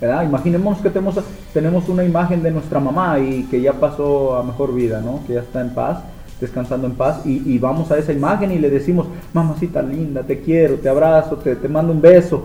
¿verdad? 0.00 0.22
Imaginemos 0.22 0.78
que 0.78 0.88
tenemos, 0.88 1.16
tenemos 1.52 1.88
una 1.88 2.04
imagen 2.04 2.40
de 2.44 2.52
nuestra 2.52 2.78
mamá 2.78 3.18
y 3.18 3.42
que 3.50 3.60
ya 3.60 3.72
pasó 3.72 4.36
a 4.36 4.44
mejor 4.44 4.72
vida, 4.72 5.00
¿no? 5.00 5.26
que 5.26 5.34
ya 5.34 5.40
está 5.40 5.62
en 5.62 5.70
paz, 5.70 5.98
descansando 6.40 6.86
en 6.86 6.94
paz, 6.94 7.22
y, 7.26 7.58
vamos 7.58 7.90
a 7.90 7.98
esa 7.98 8.12
imagen 8.12 8.52
y 8.52 8.60
le 8.60 8.70
decimos, 8.70 9.08
mamacita 9.32 9.82
linda, 9.82 10.22
te 10.22 10.38
quiero, 10.38 10.76
te 10.76 10.88
abrazo, 10.88 11.38
te, 11.38 11.56
te 11.56 11.68
mando 11.68 11.92
un 11.92 12.00
beso 12.00 12.44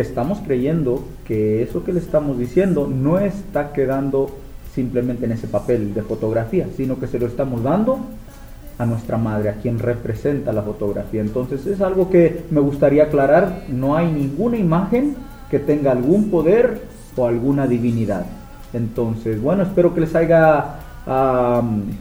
estamos 0.00 0.40
creyendo 0.40 1.02
que 1.26 1.62
eso 1.62 1.82
que 1.82 1.92
le 1.92 2.00
estamos 2.00 2.38
diciendo 2.38 2.86
no 2.86 3.18
está 3.18 3.72
quedando 3.72 4.30
simplemente 4.74 5.24
en 5.24 5.32
ese 5.32 5.46
papel 5.46 5.94
de 5.94 6.02
fotografía, 6.02 6.68
sino 6.76 7.00
que 7.00 7.06
se 7.06 7.18
lo 7.18 7.26
estamos 7.26 7.62
dando 7.62 7.98
a 8.78 8.84
nuestra 8.84 9.16
madre, 9.16 9.48
a 9.48 9.54
quien 9.54 9.78
representa 9.78 10.52
la 10.52 10.62
fotografía. 10.62 11.22
Entonces 11.22 11.66
es 11.66 11.80
algo 11.80 12.10
que 12.10 12.44
me 12.50 12.60
gustaría 12.60 13.04
aclarar, 13.04 13.64
no 13.70 13.96
hay 13.96 14.12
ninguna 14.12 14.58
imagen 14.58 15.16
que 15.50 15.58
tenga 15.58 15.92
algún 15.92 16.30
poder 16.30 16.82
o 17.16 17.26
alguna 17.26 17.66
divinidad. 17.66 18.26
Entonces, 18.74 19.40
bueno, 19.40 19.62
espero 19.62 19.94
que 19.94 20.02
les 20.02 20.14
haya 20.14 20.74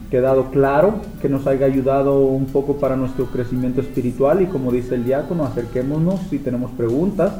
quedado 0.10 0.46
claro, 0.50 0.96
que 1.22 1.30
nos 1.30 1.46
haya 1.46 1.68
ayudado 1.68 2.26
un 2.26 2.48
poco 2.48 2.78
para 2.78 2.96
nuestro 2.96 3.28
crecimiento 3.28 3.80
espiritual 3.80 4.42
y 4.42 4.48
como 4.48 4.72
dice 4.72 4.96
el 4.96 5.06
diácono, 5.06 5.46
acerquémonos 5.46 6.22
si 6.30 6.40
tenemos 6.40 6.72
preguntas 6.72 7.34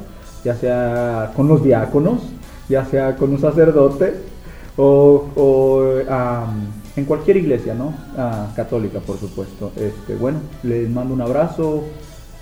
ya 0.46 0.56
sea 0.56 1.34
con 1.36 1.48
los 1.48 1.64
diáconos, 1.64 2.22
ya 2.70 2.86
sea 2.86 3.16
con 3.16 3.32
un 3.32 3.40
sacerdote 3.40 4.14
o, 4.78 5.92
en 6.96 7.06
cualquier 7.06 7.38
iglesia, 7.38 7.74
¿no? 7.74 7.94
Ah, 8.18 8.48
católica, 8.56 9.00
por 9.00 9.18
supuesto. 9.18 9.72
Este, 9.76 10.16
bueno, 10.16 10.38
les 10.64 10.90
mando 10.90 11.14
un 11.14 11.22
abrazo 11.22 11.84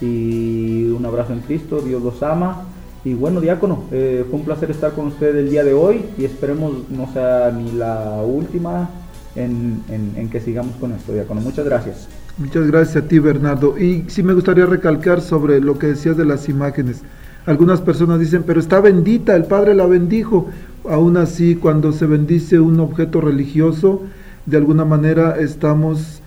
y 0.01 0.89
un 0.89 1.05
abrazo 1.05 1.33
en 1.33 1.39
Cristo, 1.39 1.81
Dios 1.81 2.03
los 2.03 2.21
ama. 2.21 2.63
Y 3.05 3.13
bueno, 3.13 3.41
diácono, 3.41 3.85
eh, 3.91 4.25
fue 4.29 4.39
un 4.39 4.45
placer 4.45 4.69
estar 4.69 4.91
con 4.91 5.07
usted 5.07 5.35
el 5.35 5.49
día 5.49 5.63
de 5.63 5.73
hoy 5.73 6.05
y 6.17 6.25
esperemos 6.25 6.89
no 6.89 7.11
sea 7.11 7.51
ni 7.51 7.71
la 7.71 8.21
última 8.25 8.89
en, 9.35 9.81
en 9.89 10.29
que 10.29 10.39
sigamos 10.39 10.75
con 10.75 10.91
esto, 10.91 11.13
diácono. 11.13 11.41
Muchas 11.41 11.65
gracias. 11.65 12.07
Muchas 12.37 12.67
gracias 12.67 13.03
a 13.03 13.07
ti, 13.07 13.19
Bernardo. 13.19 13.77
Y 13.77 14.05
sí 14.07 14.23
me 14.23 14.33
gustaría 14.33 14.65
recalcar 14.65 15.21
sobre 15.21 15.59
lo 15.59 15.77
que 15.77 15.87
decías 15.87 16.17
de 16.17 16.25
las 16.25 16.49
imágenes. 16.49 17.03
Algunas 17.45 17.81
personas 17.81 18.19
dicen, 18.19 18.43
pero 18.43 18.59
está 18.59 18.79
bendita, 18.79 19.35
el 19.35 19.45
Padre 19.45 19.75
la 19.75 19.85
bendijo. 19.85 20.47
Aún 20.89 21.17
así, 21.17 21.55
cuando 21.55 21.91
se 21.91 22.05
bendice 22.05 22.59
un 22.59 22.79
objeto 22.79 23.19
religioso, 23.19 24.01
de 24.45 24.57
alguna 24.57 24.85
manera 24.85 25.37
estamos 25.39 26.21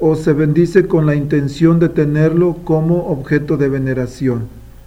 o 0.00 0.14
se 0.14 0.32
bendice 0.32 0.86
con 0.86 1.06
la 1.06 1.14
intención 1.14 1.78
de 1.78 1.88
tenerlo 1.88 2.58
como 2.64 3.06
objeto 3.08 3.56
de 3.56 3.68
veneración. 3.68 4.44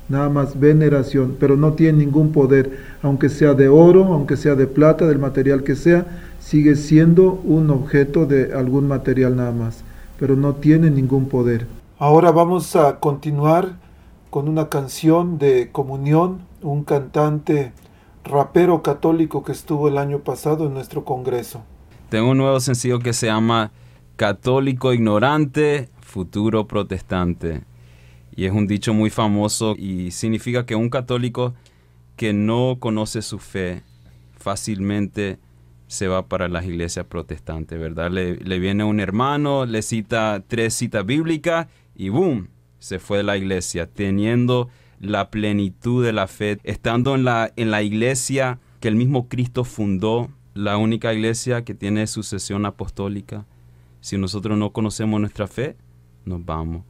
Nada 0.07 0.29
más 0.29 0.59
veneración, 0.59 1.35
pero 1.39 1.55
no 1.55 1.73
tiene 1.73 1.99
ningún 1.99 2.31
poder. 2.31 2.79
Aunque 3.01 3.29
sea 3.29 3.53
de 3.53 3.69
oro, 3.69 4.05
aunque 4.05 4.37
sea 4.37 4.55
de 4.55 4.67
plata, 4.67 5.07
del 5.07 5.19
material 5.19 5.63
que 5.63 5.75
sea, 5.75 6.05
sigue 6.39 6.75
siendo 6.75 7.39
un 7.43 7.69
objeto 7.69 8.25
de 8.25 8.53
algún 8.53 8.87
material 8.87 9.35
nada 9.35 9.51
más, 9.51 9.83
pero 10.19 10.35
no 10.35 10.55
tiene 10.55 10.89
ningún 10.89 11.27
poder. 11.27 11.67
Ahora 11.99 12.31
vamos 12.31 12.75
a 12.75 12.99
continuar 12.99 13.73
con 14.29 14.47
una 14.47 14.69
canción 14.69 15.37
de 15.37 15.69
comunión, 15.71 16.41
un 16.61 16.83
cantante 16.83 17.73
rapero 18.23 18.83
católico 18.83 19.43
que 19.43 19.51
estuvo 19.51 19.87
el 19.87 19.97
año 19.97 20.19
pasado 20.19 20.67
en 20.67 20.73
nuestro 20.73 21.03
congreso. 21.03 21.63
Tengo 22.09 22.29
un 22.31 22.37
nuevo 22.37 22.59
sencillo 22.59 22.99
que 22.99 23.13
se 23.13 23.27
llama 23.27 23.71
Católico 24.15 24.93
Ignorante, 24.93 25.89
Futuro 26.01 26.67
Protestante. 26.67 27.63
Y 28.35 28.45
es 28.45 28.51
un 28.51 28.67
dicho 28.67 28.93
muy 28.93 29.09
famoso 29.09 29.75
y 29.77 30.11
significa 30.11 30.65
que 30.65 30.75
un 30.75 30.89
católico 30.89 31.53
que 32.15 32.33
no 32.33 32.77
conoce 32.79 33.21
su 33.21 33.39
fe 33.39 33.83
fácilmente 34.37 35.39
se 35.87 36.07
va 36.07 36.27
para 36.27 36.47
las 36.47 36.65
iglesias 36.65 37.05
protestantes, 37.05 37.79
¿verdad? 37.79 38.11
Le, 38.11 38.35
le 38.35 38.59
viene 38.59 38.83
un 38.83 38.99
hermano, 38.99 39.65
le 39.65 39.81
cita 39.81 40.43
tres 40.47 40.75
citas 40.75 41.05
bíblicas 41.05 41.67
y 41.95 42.09
¡boom! 42.09 42.49
Se 42.79 42.99
fue 42.99 43.17
de 43.17 43.23
la 43.23 43.37
iglesia, 43.37 43.87
teniendo 43.87 44.69
la 44.99 45.29
plenitud 45.29 46.03
de 46.03 46.13
la 46.13 46.27
fe, 46.27 46.59
estando 46.63 47.15
en 47.15 47.23
la, 47.23 47.51
en 47.55 47.71
la 47.71 47.81
iglesia 47.81 48.59
que 48.79 48.87
el 48.87 48.95
mismo 48.95 49.27
Cristo 49.27 49.63
fundó, 49.63 50.29
la 50.53 50.77
única 50.77 51.13
iglesia 51.13 51.63
que 51.63 51.73
tiene 51.73 52.07
sucesión 52.07 52.65
apostólica. 52.65 53.45
Si 54.01 54.17
nosotros 54.17 54.57
no 54.57 54.71
conocemos 54.71 55.19
nuestra 55.19 55.47
fe, 55.47 55.75
nos 56.25 56.43
vamos. 56.43 56.83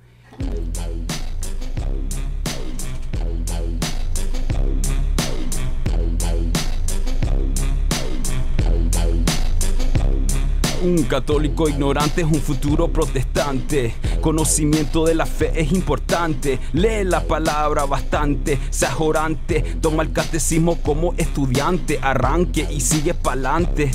Un 10.81 11.03
católico 11.03 11.67
ignorante 11.67 12.21
es 12.21 12.27
un 12.27 12.39
futuro 12.39 12.87
protestante. 12.87 13.93
Conocimiento 14.21 15.05
de 15.05 15.13
la 15.13 15.25
fe 15.25 15.51
es 15.55 15.73
importante. 15.73 16.57
Lee 16.71 17.03
la 17.03 17.21
palabra 17.21 17.85
bastante. 17.85 18.57
Sea 18.69 18.95
orante. 18.97 19.61
Toma 19.81 20.03
el 20.03 20.13
catecismo 20.13 20.77
como 20.81 21.13
estudiante. 21.17 21.99
Arranque 22.01 22.65
y 22.71 22.79
sigue 22.79 23.13
pa'lante 23.13 23.91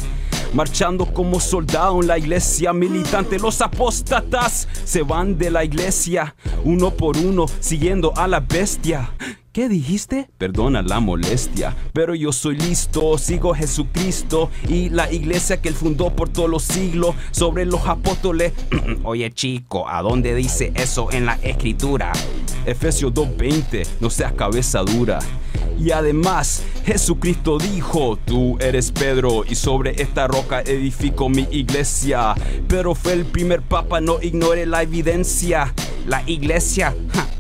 marchando 0.53 1.07
como 1.07 1.41
soldado 1.41 2.01
en 2.01 2.07
la 2.07 2.18
iglesia 2.18 2.72
militante. 2.72 3.39
Los 3.41 3.61
apóstatas 3.61 4.68
se 4.85 5.03
van 5.03 5.37
de 5.37 5.51
la 5.51 5.64
iglesia 5.64 6.37
uno 6.64 6.93
por 6.93 7.16
uno, 7.16 7.47
siguiendo 7.61 8.12
a 8.16 8.28
la 8.28 8.39
bestia. 8.41 9.11
¿Qué 9.55 9.68
dijiste? 9.68 10.28
Perdona 10.36 10.82
la 10.82 10.98
molestia, 10.98 11.76
pero 11.92 12.16
yo 12.16 12.32
soy 12.32 12.57
listo, 12.57 13.16
sigo 13.18 13.55
Jesucristo 13.55 14.50
y 14.68 14.88
la 14.90 15.12
iglesia 15.12 15.62
que 15.62 15.68
él 15.68 15.76
fundó 15.76 16.11
por 16.11 16.28
todos 16.28 16.50
los 16.50 16.64
siglos 16.64 17.14
sobre 17.30 17.64
los 17.64 17.86
apóstoles. 17.86 18.52
Oye 19.05 19.30
chico, 19.30 19.88
¿a 19.88 20.02
dónde 20.02 20.34
dice 20.34 20.72
eso 20.74 21.12
en 21.12 21.26
la 21.26 21.34
escritura? 21.34 22.11
Efesios 22.66 23.14
2.20, 23.14 23.86
no 24.00 24.11
seas 24.11 24.32
cabeza 24.32 24.80
dura. 24.80 25.20
Y 25.78 25.90
además, 25.90 26.62
Jesucristo 26.84 27.58
dijo, 27.58 28.18
tú 28.24 28.56
eres 28.60 28.92
Pedro 28.92 29.44
y 29.48 29.54
sobre 29.54 30.02
esta 30.02 30.26
roca 30.26 30.60
edifico 30.60 31.28
mi 31.28 31.46
iglesia. 31.50 32.34
Pero 32.68 32.94
fue 32.94 33.12
el 33.12 33.24
primer 33.24 33.62
papa, 33.62 34.00
no 34.00 34.20
ignore 34.22 34.66
la 34.66 34.82
evidencia. 34.82 35.72
La 36.06 36.22
iglesia, 36.26 36.94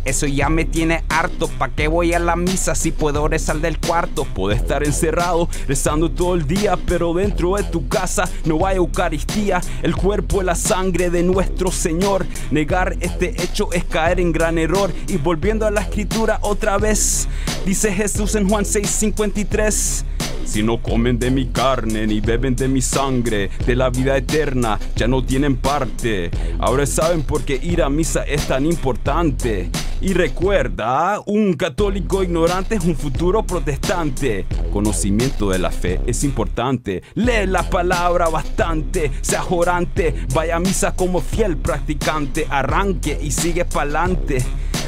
eso 0.06 0.26
ya 0.26 0.48
me 0.48 0.64
tiene 0.64 1.04
harto. 1.10 1.48
¿Pa' 1.48 1.68
qué 1.70 1.86
voy 1.86 2.14
a 2.14 2.18
la 2.18 2.34
misa 2.34 2.74
si 2.74 2.92
puedo 2.92 3.28
rezar 3.28 3.58
del 3.60 3.78
cuarto? 3.78 4.24
Puedo 4.24 4.56
estar 4.56 4.84
encerrado, 4.84 5.48
rezando 5.68 6.10
todo 6.10 6.34
el 6.34 6.46
día, 6.46 6.78
pero 6.86 7.12
dentro 7.12 7.56
de 7.56 7.64
tu 7.64 7.88
casa 7.88 8.28
no 8.44 8.66
hay 8.66 8.76
Eucaristía. 8.76 9.60
El 9.82 9.94
cuerpo 9.94 10.40
es 10.40 10.46
la 10.46 10.54
sangre 10.54 11.10
de 11.10 11.22
nuestro 11.22 11.70
Señor. 11.70 12.26
Negar 12.50 12.96
este 13.00 13.42
hecho 13.42 13.70
es 13.72 13.84
caer 13.84 14.18
en 14.18 14.32
gran 14.32 14.58
error. 14.58 14.92
Y 15.08 15.18
volviendo 15.18 15.66
a 15.66 15.70
la 15.70 15.82
escritura 15.82 16.38
otra 16.40 16.78
vez, 16.78 17.28
dice 17.66 17.92
Jesús 17.92 18.23
en 18.32 18.48
Juan 18.48 18.64
6:53. 18.64 20.04
Si 20.46 20.62
no 20.62 20.80
comen 20.80 21.18
de 21.18 21.30
mi 21.30 21.46
carne 21.46 22.06
ni 22.06 22.20
beben 22.20 22.56
de 22.56 22.68
mi 22.68 22.80
sangre, 22.80 23.50
de 23.66 23.76
la 23.76 23.90
vida 23.90 24.16
eterna, 24.16 24.78
ya 24.96 25.06
no 25.06 25.22
tienen 25.22 25.56
parte. 25.56 26.30
Ahora 26.58 26.86
saben 26.86 27.22
por 27.22 27.42
qué 27.42 27.58
ir 27.62 27.82
a 27.82 27.90
misa 27.90 28.22
es 28.22 28.46
tan 28.46 28.64
importante. 28.64 29.70
Y 30.00 30.14
recuerda, 30.14 31.20
un 31.26 31.54
católico 31.54 32.22
ignorante 32.22 32.76
es 32.76 32.84
un 32.84 32.96
futuro 32.96 33.42
protestante. 33.42 34.46
Conocimiento 34.72 35.50
de 35.50 35.58
la 35.58 35.70
fe 35.70 36.00
es 36.06 36.24
importante. 36.24 37.02
Lee 37.14 37.46
la 37.46 37.68
palabra 37.68 38.28
bastante, 38.28 39.10
sea 39.20 39.42
jorante, 39.42 40.14
vaya 40.34 40.56
a 40.56 40.60
misa 40.60 40.94
como 40.94 41.20
fiel 41.20 41.56
practicante, 41.58 42.46
arranque 42.48 43.18
y 43.22 43.30
sigue 43.30 43.64
pa'lante 43.66 44.42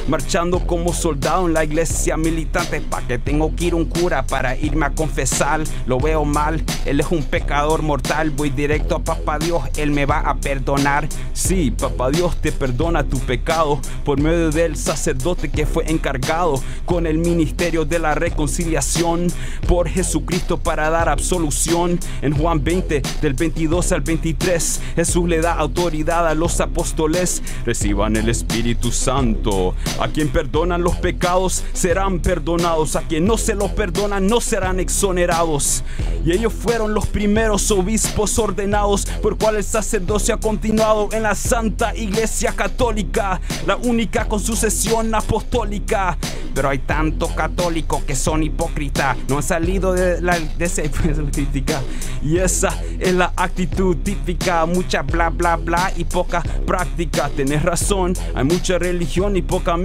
marchando 0.08 0.60
como 0.60 0.92
soldado 0.92 1.46
en 1.46 1.54
la 1.54 1.64
iglesia 1.64 2.16
militante. 2.16 2.80
¿Pa' 2.80 3.02
que 3.02 3.18
tengo 3.18 3.54
que 3.54 3.66
ir 3.66 3.74
un 3.74 3.86
cura 3.86 4.26
para 4.26 4.56
irme 4.56 4.86
a 4.86 4.90
confesar? 4.90 5.62
Lo 5.86 5.98
veo 5.98 6.24
mal, 6.24 6.64
él 6.84 7.00
es 7.00 7.06
un 7.10 7.22
pecador 7.22 7.82
mortal. 7.82 8.30
Voy 8.30 8.50
directo 8.50 8.96
a 8.96 9.04
Papá 9.04 9.38
Dios, 9.38 9.62
él 9.76 9.90
me 9.90 10.06
va 10.06 10.20
a 10.20 10.36
perdonar. 10.36 11.08
Sí, 11.32 11.70
Papá 11.70 12.10
Dios 12.10 12.36
te 12.40 12.52
perdona 12.52 13.04
tu 13.04 13.18
pecado 13.20 13.80
por 14.04 14.20
medio 14.20 14.50
del 14.50 14.76
sacerdote 14.76 15.50
que 15.50 15.66
fue 15.66 15.90
encargado 15.90 16.62
con 16.84 17.06
el 17.06 17.18
ministerio 17.18 17.84
de 17.84 17.98
la 17.98 18.14
reconciliación 18.14 19.28
por 19.66 19.88
Jesucristo 19.88 20.58
para 20.58 20.90
dar 20.90 21.08
absolución. 21.08 21.98
En 22.22 22.36
Juan 22.36 22.62
20, 22.62 23.02
del 23.20 23.34
22 23.34 23.92
al 23.92 24.00
23, 24.00 24.80
Jesús 24.96 25.28
le 25.28 25.40
da 25.40 25.54
autoridad 25.54 26.26
a 26.26 26.34
los 26.34 26.60
apóstoles. 26.60 27.42
Reciban 27.64 28.16
el 28.16 28.28
Espíritu 28.28 28.90
Santo. 28.92 29.74
A 30.00 30.08
quien 30.08 30.28
perdonan 30.28 30.82
los 30.82 30.96
pecados 30.96 31.64
serán 31.72 32.20
perdonados. 32.20 32.96
A 32.96 33.02
quien 33.02 33.24
no 33.24 33.38
se 33.38 33.54
los 33.54 33.70
perdonan 33.70 34.26
no 34.26 34.40
serán 34.40 34.80
exonerados. 34.80 35.84
Y 36.24 36.32
ellos 36.32 36.52
fueron 36.52 36.92
los 36.92 37.06
primeros 37.06 37.70
obispos 37.70 38.38
ordenados 38.38 39.06
por 39.22 39.38
cual 39.38 39.56
el 39.56 39.64
sacerdocio 39.64 40.34
ha 40.34 40.40
continuado 40.40 41.08
en 41.12 41.22
la 41.22 41.34
Santa 41.34 41.94
Iglesia 41.94 42.52
Católica, 42.52 43.40
la 43.66 43.76
única 43.76 44.26
con 44.26 44.40
sucesión 44.40 45.14
apostólica. 45.14 46.18
Pero 46.54 46.68
hay 46.68 46.78
tantos 46.78 47.32
católicos 47.32 48.02
que 48.04 48.16
son 48.16 48.42
hipócritas, 48.42 49.16
no 49.28 49.36
han 49.36 49.42
salido 49.42 49.92
de, 49.92 50.20
la, 50.20 50.38
de 50.38 50.64
esa 50.64 50.82
crítica. 51.32 51.80
Y 52.22 52.38
esa 52.38 52.76
es 52.98 53.14
la 53.14 53.32
actitud 53.36 53.96
típica, 53.98 54.66
mucha 54.66 55.02
bla 55.02 55.30
bla 55.30 55.56
bla 55.56 55.92
y 55.96 56.04
poca 56.04 56.42
práctica. 56.66 57.28
Tenés 57.28 57.62
razón, 57.62 58.14
hay 58.34 58.44
mucha 58.44 58.78
religión 58.78 59.36
y 59.36 59.42
poca 59.42 59.76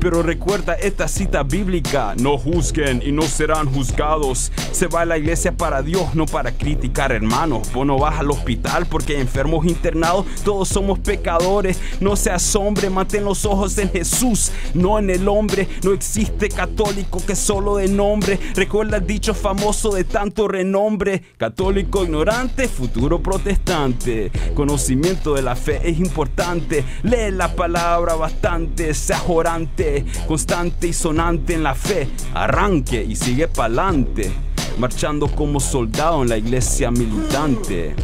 pero 0.00 0.22
recuerda 0.22 0.74
esta 0.74 1.08
cita 1.08 1.42
bíblica, 1.42 2.14
no 2.18 2.38
juzguen 2.38 3.02
y 3.04 3.12
no 3.12 3.22
serán 3.22 3.72
juzgados. 3.72 4.52
Se 4.72 4.86
va 4.86 5.02
a 5.02 5.04
la 5.04 5.18
iglesia 5.18 5.52
para 5.52 5.82
Dios, 5.82 6.14
no 6.14 6.26
para 6.26 6.52
criticar 6.52 7.12
hermanos. 7.12 7.72
Vos 7.72 7.86
no 7.86 7.98
vas 7.98 8.18
al 8.18 8.30
hospital 8.30 8.86
porque 8.86 9.20
enfermos 9.20 9.66
internados, 9.66 10.26
todos 10.44 10.68
somos 10.68 10.98
pecadores. 10.98 11.80
No 12.00 12.16
seas 12.16 12.54
hombre, 12.56 12.90
mantén 12.90 13.24
los 13.24 13.44
ojos 13.44 13.78
en 13.78 13.90
Jesús, 13.90 14.52
no 14.74 14.98
en 14.98 15.10
el 15.10 15.28
hombre. 15.28 15.68
No 15.82 15.92
existe 15.92 16.48
católico 16.48 17.24
que 17.24 17.36
solo 17.36 17.76
de 17.76 17.88
nombre. 17.88 18.38
Recuerda 18.54 18.98
el 18.98 19.06
dicho 19.06 19.34
famoso 19.34 19.92
de 19.92 20.04
tanto 20.04 20.48
renombre. 20.48 21.22
Católico 21.36 22.04
ignorante, 22.04 22.68
futuro 22.68 23.22
protestante. 23.22 24.30
Conocimiento 24.54 25.34
de 25.34 25.42
la 25.42 25.56
fe 25.56 25.80
es 25.84 25.98
importante. 25.98 26.84
Lee 27.02 27.30
la 27.30 27.54
palabra 27.54 28.14
bastante, 28.14 28.94
sea 29.02 29.18
jorante, 29.18 30.06
constante 30.28 30.86
y 30.86 30.92
sonante 30.92 31.54
en 31.54 31.64
la 31.64 31.74
fe. 31.74 32.08
Arranque 32.34 33.02
y 33.02 33.16
sigue 33.16 33.48
pa'lante. 33.48 34.32
Marchando 34.78 35.26
como 35.26 35.58
soldado 35.58 36.22
en 36.22 36.28
la 36.28 36.38
iglesia 36.38 36.90
militante. 36.92 37.96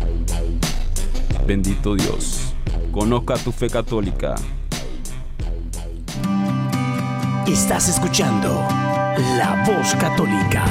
Bendito 1.46 1.94
Dios. 1.94 2.52
Conozca 2.90 3.36
tu 3.36 3.52
fe 3.52 3.70
católica. 3.70 4.34
Estás 7.46 7.88
escuchando 7.88 8.48
La 9.38 9.64
Voz 9.66 9.94
Católica. 9.94 10.64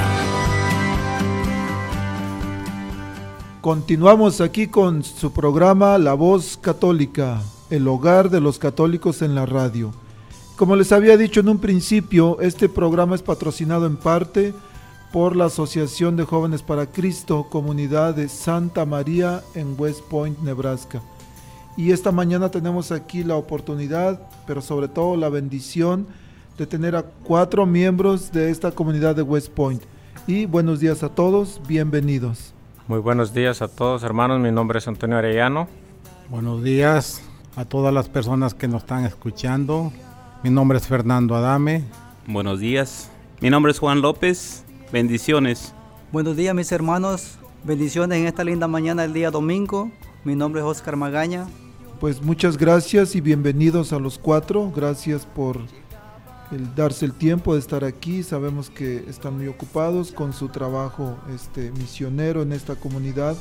Continuamos 3.62 4.42
aquí 4.42 4.66
con 4.68 5.02
su 5.02 5.32
programa 5.32 5.96
La 5.96 6.12
Voz 6.12 6.58
Católica, 6.60 7.40
el 7.70 7.88
hogar 7.88 8.28
de 8.28 8.40
los 8.40 8.58
católicos 8.58 9.22
en 9.22 9.34
la 9.34 9.46
radio. 9.46 9.90
Como 10.58 10.74
les 10.74 10.90
había 10.90 11.16
dicho 11.16 11.38
en 11.38 11.48
un 11.50 11.60
principio, 11.60 12.40
este 12.40 12.68
programa 12.68 13.14
es 13.14 13.22
patrocinado 13.22 13.86
en 13.86 13.96
parte 13.96 14.52
por 15.12 15.36
la 15.36 15.44
Asociación 15.44 16.16
de 16.16 16.24
Jóvenes 16.24 16.62
para 16.62 16.86
Cristo, 16.86 17.46
comunidad 17.48 18.16
de 18.16 18.28
Santa 18.28 18.84
María 18.84 19.44
en 19.54 19.76
West 19.78 20.00
Point, 20.10 20.36
Nebraska. 20.40 21.00
Y 21.76 21.92
esta 21.92 22.10
mañana 22.10 22.50
tenemos 22.50 22.90
aquí 22.90 23.22
la 23.22 23.36
oportunidad, 23.36 24.20
pero 24.48 24.60
sobre 24.60 24.88
todo 24.88 25.16
la 25.16 25.28
bendición, 25.28 26.08
de 26.58 26.66
tener 26.66 26.96
a 26.96 27.04
cuatro 27.04 27.64
miembros 27.64 28.32
de 28.32 28.50
esta 28.50 28.72
comunidad 28.72 29.14
de 29.14 29.22
West 29.22 29.52
Point. 29.52 29.84
Y 30.26 30.46
buenos 30.46 30.80
días 30.80 31.04
a 31.04 31.08
todos, 31.08 31.60
bienvenidos. 31.68 32.52
Muy 32.88 32.98
buenos 32.98 33.32
días 33.32 33.62
a 33.62 33.68
todos 33.68 34.02
hermanos, 34.02 34.40
mi 34.40 34.50
nombre 34.50 34.80
es 34.80 34.88
Antonio 34.88 35.18
Arellano. 35.18 35.68
Buenos 36.28 36.64
días 36.64 37.22
a 37.54 37.64
todas 37.64 37.94
las 37.94 38.08
personas 38.08 38.54
que 38.54 38.66
nos 38.66 38.82
están 38.82 39.04
escuchando. 39.04 39.92
Mi 40.44 40.50
nombre 40.50 40.78
es 40.78 40.86
Fernando 40.86 41.34
Adame. 41.34 41.82
Buenos 42.28 42.60
días, 42.60 43.10
mi 43.40 43.50
nombre 43.50 43.72
es 43.72 43.80
Juan 43.80 44.00
López. 44.00 44.62
Bendiciones. 44.92 45.74
Buenos 46.12 46.36
días 46.36 46.54
mis 46.54 46.70
hermanos, 46.70 47.38
bendiciones 47.64 48.18
en 48.18 48.26
esta 48.26 48.44
linda 48.44 48.68
mañana 48.68 49.02
del 49.02 49.12
día 49.12 49.32
domingo. 49.32 49.90
Mi 50.22 50.36
nombre 50.36 50.60
es 50.60 50.66
Oscar 50.66 50.94
Magaña. 50.94 51.48
Pues 51.98 52.22
muchas 52.22 52.56
gracias 52.56 53.16
y 53.16 53.20
bienvenidos 53.20 53.92
a 53.92 53.98
los 53.98 54.16
cuatro. 54.16 54.70
Gracias 54.74 55.26
por 55.26 55.58
el 56.52 56.72
darse 56.76 57.04
el 57.04 57.14
tiempo 57.14 57.54
de 57.54 57.60
estar 57.60 57.82
aquí. 57.82 58.22
Sabemos 58.22 58.70
que 58.70 59.04
están 59.08 59.38
muy 59.38 59.48
ocupados 59.48 60.12
con 60.12 60.32
su 60.32 60.50
trabajo 60.50 61.18
este, 61.34 61.72
misionero 61.72 62.42
en 62.42 62.52
esta 62.52 62.76
comunidad 62.76 63.36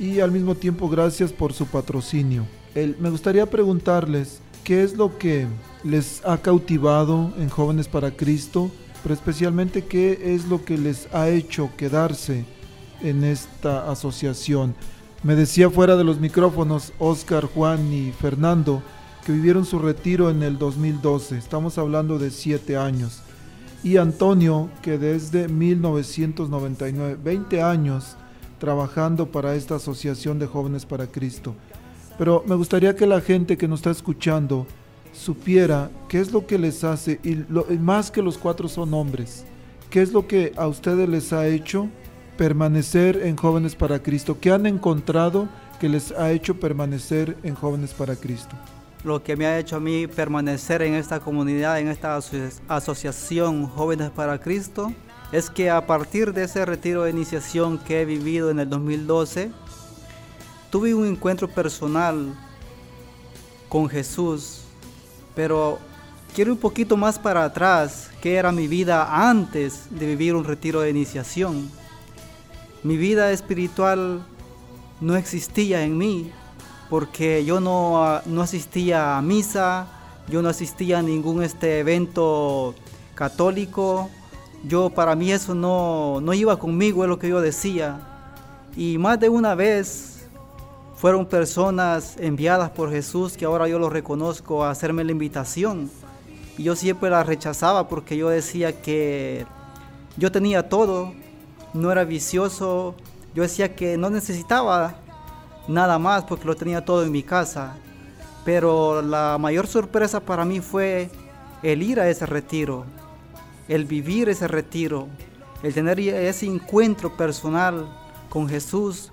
y 0.00 0.18
al 0.18 0.32
mismo 0.32 0.56
tiempo 0.56 0.88
gracias 0.88 1.32
por 1.32 1.52
su 1.52 1.66
patrocinio. 1.66 2.44
El, 2.74 2.96
me 2.98 3.10
gustaría 3.10 3.46
preguntarles 3.46 4.40
qué 4.64 4.82
es 4.82 4.96
lo 4.96 5.18
que 5.18 5.46
les 5.84 6.24
ha 6.24 6.38
cautivado 6.38 7.32
en 7.38 7.48
Jóvenes 7.48 7.88
para 7.88 8.10
Cristo, 8.10 8.70
pero 9.02 9.14
especialmente 9.14 9.84
qué 9.84 10.34
es 10.34 10.46
lo 10.46 10.64
que 10.64 10.76
les 10.76 11.12
ha 11.14 11.28
hecho 11.28 11.70
quedarse 11.76 12.44
en 13.00 13.24
esta 13.24 13.90
asociación. 13.90 14.74
Me 15.22 15.34
decía 15.34 15.70
fuera 15.70 15.96
de 15.96 16.04
los 16.04 16.20
micrófonos 16.20 16.92
Oscar, 16.98 17.46
Juan 17.46 17.92
y 17.92 18.12
Fernando, 18.12 18.82
que 19.24 19.32
vivieron 19.32 19.64
su 19.64 19.78
retiro 19.78 20.30
en 20.30 20.42
el 20.42 20.58
2012, 20.58 21.36
estamos 21.36 21.76
hablando 21.78 22.18
de 22.18 22.30
siete 22.30 22.76
años, 22.76 23.22
y 23.82 23.96
Antonio, 23.96 24.70
que 24.82 24.98
desde 24.98 25.48
1999, 25.48 27.18
20 27.22 27.62
años 27.62 28.16
trabajando 28.58 29.26
para 29.26 29.54
esta 29.54 29.76
Asociación 29.76 30.38
de 30.38 30.46
Jóvenes 30.46 30.84
para 30.84 31.06
Cristo. 31.06 31.54
Pero 32.20 32.44
me 32.46 32.54
gustaría 32.54 32.94
que 32.94 33.06
la 33.06 33.22
gente 33.22 33.56
que 33.56 33.66
nos 33.66 33.78
está 33.78 33.92
escuchando 33.92 34.66
supiera 35.10 35.90
qué 36.06 36.20
es 36.20 36.32
lo 36.32 36.46
que 36.46 36.58
les 36.58 36.84
hace, 36.84 37.18
y, 37.24 37.36
lo, 37.48 37.64
más 37.80 38.10
que 38.10 38.20
los 38.20 38.36
cuatro 38.36 38.68
son 38.68 38.92
hombres, 38.92 39.46
qué 39.88 40.02
es 40.02 40.12
lo 40.12 40.26
que 40.26 40.52
a 40.58 40.66
ustedes 40.66 41.08
les 41.08 41.32
ha 41.32 41.46
hecho 41.46 41.88
permanecer 42.36 43.22
en 43.24 43.36
Jóvenes 43.38 43.74
para 43.74 44.02
Cristo, 44.02 44.36
qué 44.38 44.50
han 44.52 44.66
encontrado 44.66 45.48
que 45.80 45.88
les 45.88 46.12
ha 46.12 46.30
hecho 46.30 46.60
permanecer 46.60 47.38
en 47.42 47.54
Jóvenes 47.54 47.94
para 47.94 48.14
Cristo. 48.16 48.54
Lo 49.02 49.22
que 49.22 49.34
me 49.34 49.46
ha 49.46 49.58
hecho 49.58 49.76
a 49.76 49.80
mí 49.80 50.06
permanecer 50.06 50.82
en 50.82 50.96
esta 50.96 51.20
comunidad, 51.20 51.80
en 51.80 51.88
esta 51.88 52.16
aso 52.16 52.36
asociación 52.68 53.66
Jóvenes 53.66 54.10
para 54.10 54.38
Cristo, 54.38 54.92
es 55.32 55.48
que 55.48 55.70
a 55.70 55.86
partir 55.86 56.34
de 56.34 56.44
ese 56.44 56.66
retiro 56.66 57.04
de 57.04 57.12
iniciación 57.12 57.78
que 57.78 58.02
he 58.02 58.04
vivido 58.04 58.50
en 58.50 58.60
el 58.60 58.68
2012, 58.68 59.52
tuve 60.70 60.94
un 60.94 61.06
encuentro 61.06 61.48
personal 61.48 62.32
con 63.68 63.88
Jesús, 63.88 64.60
pero 65.34 65.78
quiero 66.34 66.52
un 66.52 66.58
poquito 66.58 66.96
más 66.96 67.18
para 67.18 67.44
atrás, 67.44 68.10
que 68.22 68.36
era 68.36 68.52
mi 68.52 68.68
vida 68.68 69.28
antes 69.28 69.86
de 69.90 70.06
vivir 70.06 70.34
un 70.34 70.44
retiro 70.44 70.80
de 70.80 70.90
iniciación. 70.90 71.70
Mi 72.82 72.96
vida 72.96 73.32
espiritual 73.32 74.24
no 75.00 75.16
existía 75.16 75.82
en 75.82 75.98
mí 75.98 76.30
porque 76.88 77.44
yo 77.44 77.60
no, 77.60 78.20
no 78.26 78.42
asistía 78.42 79.18
a 79.18 79.22
misa, 79.22 79.86
yo 80.28 80.40
no 80.42 80.48
asistía 80.48 81.00
a 81.00 81.02
ningún 81.02 81.42
este 81.42 81.80
evento 81.80 82.74
católico. 83.14 84.08
Yo 84.64 84.90
para 84.90 85.14
mí 85.14 85.32
eso 85.32 85.54
no, 85.54 86.20
no 86.20 86.32
iba 86.34 86.58
conmigo, 86.58 87.04
es 87.04 87.08
lo 87.08 87.18
que 87.18 87.28
yo 87.28 87.40
decía. 87.40 88.00
Y 88.76 88.98
más 88.98 89.18
de 89.18 89.28
una 89.28 89.54
vez 89.54 90.19
fueron 91.00 91.24
personas 91.24 92.16
enviadas 92.18 92.68
por 92.72 92.90
Jesús 92.90 93.38
que 93.38 93.46
ahora 93.46 93.66
yo 93.66 93.78
lo 93.78 93.88
reconozco 93.88 94.64
a 94.64 94.70
hacerme 94.70 95.02
la 95.02 95.12
invitación. 95.12 95.90
Y 96.58 96.64
yo 96.64 96.76
siempre 96.76 97.08
la 97.08 97.24
rechazaba 97.24 97.88
porque 97.88 98.18
yo 98.18 98.28
decía 98.28 98.82
que 98.82 99.46
yo 100.18 100.30
tenía 100.30 100.68
todo, 100.68 101.14
no 101.72 101.90
era 101.90 102.04
vicioso, 102.04 102.94
yo 103.34 103.44
decía 103.44 103.74
que 103.74 103.96
no 103.96 104.10
necesitaba 104.10 104.96
nada 105.68 105.98
más 105.98 106.24
porque 106.24 106.44
lo 106.44 106.54
tenía 106.54 106.84
todo 106.84 107.02
en 107.02 107.12
mi 107.12 107.22
casa. 107.22 107.76
Pero 108.44 109.00
la 109.00 109.38
mayor 109.40 109.66
sorpresa 109.68 110.20
para 110.20 110.44
mí 110.44 110.60
fue 110.60 111.08
el 111.62 111.82
ir 111.82 111.98
a 111.98 112.10
ese 112.10 112.26
retiro, 112.26 112.84
el 113.68 113.86
vivir 113.86 114.28
ese 114.28 114.48
retiro, 114.48 115.08
el 115.62 115.72
tener 115.72 115.98
ese 115.98 116.44
encuentro 116.44 117.16
personal 117.16 117.88
con 118.28 118.50
Jesús 118.50 119.10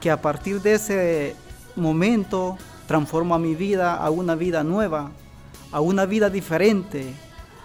que 0.00 0.10
a 0.10 0.20
partir 0.20 0.60
de 0.62 0.74
ese 0.74 1.36
momento 1.76 2.56
transforma 2.86 3.38
mi 3.38 3.54
vida 3.54 3.94
a 3.94 4.10
una 4.10 4.34
vida 4.34 4.64
nueva, 4.64 5.10
a 5.70 5.80
una 5.80 6.06
vida 6.06 6.30
diferente, 6.30 7.14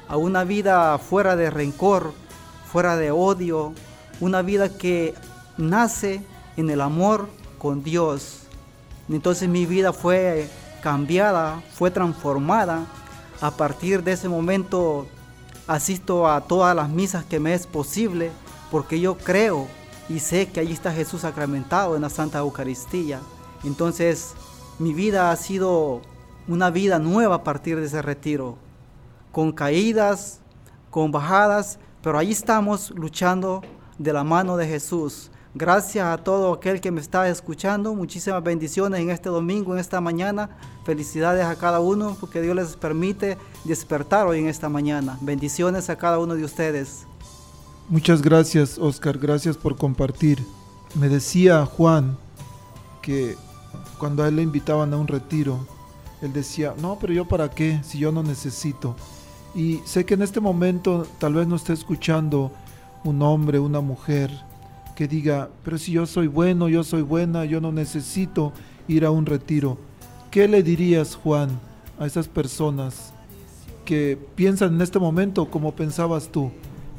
a 0.08 0.18
una 0.18 0.44
vida 0.44 0.98
fuera 0.98 1.36
de 1.36 1.50
rencor, 1.50 2.14
fuera 2.72 2.98
de 2.98 3.12
odio, 3.12 3.74
una 4.20 4.42
vida 4.42 4.70
que 4.70 5.14
nace 5.58 6.22
en 6.58 6.70
el 6.70 6.82
amor 6.82 7.28
con 7.58 7.84
Dios. 7.84 8.42
Entonces 9.10 9.50
mi 9.50 9.66
vida 9.66 9.94
fue 9.94 10.48
cambiada, 10.82 11.62
fue 11.74 11.90
transformada. 11.90 12.86
A 13.42 13.52
partir 13.52 14.04
de 14.04 14.14
ese 14.14 14.30
momento 14.30 15.08
asisto 15.68 16.30
a 16.30 16.42
todas 16.42 16.76
las 16.76 16.90
misas 16.90 17.26
que 17.26 17.40
me 17.40 17.54
es 17.54 17.68
posible 17.68 18.32
porque 18.72 19.00
yo 19.00 19.18
creo 19.18 19.68
y 20.10 20.20
sé 20.20 20.48
que 20.48 20.60
allí 20.60 20.74
está 20.74 20.92
Jesús 20.92 21.22
sacramentado 21.22 21.96
en 21.96 22.02
la 22.02 22.10
Santa 22.10 22.40
Eucaristía. 22.40 23.20
Entonces 23.64 24.34
mi 24.78 24.94
vida 24.94 25.32
ha 25.32 25.36
sido 25.36 26.02
una 26.48 26.70
vida 26.70 27.00
nueva 27.00 27.36
a 27.36 27.44
partir 27.44 27.80
de 27.80 27.86
ese 27.86 28.02
retiro, 28.02 28.58
con 29.32 29.52
caídas, 29.52 30.40
con 30.90 31.12
bajadas, 31.12 31.80
pero 32.02 32.18
ahí 32.18 32.32
estamos 32.32 32.92
luchando 32.92 33.62
de 33.98 34.14
la 34.14 34.24
mano 34.24 34.58
de 34.58 34.68
Jesús. 34.68 35.32
Gracias 35.58 36.06
a 36.06 36.18
todo 36.18 36.52
aquel 36.52 36.82
que 36.82 36.92
me 36.92 37.00
está 37.00 37.30
escuchando. 37.30 37.96
Muchísimas 37.96 38.44
bendiciones 38.44 39.00
en 39.00 39.10
este 39.10 39.30
domingo, 39.30 39.74
en 39.74 39.80
esta 39.80 40.02
mañana. 40.02 40.50
Felicidades 40.84 41.46
a 41.46 41.56
cada 41.56 41.80
uno 41.80 42.18
porque 42.20 42.42
Dios 42.42 42.56
les 42.58 42.76
permite 42.76 43.38
despertar 43.64 44.28
hoy 44.28 44.40
en 44.40 44.48
esta 44.48 44.68
mañana. 44.68 45.18
Bendiciones 45.22 45.90
a 45.90 45.98
cada 45.98 46.20
uno 46.20 46.36
de 46.36 46.44
ustedes. 46.44 47.08
Muchas 47.88 48.24
gracias, 48.24 48.80
Oscar. 48.80 49.20
Gracias 49.20 49.58
por 49.58 49.78
compartir. 49.78 50.44
Me 50.96 51.08
decía 51.08 51.68
Juan 51.68 52.18
que 53.04 53.36
cuando 54.00 54.24
a 54.24 54.28
él 54.28 54.38
le 54.38 54.42
invitaban 54.42 54.92
a 54.92 54.98
un 54.98 55.08
retiro, 55.08 55.68
él 56.24 56.34
decía, 56.34 56.74
no, 56.82 56.98
pero 57.00 57.14
yo 57.14 57.26
para 57.26 57.52
qué 57.52 57.82
si 57.84 58.00
yo 58.00 58.12
no 58.12 58.24
necesito. 58.24 58.96
Y 59.54 59.82
sé 59.86 60.04
que 60.04 60.16
en 60.16 60.24
este 60.24 60.40
momento 60.40 61.06
tal 61.20 61.36
vez 61.36 61.48
no 61.48 61.56
esté 61.56 61.74
escuchando 61.74 62.52
un 63.04 63.22
hombre, 63.22 63.60
una 63.60 63.82
mujer 63.82 64.32
que 64.96 65.08
diga, 65.08 65.50
pero 65.64 65.78
si 65.78 65.92
yo 65.92 66.08
soy 66.08 66.26
bueno, 66.26 66.68
yo 66.70 66.84
soy 66.84 67.04
buena, 67.04 67.46
yo 67.46 67.62
no 67.62 67.72
necesito 67.72 68.52
ir 68.88 69.06
a 69.06 69.12
un 69.12 69.28
retiro. 69.28 69.78
¿Qué 70.32 70.48
le 70.48 70.64
dirías, 70.64 71.16
Juan, 71.16 71.50
a 72.00 72.08
esas 72.08 72.28
personas 72.28 73.14
que 73.86 74.18
piensan 74.34 74.74
en 74.74 74.82
este 74.82 74.98
momento 74.98 75.52
como 75.52 75.76
pensabas 75.76 76.30
tú? 76.30 76.52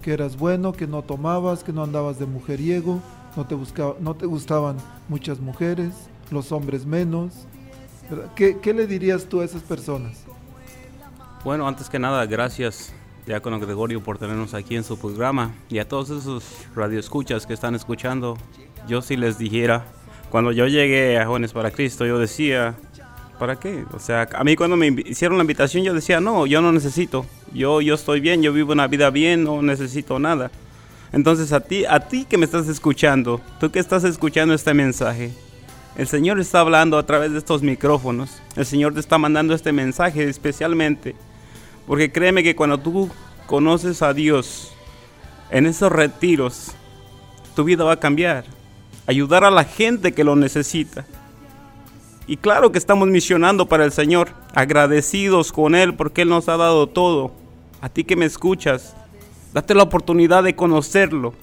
Que 0.07 0.13
eras 0.13 0.37
bueno, 0.37 0.71
que 0.71 0.87
no 0.87 1.03
tomabas, 1.03 1.65
que 1.65 1.73
no 1.73 1.83
andabas 1.83 2.21
de 2.21 2.27
mujeriego, 2.27 3.03
no 3.37 3.45
te, 3.45 3.57
buscaba, 3.57 3.97
no 3.99 4.15
te 4.15 4.25
gustaban 4.27 4.77
muchas 5.09 5.41
mujeres, 5.41 5.95
los 6.31 6.53
hombres 6.53 6.87
menos. 6.87 7.33
¿Qué, 8.37 8.57
¿Qué 8.61 8.73
le 8.73 8.87
dirías 8.87 9.25
tú 9.25 9.41
a 9.41 9.45
esas 9.45 9.63
personas? 9.63 10.23
Bueno, 11.43 11.67
antes 11.67 11.91
que 11.91 11.99
nada, 11.99 12.25
gracias 12.25 12.95
Diácono 13.27 13.59
Gregorio 13.59 14.01
por 14.01 14.17
tenernos 14.17 14.55
aquí 14.55 14.77
en 14.77 14.85
su 14.85 14.97
programa 14.97 15.53
y 15.69 15.81
a 15.81 15.89
todos 15.89 16.11
esos 16.11 16.45
radioescuchas 16.77 17.45
que 17.45 17.55
están 17.55 17.75
escuchando. 17.75 18.39
Yo 18.87 19.03
si 19.03 19.17
les 19.17 19.39
dijera, 19.39 19.87
cuando 20.31 20.53
yo 20.53 20.69
llegué 20.69 21.19
a 21.19 21.27
Jóvenes 21.27 21.53
para 21.53 21.73
Cristo, 21.73 22.07
yo 22.07 22.21
decía, 22.21 22.77
¿para 23.39 23.57
qué? 23.57 23.85
O 23.93 23.99
sea, 23.99 24.29
a 24.35 24.45
mí 24.45 24.57
cuando 24.57 24.77
me 24.77 24.89
hicieron 25.07 25.39
la 25.39 25.45
invitación 25.45 25.85
yo 25.85 25.95
decía, 25.95 26.21
no, 26.21 26.47
yo 26.47 26.61
no 26.61 26.73
necesito. 26.73 27.27
Yo, 27.53 27.81
yo 27.81 27.95
estoy 27.95 28.21
bien, 28.21 28.43
yo 28.43 28.53
vivo 28.53 28.73
una 28.73 28.87
vida 28.87 29.11
bien, 29.11 29.45
no 29.45 29.63
necesito 29.63 30.19
nada. 30.19 30.51
Entonces 31.13 31.53
a 31.53 31.61
ti, 31.61 31.85
a 31.85 32.01
ti 32.01 32.25
que 32.25 32.39
me 32.39 32.45
estás 32.45 32.69
escuchando, 32.69 33.41
tú 33.61 33.71
que 33.71 33.79
estás 33.79 34.05
escuchando 34.05 34.55
este 34.55 34.75
mensaje, 34.75 35.33
el 35.97 36.09
Señor 36.09 36.41
está 36.41 36.61
hablando 36.61 36.99
a 36.99 37.07
través 37.07 37.33
de 37.33 37.39
estos 37.39 37.63
micrófonos. 37.63 38.43
El 38.55 38.67
Señor 38.67 38.93
te 38.95 39.01
está 39.01 39.17
mandando 39.17 39.55
este 39.55 39.73
mensaje 39.73 40.29
especialmente 40.29 41.15
porque 41.87 42.11
créeme 42.11 42.43
que 42.43 42.57
cuando 42.57 42.79
tú 42.79 43.11
conoces 43.47 44.03
a 44.03 44.13
Dios 44.13 44.73
en 45.51 45.67
esos 45.67 45.91
retiros, 45.93 46.73
tu 47.55 47.65
vida 47.65 47.85
va 47.85 47.93
a 47.93 48.01
cambiar. 48.01 48.45
Ayudar 49.07 49.45
a 49.45 49.53
la 49.53 49.63
gente 49.63 50.13
que 50.13 50.25
lo 50.25 50.35
necesita. 50.35 51.07
Y 52.29 52.39
claro 52.39 52.73
que 52.73 52.79
estamos 52.79 53.07
misionando 53.09 53.67
para 53.67 53.85
el 53.85 53.93
Señor, 53.93 54.31
agradecidos 54.53 55.53
con 55.53 55.77
Él 55.77 55.95
porque 55.95 56.23
Él 56.23 56.29
nos 56.29 56.49
ha 56.49 56.57
dado 56.57 56.89
todo. 56.89 57.33
A 57.81 57.89
ti 57.89 58.03
que 58.03 58.17
me 58.17 58.25
escuchas, 58.25 58.97
date 59.55 59.75
la 59.75 59.85
oportunidad 59.85 60.43
de 60.43 60.57
conocerlo. 60.57 61.35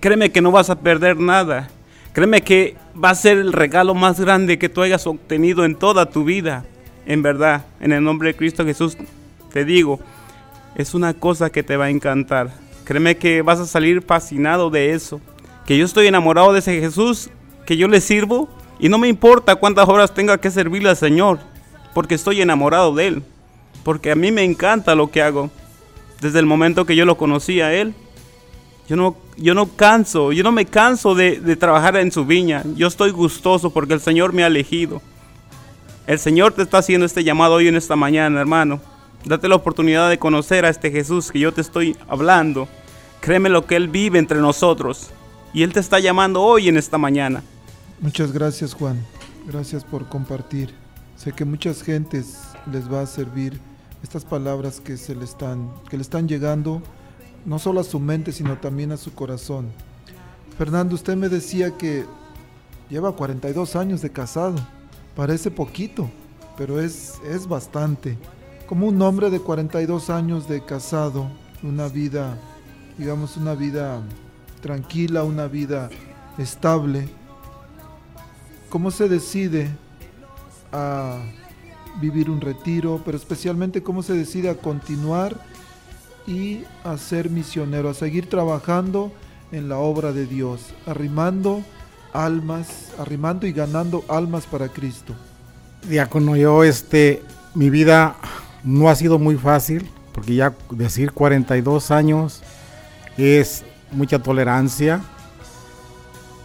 Créeme 0.00 0.32
que 0.32 0.40
no 0.40 0.50
vas 0.50 0.70
a 0.70 0.80
perder 0.80 1.18
nada. 1.18 1.68
Créeme 2.12 2.42
que 2.42 2.76
va 3.02 3.10
a 3.10 3.14
ser 3.14 3.38
el 3.38 3.52
regalo 3.52 3.94
más 3.94 4.18
grande 4.18 4.58
que 4.58 4.68
tú 4.68 4.82
hayas 4.82 5.06
obtenido 5.06 5.64
en 5.64 5.76
toda 5.76 6.10
tu 6.10 6.24
vida. 6.24 6.64
En 7.06 7.22
verdad, 7.22 7.66
en 7.80 7.92
el 7.92 8.02
nombre 8.02 8.28
de 8.28 8.36
Cristo 8.36 8.64
Jesús, 8.64 8.96
te 9.52 9.64
digo, 9.64 10.00
es 10.74 10.94
una 10.94 11.14
cosa 11.14 11.50
que 11.50 11.62
te 11.62 11.76
va 11.76 11.86
a 11.86 11.90
encantar. 11.90 12.50
Créeme 12.84 13.16
que 13.16 13.42
vas 13.42 13.60
a 13.60 13.66
salir 13.66 14.02
fascinado 14.02 14.68
de 14.68 14.92
eso. 14.94 15.20
Que 15.64 15.78
yo 15.78 15.84
estoy 15.84 16.08
enamorado 16.08 16.52
de 16.52 16.58
ese 16.58 16.80
Jesús, 16.80 17.30
que 17.66 17.76
yo 17.76 17.86
le 17.86 18.00
sirvo 18.00 18.48
y 18.78 18.88
no 18.88 18.98
me 18.98 19.08
importa 19.08 19.54
cuántas 19.56 19.88
horas 19.88 20.12
tenga 20.12 20.38
que 20.38 20.50
servirle 20.50 20.90
al 20.90 20.96
Señor, 20.96 21.38
porque 21.94 22.14
estoy 22.14 22.40
enamorado 22.40 22.94
de 22.94 23.06
Él. 23.06 23.22
Porque 23.84 24.10
a 24.10 24.16
mí 24.16 24.32
me 24.32 24.42
encanta 24.42 24.94
lo 24.94 25.10
que 25.10 25.22
hago. 25.22 25.50
Desde 26.20 26.38
el 26.38 26.46
momento 26.46 26.86
que 26.86 26.96
yo 26.96 27.04
lo 27.04 27.16
conocí 27.16 27.60
a 27.60 27.72
Él, 27.74 27.94
yo 28.88 28.96
no, 28.96 29.16
yo 29.36 29.54
no 29.54 29.66
canso, 29.66 30.32
yo 30.32 30.42
no 30.42 30.52
me 30.52 30.66
canso 30.66 31.14
de, 31.14 31.38
de 31.38 31.56
trabajar 31.56 31.96
en 31.96 32.10
su 32.10 32.24
viña. 32.24 32.62
Yo 32.76 32.86
estoy 32.86 33.10
gustoso 33.10 33.70
porque 33.70 33.94
el 33.94 34.00
Señor 34.00 34.32
me 34.32 34.42
ha 34.42 34.48
elegido. 34.48 35.02
El 36.06 36.18
Señor 36.18 36.52
te 36.52 36.62
está 36.62 36.78
haciendo 36.78 37.06
este 37.06 37.24
llamado 37.24 37.54
hoy 37.54 37.68
en 37.68 37.76
esta 37.76 37.96
mañana, 37.96 38.40
hermano. 38.40 38.80
Date 39.24 39.48
la 39.48 39.54
oportunidad 39.54 40.10
de 40.10 40.18
conocer 40.18 40.66
a 40.66 40.68
este 40.68 40.90
Jesús 40.90 41.30
que 41.30 41.38
yo 41.38 41.52
te 41.52 41.62
estoy 41.62 41.96
hablando. 42.08 42.68
Créeme 43.20 43.48
lo 43.48 43.66
que 43.66 43.76
Él 43.76 43.88
vive 43.88 44.18
entre 44.18 44.38
nosotros. 44.38 45.10
Y 45.54 45.62
Él 45.62 45.72
te 45.72 45.80
está 45.80 45.98
llamando 45.98 46.42
hoy 46.42 46.68
en 46.68 46.76
esta 46.76 46.98
mañana. 46.98 47.42
Muchas 48.04 48.32
gracias 48.32 48.74
Juan. 48.74 49.02
Gracias 49.46 49.82
por 49.82 50.06
compartir. 50.10 50.74
Sé 51.16 51.32
que 51.32 51.46
muchas 51.46 51.82
gentes 51.82 52.40
les 52.70 52.92
va 52.92 53.00
a 53.00 53.06
servir 53.06 53.58
estas 54.02 54.26
palabras 54.26 54.78
que, 54.78 54.98
se 54.98 55.14
le, 55.14 55.24
están, 55.24 55.72
que 55.88 55.96
le 55.96 56.02
están 56.02 56.28
llegando 56.28 56.82
no 57.46 57.58
solo 57.58 57.80
a 57.80 57.82
su 57.82 57.98
mente, 57.98 58.30
sino 58.32 58.58
también 58.58 58.92
a 58.92 58.98
su 58.98 59.14
corazón. 59.14 59.70
Fernando, 60.58 60.94
usted 60.94 61.16
me 61.16 61.30
decía 61.30 61.78
que 61.78 62.04
lleva 62.90 63.16
42 63.16 63.74
años 63.74 64.02
de 64.02 64.10
casado. 64.10 64.56
Parece 65.16 65.50
poquito, 65.50 66.10
pero 66.58 66.82
es, 66.82 67.14
es 67.26 67.48
bastante 67.48 68.18
como 68.66 68.86
un 68.86 69.00
hombre 69.00 69.30
de 69.30 69.40
42 69.40 70.10
años 70.10 70.46
de 70.46 70.62
casado, 70.62 71.30
una 71.62 71.88
vida, 71.88 72.36
digamos, 72.98 73.38
una 73.38 73.54
vida 73.54 74.02
tranquila, 74.60 75.24
una 75.24 75.46
vida 75.46 75.88
estable, 76.36 77.08
¿cómo 78.74 78.90
se 78.90 79.08
decide 79.08 79.68
a 80.72 81.20
vivir 82.00 82.28
un 82.28 82.40
retiro, 82.40 83.00
pero 83.04 83.16
especialmente 83.16 83.84
cómo 83.84 84.02
se 84.02 84.14
decide 84.14 84.50
a 84.50 84.56
continuar 84.56 85.36
y 86.26 86.64
a 86.82 86.98
ser 86.98 87.30
misionero, 87.30 87.88
a 87.88 87.94
seguir 87.94 88.28
trabajando 88.28 89.12
en 89.52 89.68
la 89.68 89.78
obra 89.78 90.10
de 90.10 90.26
Dios, 90.26 90.74
arrimando 90.86 91.62
almas, 92.12 92.90
arrimando 92.98 93.46
y 93.46 93.52
ganando 93.52 94.04
almas 94.08 94.44
para 94.44 94.66
Cristo? 94.68 95.14
Diácono, 95.88 96.34
yo 96.36 96.64
este, 96.64 97.22
mi 97.54 97.70
vida 97.70 98.16
no 98.64 98.88
ha 98.88 98.96
sido 98.96 99.20
muy 99.20 99.36
fácil 99.36 99.88
porque 100.12 100.34
ya 100.34 100.52
decir 100.72 101.12
42 101.12 101.92
años 101.92 102.42
es 103.16 103.62
mucha 103.92 104.18
tolerancia, 104.18 105.00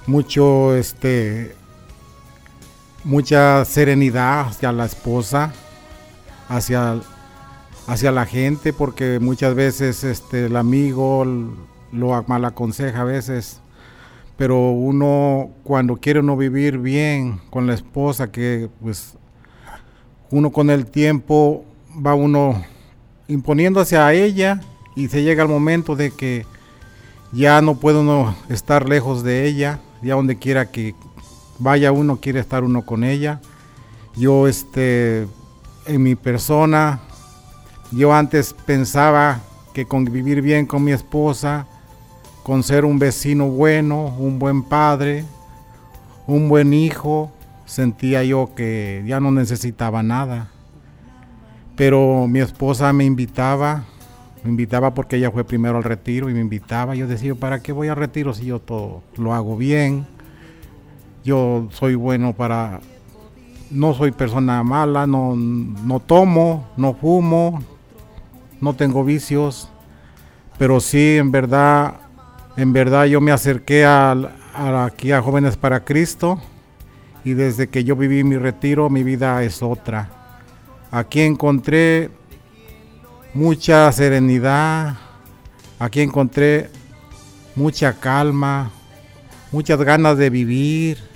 mucho 0.06 0.76
este 0.76 1.58
mucha 3.04 3.64
serenidad 3.66 4.48
hacia 4.48 4.72
la 4.72 4.86
esposa, 4.86 5.54
hacia, 6.48 7.00
hacia 7.88 8.12
la 8.12 8.26
gente, 8.26 8.74
porque 8.74 9.20
muchas 9.20 9.56
veces 9.56 10.04
este, 10.04 10.48
el 10.48 10.56
amigo 10.56 11.26
lo 11.92 12.24
mal 12.28 12.46
aconseja 12.46 13.02
a 13.02 13.06
veces, 13.06 13.62
pero 14.38 14.72
uno 14.72 15.50
cuando 15.64 15.98
quiere 15.98 16.20
uno 16.20 16.38
vivir 16.38 16.78
bien 16.78 17.40
con 17.50 17.68
la 17.68 17.74
esposa, 17.74 18.32
que 18.32 18.70
pues 18.82 19.16
uno 20.32 20.52
con 20.52 20.70
el 20.70 20.86
tiempo 20.86 21.66
va 22.06 22.14
uno 22.14 22.64
imponiendo 23.28 23.80
hacia 23.80 24.12
ella 24.14 24.62
y 24.96 25.08
se 25.08 25.24
llega 25.24 25.44
el 25.44 25.50
momento 25.50 25.96
de 25.96 26.12
que 26.12 26.46
ya 27.32 27.62
no 27.62 27.76
puede 27.76 28.00
uno 28.00 28.36
estar 28.50 28.88
lejos 28.90 29.24
de 29.24 29.46
ella, 29.48 29.80
ya 30.02 30.16
donde 30.16 30.38
quiera 30.38 30.72
que 30.72 30.96
vaya 31.60 31.92
uno, 31.92 32.18
quiere 32.18 32.40
estar 32.40 32.64
uno 32.64 32.86
con 32.86 33.04
ella. 33.04 33.40
Yo, 34.16 34.48
este, 34.48 35.28
en 35.86 36.04
mi 36.04 36.16
persona, 36.16 37.02
yo 37.92 38.14
antes 38.14 38.54
pensaba 38.66 39.42
que 39.74 39.86
con 39.86 40.06
vivir 40.06 40.42
bien 40.42 40.66
con 40.66 40.84
mi 40.84 40.92
esposa, 40.92 41.68
con 42.44 42.64
ser 42.64 42.86
un 42.86 42.98
vecino 42.98 43.48
bueno, 43.48 44.16
un 44.18 44.40
buen 44.40 44.64
padre, 44.64 45.26
un 46.26 46.50
buen 46.50 46.74
hijo, 46.74 47.32
sentía 47.66 48.24
yo 48.24 48.52
que 48.56 49.04
ya 49.06 49.20
no 49.20 49.32
necesitaba 49.32 50.02
nada. 50.02 50.50
Pero 51.76 52.28
mi 52.28 52.40
esposa 52.40 52.92
me 52.92 53.06
invitaba, 53.06 53.84
me 54.44 54.50
invitaba 54.50 54.94
porque 54.94 55.18
ella 55.18 55.32
fue 55.32 55.44
primero 55.44 55.78
al 55.78 55.84
retiro 55.84 56.30
y 56.30 56.34
me 56.34 56.42
invitaba. 56.42 56.96
Yo 56.96 57.08
decía, 57.08 57.36
¿para 57.36 57.62
qué 57.62 57.72
voy 57.72 57.88
al 57.88 57.96
retiro 57.96 58.34
si 58.34 58.46
yo 58.46 58.60
todo 58.60 59.02
lo 59.16 59.34
hago 59.34 59.56
bien? 59.56 60.06
Yo 61.24 61.68
soy 61.72 61.96
bueno 61.96 62.34
para... 62.34 62.80
No 63.72 63.94
soy 63.94 64.12
persona 64.12 64.64
mala, 64.64 65.06
no, 65.06 65.36
no 65.36 66.00
tomo, 66.00 66.68
no 66.76 66.96
fumo, 66.96 67.62
no 68.60 68.74
tengo 68.74 69.04
vicios, 69.04 69.70
pero 70.58 70.80
sí, 70.80 71.18
en 71.18 71.32
verdad, 71.32 71.96
en 72.58 72.74
verdad 72.74 73.06
yo 73.06 73.22
me 73.22 73.32
acerqué 73.32 73.86
aquí 73.86 75.12
a 75.12 75.22
Jóvenes 75.22 75.56
para 75.56 75.86
Cristo 75.86 76.42
y 77.24 77.34
desde 77.34 77.70
que 77.70 77.84
yo 77.84 77.96
viví 77.96 78.24
mi 78.24 78.38
retiro 78.38 78.90
mi 78.90 79.04
vida 79.04 79.44
es 79.44 79.62
otra. 79.62 80.10
Aquí 80.92 81.22
encontré 81.22 82.10
mucha 83.34 83.92
serenidad, 83.92 84.98
aquí 85.78 86.02
encontré 86.02 86.70
mucha 87.56 87.94
calma, 87.94 88.72
muchas 89.52 89.80
ganas 89.82 90.18
de 90.18 90.30
vivir, 90.30 91.09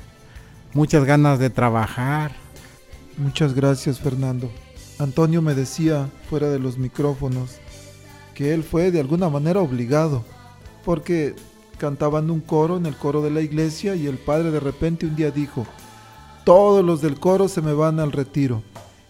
muchas 0.73 1.05
ganas 1.05 1.39
de 1.39 1.49
trabajar. 1.49 2.31
Muchas 3.17 3.53
gracias 3.53 3.99
Fernando. 3.99 4.49
Antonio 4.99 5.41
me 5.41 5.55
decía 5.55 6.09
fuera 6.29 6.49
de 6.49 6.59
los 6.59 6.77
micrófonos 6.77 7.57
que 8.33 8.53
él 8.53 8.63
fue 8.63 8.91
de 8.91 8.99
alguna 8.99 9.29
manera 9.29 9.59
obligado, 9.59 10.23
porque 10.83 11.35
cantaban 11.77 12.31
un 12.31 12.39
coro 12.39 12.77
en 12.77 12.85
el 12.85 12.95
coro 12.95 13.21
de 13.21 13.29
la 13.29 13.41
iglesia 13.41 13.95
y 13.95 14.07
el 14.07 14.17
padre 14.17 14.51
de 14.51 14.59
repente 14.59 15.05
un 15.05 15.15
día 15.15 15.31
dijo, 15.31 15.67
todos 16.43 16.83
los 16.83 17.01
del 17.01 17.19
coro 17.19 17.47
se 17.47 17.61
me 17.61 17.73
van 17.73 17.99
al 17.99 18.11
retiro. 18.11 18.63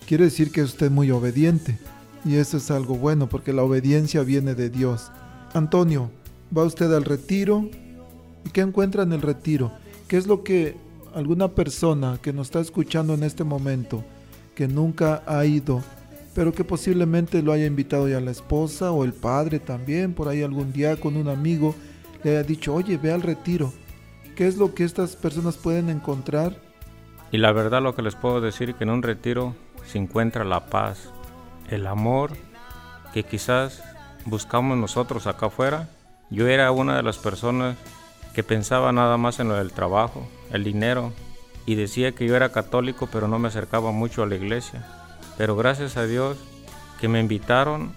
Quiere 0.08 0.26
decir 0.26 0.52
que 0.52 0.62
usted 0.62 0.92
muy 0.92 1.12
obediente 1.12 1.80
y 2.26 2.36
eso 2.36 2.58
es 2.58 2.72
algo 2.72 2.96
bueno 2.96 3.28
porque 3.28 3.54
la 3.54 3.64
obediencia 3.64 4.24
viene 4.24 4.56
de 4.56 4.70
Dios. 4.70 5.12
Antonio, 5.54 6.12
va 6.56 6.64
usted 6.64 6.92
al 6.94 7.06
retiro 7.06 7.70
y 8.46 8.50
¿qué 8.50 8.62
encuentra 8.62 9.04
en 9.04 9.14
el 9.14 9.22
retiro? 9.22 9.72
¿Qué 10.08 10.18
es 10.18 10.28
lo 10.28 10.44
que 10.44 10.76
alguna 11.14 11.50
persona 11.50 12.18
que 12.22 12.34
nos 12.34 12.48
está 12.48 12.60
escuchando 12.60 13.14
en 13.14 13.24
este 13.24 13.44
momento, 13.44 14.04
que 14.56 14.68
nunca 14.68 15.24
ha 15.26 15.46
ido, 15.46 15.84
pero 16.34 16.52
que 16.52 16.64
posiblemente 16.64 17.42
lo 17.42 17.52
haya 17.52 17.66
invitado 17.66 18.08
ya 18.08 18.20
la 18.20 18.32
esposa 18.32 18.92
o 18.92 19.04
el 19.04 19.14
padre 19.14 19.60
también, 19.60 20.14
por 20.14 20.28
ahí 20.28 20.42
algún 20.42 20.74
día 20.74 20.98
con 20.98 21.16
un 21.16 21.28
amigo, 21.28 21.76
le 22.24 22.32
haya 22.32 22.44
dicho, 22.44 22.74
oye, 22.74 22.98
ve 22.98 23.12
al 23.12 23.22
retiro. 23.22 23.72
¿Qué 24.36 24.48
es 24.48 24.58
lo 24.58 24.74
que 24.74 24.84
estas 24.84 25.16
personas 25.16 25.58
pueden 25.58 25.90
encontrar? 25.90 26.58
Y 27.32 27.38
la 27.38 27.52
verdad 27.52 27.82
lo 27.82 27.96
que 27.96 28.02
les 28.02 28.16
puedo 28.16 28.42
decir 28.42 28.74
que 28.76 28.84
en 28.84 28.90
un 28.90 29.04
retiro 29.04 29.56
se 29.86 30.00
encuentra 30.00 30.44
la 30.44 30.68
paz, 30.68 31.10
el 31.70 31.86
amor 31.86 32.32
que 33.14 33.24
quizás 33.24 33.84
buscamos 34.26 34.78
nosotros 34.78 35.28
acá 35.28 35.48
afuera. 35.48 35.90
Yo 36.30 36.48
era 36.48 36.72
una 36.72 36.96
de 36.96 37.04
las 37.04 37.20
personas 37.20 37.76
que 38.34 38.44
pensaba 38.44 38.92
nada 38.92 39.18
más 39.18 39.40
en 39.40 39.48
lo 39.48 39.56
del 39.56 39.72
trabajo, 39.72 40.28
el 40.52 40.64
dinero, 40.64 41.14
y 41.66 41.76
decía 41.76 42.14
que 42.14 42.26
yo 42.26 42.36
era 42.36 42.52
católico 42.52 43.08
pero 43.12 43.28
no 43.28 43.40
me 43.40 43.48
acercaba 43.48 43.92
mucho 43.92 44.24
a 44.24 44.26
la 44.26 44.36
iglesia. 44.36 44.86
Pero 45.38 45.56
gracias 45.56 45.98
a 45.98 46.06
Dios 46.06 46.38
que 47.00 47.08
me 47.08 47.20
invitaron 47.20 47.94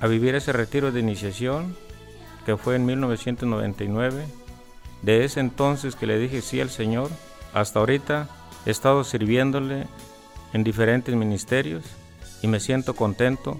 a 0.00 0.06
vivir 0.06 0.34
ese 0.34 0.52
retiro 0.52 0.92
de 0.92 1.00
iniciación 1.00 1.76
que 2.44 2.56
fue 2.56 2.76
en 2.76 2.84
1999. 2.84 4.26
De 5.02 5.24
ese 5.24 5.40
entonces 5.40 5.96
que 5.96 6.06
le 6.06 6.18
dije 6.18 6.42
sí 6.42 6.60
al 6.60 6.70
Señor, 6.70 7.10
hasta 7.54 7.78
ahorita 7.78 8.28
he 8.66 8.70
estado 8.70 9.04
sirviéndole 9.04 9.86
en 10.52 10.64
diferentes 10.64 11.14
ministerios 11.14 11.84
y 12.42 12.48
me 12.48 12.60
siento 12.60 12.94
contento 12.94 13.58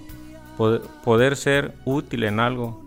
poder, 0.57 1.35
ser 1.35 1.73
útil 1.85 2.23
en 2.23 2.39
algo, 2.39 2.81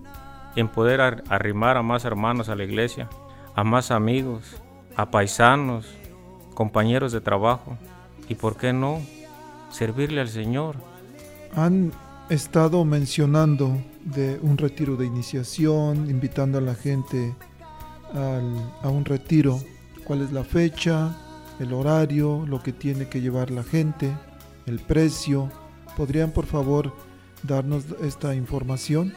en 0.56 0.68
poder 0.68 1.00
arrimar 1.00 1.76
a 1.76 1.82
más 1.82 2.04
hermanos 2.04 2.48
a 2.48 2.56
la 2.56 2.64
iglesia 2.64 3.08
a 3.54 3.64
más 3.64 3.90
amigos, 3.90 4.44
a 4.96 5.10
paisanos, 5.10 5.86
compañeros 6.54 7.12
de 7.12 7.20
trabajo 7.20 7.76
y, 8.28 8.34
¿por 8.34 8.56
qué 8.56 8.72
no, 8.72 9.00
servirle 9.70 10.20
al 10.20 10.28
Señor? 10.28 10.76
Han 11.54 11.92
estado 12.28 12.84
mencionando 12.84 13.76
de 14.04 14.38
un 14.42 14.56
retiro 14.56 14.96
de 14.96 15.06
iniciación, 15.06 16.08
invitando 16.08 16.58
a 16.58 16.60
la 16.60 16.74
gente 16.74 17.34
a 18.14 18.88
un 18.88 19.04
retiro. 19.04 19.60
¿Cuál 20.04 20.22
es 20.22 20.32
la 20.32 20.44
fecha, 20.44 21.16
el 21.58 21.72
horario, 21.72 22.44
lo 22.46 22.62
que 22.62 22.72
tiene 22.72 23.08
que 23.08 23.20
llevar 23.20 23.50
la 23.50 23.62
gente, 23.62 24.12
el 24.66 24.80
precio? 24.80 25.50
¿Podrían 25.96 26.30
por 26.30 26.46
favor 26.46 26.92
darnos 27.42 27.84
esta 28.02 28.34
información? 28.34 29.12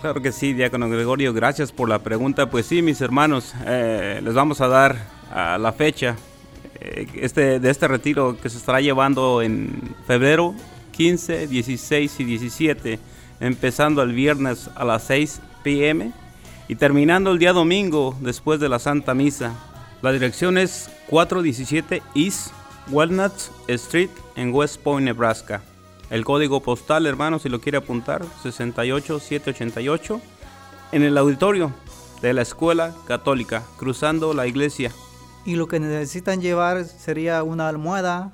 Claro 0.00 0.22
que 0.22 0.30
sí, 0.30 0.52
Diácono 0.52 0.88
Gregorio, 0.88 1.32
gracias 1.32 1.72
por 1.72 1.88
la 1.88 1.98
pregunta. 1.98 2.48
Pues 2.48 2.66
sí, 2.66 2.82
mis 2.82 3.00
hermanos, 3.00 3.52
eh, 3.66 4.20
les 4.22 4.32
vamos 4.32 4.60
a 4.60 4.68
dar 4.68 4.96
la 5.58 5.72
fecha 5.72 6.16
eh, 6.80 7.06
este, 7.14 7.58
de 7.58 7.70
este 7.70 7.88
retiro 7.88 8.36
que 8.40 8.48
se 8.48 8.58
estará 8.58 8.80
llevando 8.80 9.42
en 9.42 9.94
febrero 10.06 10.54
15, 10.92 11.48
16 11.48 12.20
y 12.20 12.24
17, 12.24 12.98
empezando 13.40 14.00
el 14.02 14.12
viernes 14.12 14.70
a 14.76 14.84
las 14.84 15.02
6 15.04 15.40
pm 15.64 16.12
y 16.68 16.76
terminando 16.76 17.32
el 17.32 17.40
día 17.40 17.52
domingo 17.52 18.16
después 18.20 18.60
de 18.60 18.68
la 18.68 18.78
Santa 18.78 19.14
Misa. 19.14 19.54
La 20.00 20.12
dirección 20.12 20.58
es 20.58 20.90
417 21.08 22.02
East 22.14 22.52
Walnut 22.90 23.32
Street 23.66 24.10
en 24.36 24.54
West 24.54 24.80
Point, 24.80 25.06
Nebraska. 25.06 25.60
El 26.10 26.24
código 26.24 26.62
postal, 26.62 27.04
hermano, 27.04 27.38
si 27.38 27.50
lo 27.50 27.60
quiere 27.60 27.76
apuntar, 27.76 28.24
68788, 28.42 30.20
en 30.92 31.02
el 31.02 31.18
auditorio 31.18 31.70
de 32.22 32.32
la 32.32 32.40
Escuela 32.40 32.94
Católica, 33.06 33.62
cruzando 33.76 34.32
la 34.32 34.46
iglesia. 34.46 34.90
Y 35.44 35.56
lo 35.56 35.68
que 35.68 35.78
necesitan 35.80 36.40
llevar 36.40 36.86
sería 36.86 37.42
una 37.42 37.68
almohada, 37.68 38.32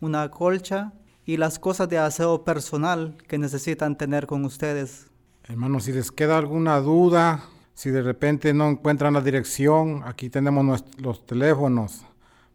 una 0.00 0.30
colcha 0.30 0.92
y 1.26 1.38
las 1.38 1.58
cosas 1.58 1.88
de 1.88 1.98
aseo 1.98 2.44
personal 2.44 3.16
que 3.26 3.36
necesitan 3.36 3.98
tener 3.98 4.28
con 4.28 4.44
ustedes. 4.44 5.08
Hermano, 5.42 5.80
si 5.80 5.92
les 5.92 6.12
queda 6.12 6.38
alguna 6.38 6.78
duda, 6.78 7.42
si 7.74 7.90
de 7.90 8.02
repente 8.02 8.54
no 8.54 8.68
encuentran 8.68 9.14
la 9.14 9.22
dirección, 9.22 10.02
aquí 10.04 10.30
tenemos 10.30 10.84
los 10.98 11.26
teléfonos. 11.26 12.04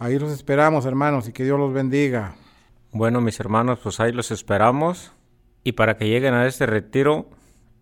Ahí 0.00 0.18
los 0.18 0.32
esperamos, 0.32 0.84
hermanos, 0.86 1.28
y 1.28 1.32
que 1.32 1.44
Dios 1.44 1.58
los 1.58 1.72
bendiga. 1.72 2.34
Bueno, 2.92 3.20
mis 3.20 3.38
hermanos, 3.38 3.78
pues 3.82 4.00
ahí 4.00 4.12
los 4.12 4.30
esperamos. 4.30 5.12
Y 5.62 5.72
para 5.72 5.96
que 5.96 6.08
lleguen 6.08 6.34
a 6.34 6.46
este 6.46 6.66
retiro, 6.66 7.28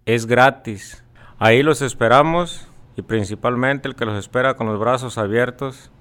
es 0.04 0.26
gratis. 0.26 1.02
Ahí 1.38 1.62
los 1.62 1.80
esperamos 1.80 2.68
y 2.98 3.02
principalmente 3.02 3.86
el 3.86 3.94
que 3.94 4.04
los 4.04 4.18
espera 4.18 4.56
con 4.56 4.66
los 4.66 4.80
brazos 4.80 5.18
abiertos 5.18 5.92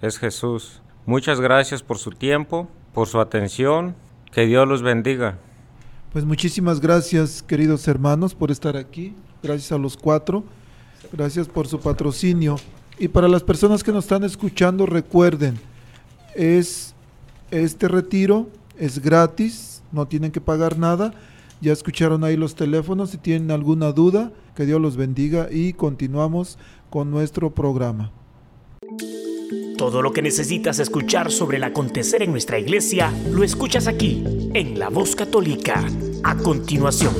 es 0.00 0.18
Jesús. 0.18 0.80
Muchas 1.04 1.40
gracias 1.40 1.82
por 1.82 1.98
su 1.98 2.12
tiempo, 2.12 2.68
por 2.92 3.08
su 3.08 3.18
atención. 3.18 3.96
Que 4.30 4.46
Dios 4.46 4.66
los 4.68 4.80
bendiga. 4.80 5.36
Pues 6.12 6.24
muchísimas 6.24 6.80
gracias, 6.80 7.42
queridos 7.42 7.88
hermanos, 7.88 8.36
por 8.36 8.52
estar 8.52 8.76
aquí. 8.76 9.16
Gracias 9.42 9.72
a 9.72 9.78
los 9.78 9.96
cuatro. 9.96 10.44
Gracias 11.12 11.48
por 11.48 11.66
su 11.66 11.80
patrocinio. 11.80 12.54
Y 13.00 13.08
para 13.08 13.26
las 13.26 13.42
personas 13.42 13.82
que 13.82 13.90
nos 13.90 14.04
están 14.04 14.22
escuchando, 14.22 14.86
recuerden, 14.86 15.58
es 16.36 16.94
este 17.50 17.88
retiro 17.88 18.48
es 18.78 19.00
gratis, 19.00 19.82
no 19.90 20.06
tienen 20.06 20.30
que 20.30 20.40
pagar 20.40 20.78
nada. 20.78 21.14
Ya 21.60 21.72
escucharon 21.72 22.22
ahí 22.22 22.36
los 22.36 22.54
teléfonos, 22.54 23.10
si 23.10 23.18
tienen 23.18 23.50
alguna 23.50 23.90
duda, 23.90 24.30
que 24.54 24.66
Dios 24.66 24.80
los 24.80 24.96
bendiga 24.96 25.48
y 25.50 25.72
continuamos 25.72 26.58
con 26.90 27.10
nuestro 27.10 27.50
programa. 27.54 28.12
Todo 29.76 30.02
lo 30.02 30.12
que 30.12 30.22
necesitas 30.22 30.78
escuchar 30.78 31.30
sobre 31.32 31.56
el 31.56 31.64
acontecer 31.64 32.22
en 32.22 32.30
nuestra 32.30 32.58
iglesia, 32.58 33.12
lo 33.32 33.42
escuchas 33.42 33.88
aquí, 33.88 34.24
en 34.54 34.78
La 34.78 34.88
Voz 34.88 35.16
Católica. 35.16 35.84
A 36.22 36.36
continuación. 36.36 37.12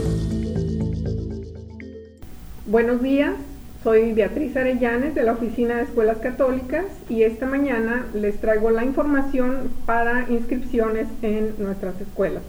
Buenos 2.67 3.03
días, 3.03 3.35
soy 3.83 4.13
Beatriz 4.13 4.57
Arellanes 4.57 5.15
de 5.15 5.25
la 5.25 5.33
Oficina 5.33 5.77
de 5.77 5.83
Escuelas 5.83 6.19
Católicas 6.19 6.87
y 7.11 7.25
esta 7.25 7.47
mañana 7.47 8.07
les 8.15 8.41
traigo 8.41 8.71
la 8.71 8.85
información 8.85 9.71
para 9.85 10.31
inscripciones 10.31 11.09
en 11.23 11.55
nuestras 11.59 12.01
escuelas. 12.01 12.43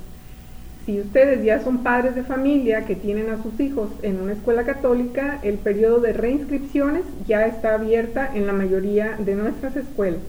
Si 0.86 1.00
ustedes 1.00 1.44
ya 1.44 1.64
son 1.64 1.80
padres 1.80 2.14
de 2.14 2.22
familia 2.22 2.86
que 2.86 2.96
tienen 2.96 3.32
a 3.32 3.42
sus 3.42 3.60
hijos 3.60 3.90
en 4.04 4.22
una 4.22 4.34
escuela 4.34 4.66
católica, 4.66 5.40
el 5.42 5.56
periodo 5.56 6.00
de 6.00 6.14
reinscripciones 6.14 7.04
ya 7.28 7.48
está 7.48 7.74
abierta 7.74 8.30
en 8.36 8.46
la 8.46 8.54
mayoría 8.54 9.16
de 9.18 9.34
nuestras 9.34 9.76
escuelas. 9.76 10.22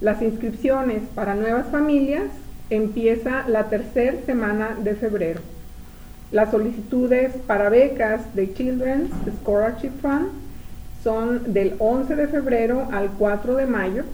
Las 0.00 0.22
inscripciones 0.22 1.02
para 1.14 1.34
nuevas 1.34 1.66
familias 1.66 2.24
empieza 2.70 3.46
la 3.48 3.68
tercera 3.68 4.16
semana 4.24 4.78
de 4.82 4.94
febrero. 4.94 5.40
Las 6.32 6.52
solicitudes 6.52 7.32
para 7.46 7.68
becas 7.68 8.34
de 8.34 8.54
Children's 8.54 9.10
Scholarship 9.40 9.92
Fund 10.00 10.28
son 11.04 11.52
del 11.52 11.74
11 11.78 12.16
de 12.16 12.28
febrero 12.28 12.88
al 12.92 13.10
4 13.10 13.56
de 13.56 13.66
mayo. 13.66 14.04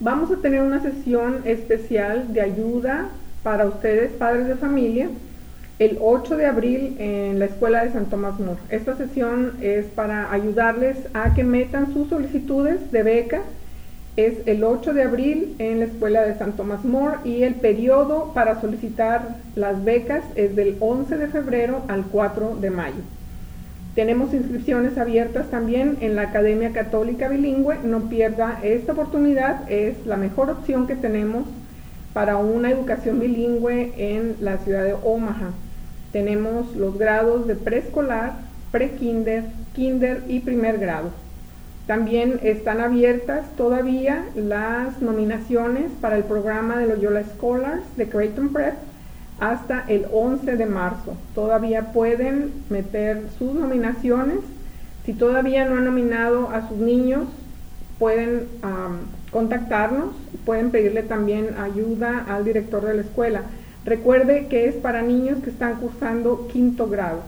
Vamos 0.00 0.30
a 0.30 0.36
tener 0.36 0.60
una 0.60 0.82
sesión 0.82 1.40
especial 1.44 2.32
de 2.34 2.42
ayuda 2.42 3.08
para 3.48 3.64
ustedes, 3.64 4.12
padres 4.12 4.46
de 4.46 4.56
familia, 4.56 5.08
el 5.78 5.96
8 6.02 6.36
de 6.36 6.44
abril 6.44 6.96
en 6.98 7.38
la 7.38 7.46
Escuela 7.46 7.82
de 7.82 7.92
San 7.92 8.04
Tomás 8.04 8.38
More. 8.38 8.58
Esta 8.68 8.94
sesión 8.94 9.54
es 9.62 9.86
para 9.86 10.30
ayudarles 10.30 10.98
a 11.14 11.32
que 11.32 11.44
metan 11.44 11.94
sus 11.94 12.10
solicitudes 12.10 12.92
de 12.92 13.02
beca. 13.02 13.40
Es 14.16 14.34
el 14.44 14.64
8 14.64 14.92
de 14.92 15.02
abril 15.02 15.56
en 15.58 15.78
la 15.78 15.86
Escuela 15.86 16.26
de 16.26 16.36
San 16.36 16.58
Tomás 16.58 16.84
More 16.84 17.20
y 17.24 17.42
el 17.42 17.54
periodo 17.54 18.32
para 18.34 18.60
solicitar 18.60 19.36
las 19.56 19.82
becas 19.82 20.24
es 20.34 20.54
del 20.54 20.76
11 20.78 21.16
de 21.16 21.28
febrero 21.28 21.84
al 21.88 22.04
4 22.04 22.58
de 22.60 22.68
mayo. 22.68 23.00
Tenemos 23.94 24.34
inscripciones 24.34 24.98
abiertas 24.98 25.48
también 25.50 25.96
en 26.02 26.16
la 26.16 26.22
Academia 26.24 26.72
Católica 26.72 27.28
Bilingüe. 27.28 27.78
No 27.82 28.10
pierda 28.10 28.60
esta 28.62 28.92
oportunidad, 28.92 29.62
es 29.72 30.04
la 30.04 30.18
mejor 30.18 30.50
opción 30.50 30.86
que 30.86 30.96
tenemos 30.96 31.46
para 32.18 32.36
una 32.36 32.72
educación 32.72 33.20
bilingüe 33.20 33.92
en 33.96 34.34
la 34.40 34.58
ciudad 34.58 34.82
de 34.82 34.92
Omaha. 34.92 35.52
Tenemos 36.10 36.74
los 36.74 36.98
grados 36.98 37.46
de 37.46 37.54
preescolar, 37.54 38.32
pre-kinder, 38.72 39.44
kinder 39.72 40.24
y 40.26 40.40
primer 40.40 40.78
grado. 40.78 41.10
También 41.86 42.40
están 42.42 42.80
abiertas 42.80 43.44
todavía 43.56 44.24
las 44.34 45.00
nominaciones 45.00 45.92
para 46.00 46.16
el 46.16 46.24
programa 46.24 46.78
de 46.78 46.88
Loyola 46.88 47.22
Scholars 47.22 47.84
de 47.96 48.08
Creighton 48.08 48.48
Prep 48.48 48.74
hasta 49.38 49.84
el 49.86 50.06
11 50.12 50.56
de 50.56 50.66
marzo. 50.66 51.14
Todavía 51.36 51.92
pueden 51.92 52.50
meter 52.68 53.28
sus 53.38 53.54
nominaciones. 53.54 54.40
Si 55.06 55.12
todavía 55.12 55.66
no 55.66 55.76
han 55.76 55.84
nominado 55.84 56.50
a 56.50 56.68
sus 56.68 56.78
niños, 56.78 57.28
pueden 58.00 58.48
contactarnos, 59.30 60.14
pueden 60.44 60.70
pedirle 60.70 61.02
también 61.02 61.56
ayuda 61.58 62.24
al 62.28 62.44
director 62.44 62.84
de 62.84 62.94
la 62.94 63.02
escuela. 63.02 63.42
Recuerde 63.84 64.46
que 64.48 64.68
es 64.68 64.74
para 64.74 65.02
niños 65.02 65.38
que 65.42 65.50
están 65.50 65.76
cursando 65.76 66.48
quinto 66.48 66.88
grado. 66.88 67.22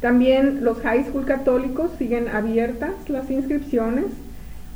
También 0.00 0.64
los 0.64 0.78
high 0.78 1.04
school 1.04 1.24
católicos 1.24 1.90
siguen 1.98 2.28
abiertas 2.28 2.92
las 3.08 3.28
inscripciones. 3.30 4.06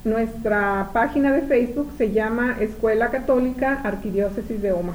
Nuestra 0.06 0.91
página 0.93 1.34
de 1.34 1.41
Facebook 1.41 1.89
se 1.97 2.12
llama 2.12 2.56
Escuela 2.62 3.10
Católica 3.10 3.82
Arquidiócesis 3.84 4.62
de 4.62 4.72
Omaha. 4.72 4.93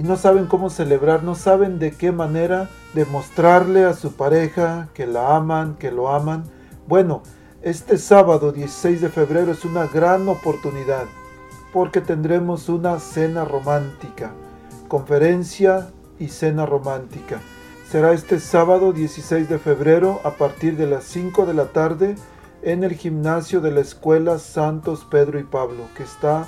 y 0.00 0.02
no 0.02 0.16
saben 0.16 0.46
cómo 0.46 0.70
celebrar, 0.70 1.24
no 1.24 1.34
saben 1.34 1.78
de 1.78 1.92
qué 1.92 2.10
manera 2.10 2.70
demostrarle 2.94 3.84
a 3.84 3.92
su 3.92 4.14
pareja 4.14 4.88
que 4.94 5.06
la 5.06 5.36
aman, 5.36 5.74
que 5.74 5.90
lo 5.90 6.08
aman. 6.08 6.44
Bueno, 6.88 7.22
este 7.60 7.98
sábado 7.98 8.50
16 8.50 9.02
de 9.02 9.10
febrero 9.10 9.52
es 9.52 9.66
una 9.66 9.86
gran 9.86 10.26
oportunidad 10.26 11.04
porque 11.70 12.00
tendremos 12.00 12.70
una 12.70 12.98
cena 12.98 13.44
romántica, 13.44 14.32
conferencia 14.88 15.90
y 16.18 16.28
cena 16.28 16.64
romántica. 16.64 17.38
Será 17.86 18.14
este 18.14 18.40
sábado 18.40 18.94
16 18.94 19.50
de 19.50 19.58
febrero 19.58 20.22
a 20.24 20.30
partir 20.30 20.78
de 20.78 20.86
las 20.86 21.04
5 21.04 21.44
de 21.44 21.52
la 21.52 21.66
tarde 21.72 22.14
en 22.62 22.84
el 22.84 22.94
gimnasio 22.94 23.60
de 23.60 23.70
la 23.70 23.80
Escuela 23.80 24.38
Santos 24.38 25.06
Pedro 25.10 25.38
y 25.38 25.44
Pablo, 25.44 25.84
que 25.94 26.04
está 26.04 26.46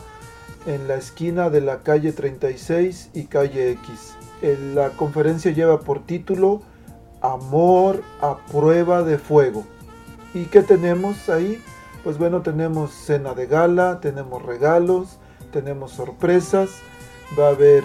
en 0.67 0.89
la 0.89 0.97
esquina 0.97 1.51
de 1.51 1.61
la 1.61 1.83
calle 1.83 2.13
36 2.13 3.11
y 3.15 3.25
calle 3.25 3.71
X. 3.73 4.15
La 4.75 4.91
conferencia 4.91 5.53
lleva 5.53 5.81
por 5.81 6.05
título 6.05 6.63
Amor 7.21 8.03
a 8.21 8.39
prueba 8.51 9.03
de 9.03 9.19
fuego. 9.19 9.65
¿Y 10.35 10.47
qué 10.47 10.63
tenemos 10.63 11.29
ahí? 11.29 11.63
Pues 12.03 12.19
bueno, 12.19 12.43
tenemos 12.43 12.91
cena 12.91 13.35
de 13.35 13.47
gala, 13.47 14.01
tenemos 14.01 14.43
regalos, 14.43 15.19
tenemos 15.53 15.93
sorpresas, 15.93 16.71
va 17.39 17.47
a 17.47 17.51
haber 17.51 17.85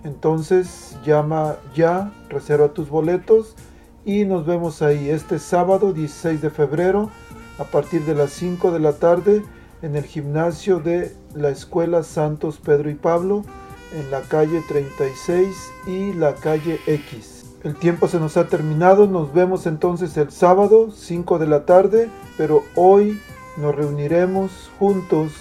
Entonces 0.04 0.98
llama 1.06 1.56
ya, 1.74 2.12
reserva 2.28 2.74
tus 2.74 2.90
boletos 2.90 3.56
y 4.04 4.26
nos 4.26 4.46
vemos 4.46 4.82
ahí 4.82 5.12
este 5.12 5.40
sábado 5.40 5.94
16 5.94 6.42
de 6.42 6.50
febrero 6.50 7.10
a 7.58 7.64
partir 7.64 8.04
de 8.04 8.16
las 8.16 8.32
5 8.32 8.72
de 8.72 8.80
la 8.82 8.92
tarde 8.92 9.44
en 9.82 9.96
el 9.96 10.04
gimnasio 10.04 10.80
de 10.80 11.16
la 11.36 11.52
Escuela 11.52 12.04
Santos 12.04 12.60
Pedro 12.62 12.90
y 12.90 12.96
Pablo 12.96 13.46
en 13.94 14.12
la 14.12 14.22
calle 14.22 14.62
36 14.68 15.72
y 15.88 16.14
la 16.14 16.36
calle 16.36 16.80
X. 16.88 17.46
El 17.64 17.76
tiempo 17.76 18.08
se 18.08 18.20
nos 18.20 18.36
ha 18.36 18.48
terminado, 18.48 19.08
nos 19.08 19.34
vemos 19.34 19.66
entonces 19.66 20.18
el 20.18 20.32
sábado 20.32 20.92
5 20.92 21.40
de 21.40 21.48
la 21.48 21.66
tarde, 21.66 22.10
pero 22.38 22.64
hoy 22.76 23.20
nos 23.58 23.74
reuniremos 23.74 24.72
juntos 24.80 25.32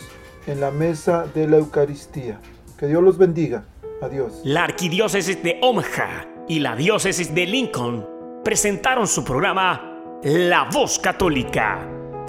en 0.47 0.61
la 0.61 0.71
mesa 0.71 1.27
de 1.35 1.49
la 1.49 1.57
Eucaristía. 1.57 2.41
Que 2.79 2.87
Dios 2.87 3.03
los 3.03 3.19
bendiga. 3.19 3.65
Adiós. 4.01 4.41
La 4.45 4.65
Arquidiócesis 4.65 5.43
de 5.43 5.59
Omaha 5.63 6.27
y 6.49 6.61
la 6.61 6.77
Diócesis 6.77 7.35
de 7.35 7.47
Lincoln 7.47 8.07
presentaron 8.45 9.07
su 9.07 9.25
programa 9.25 10.21
La 10.25 10.69
Voz 10.73 10.99
Católica 10.99 12.02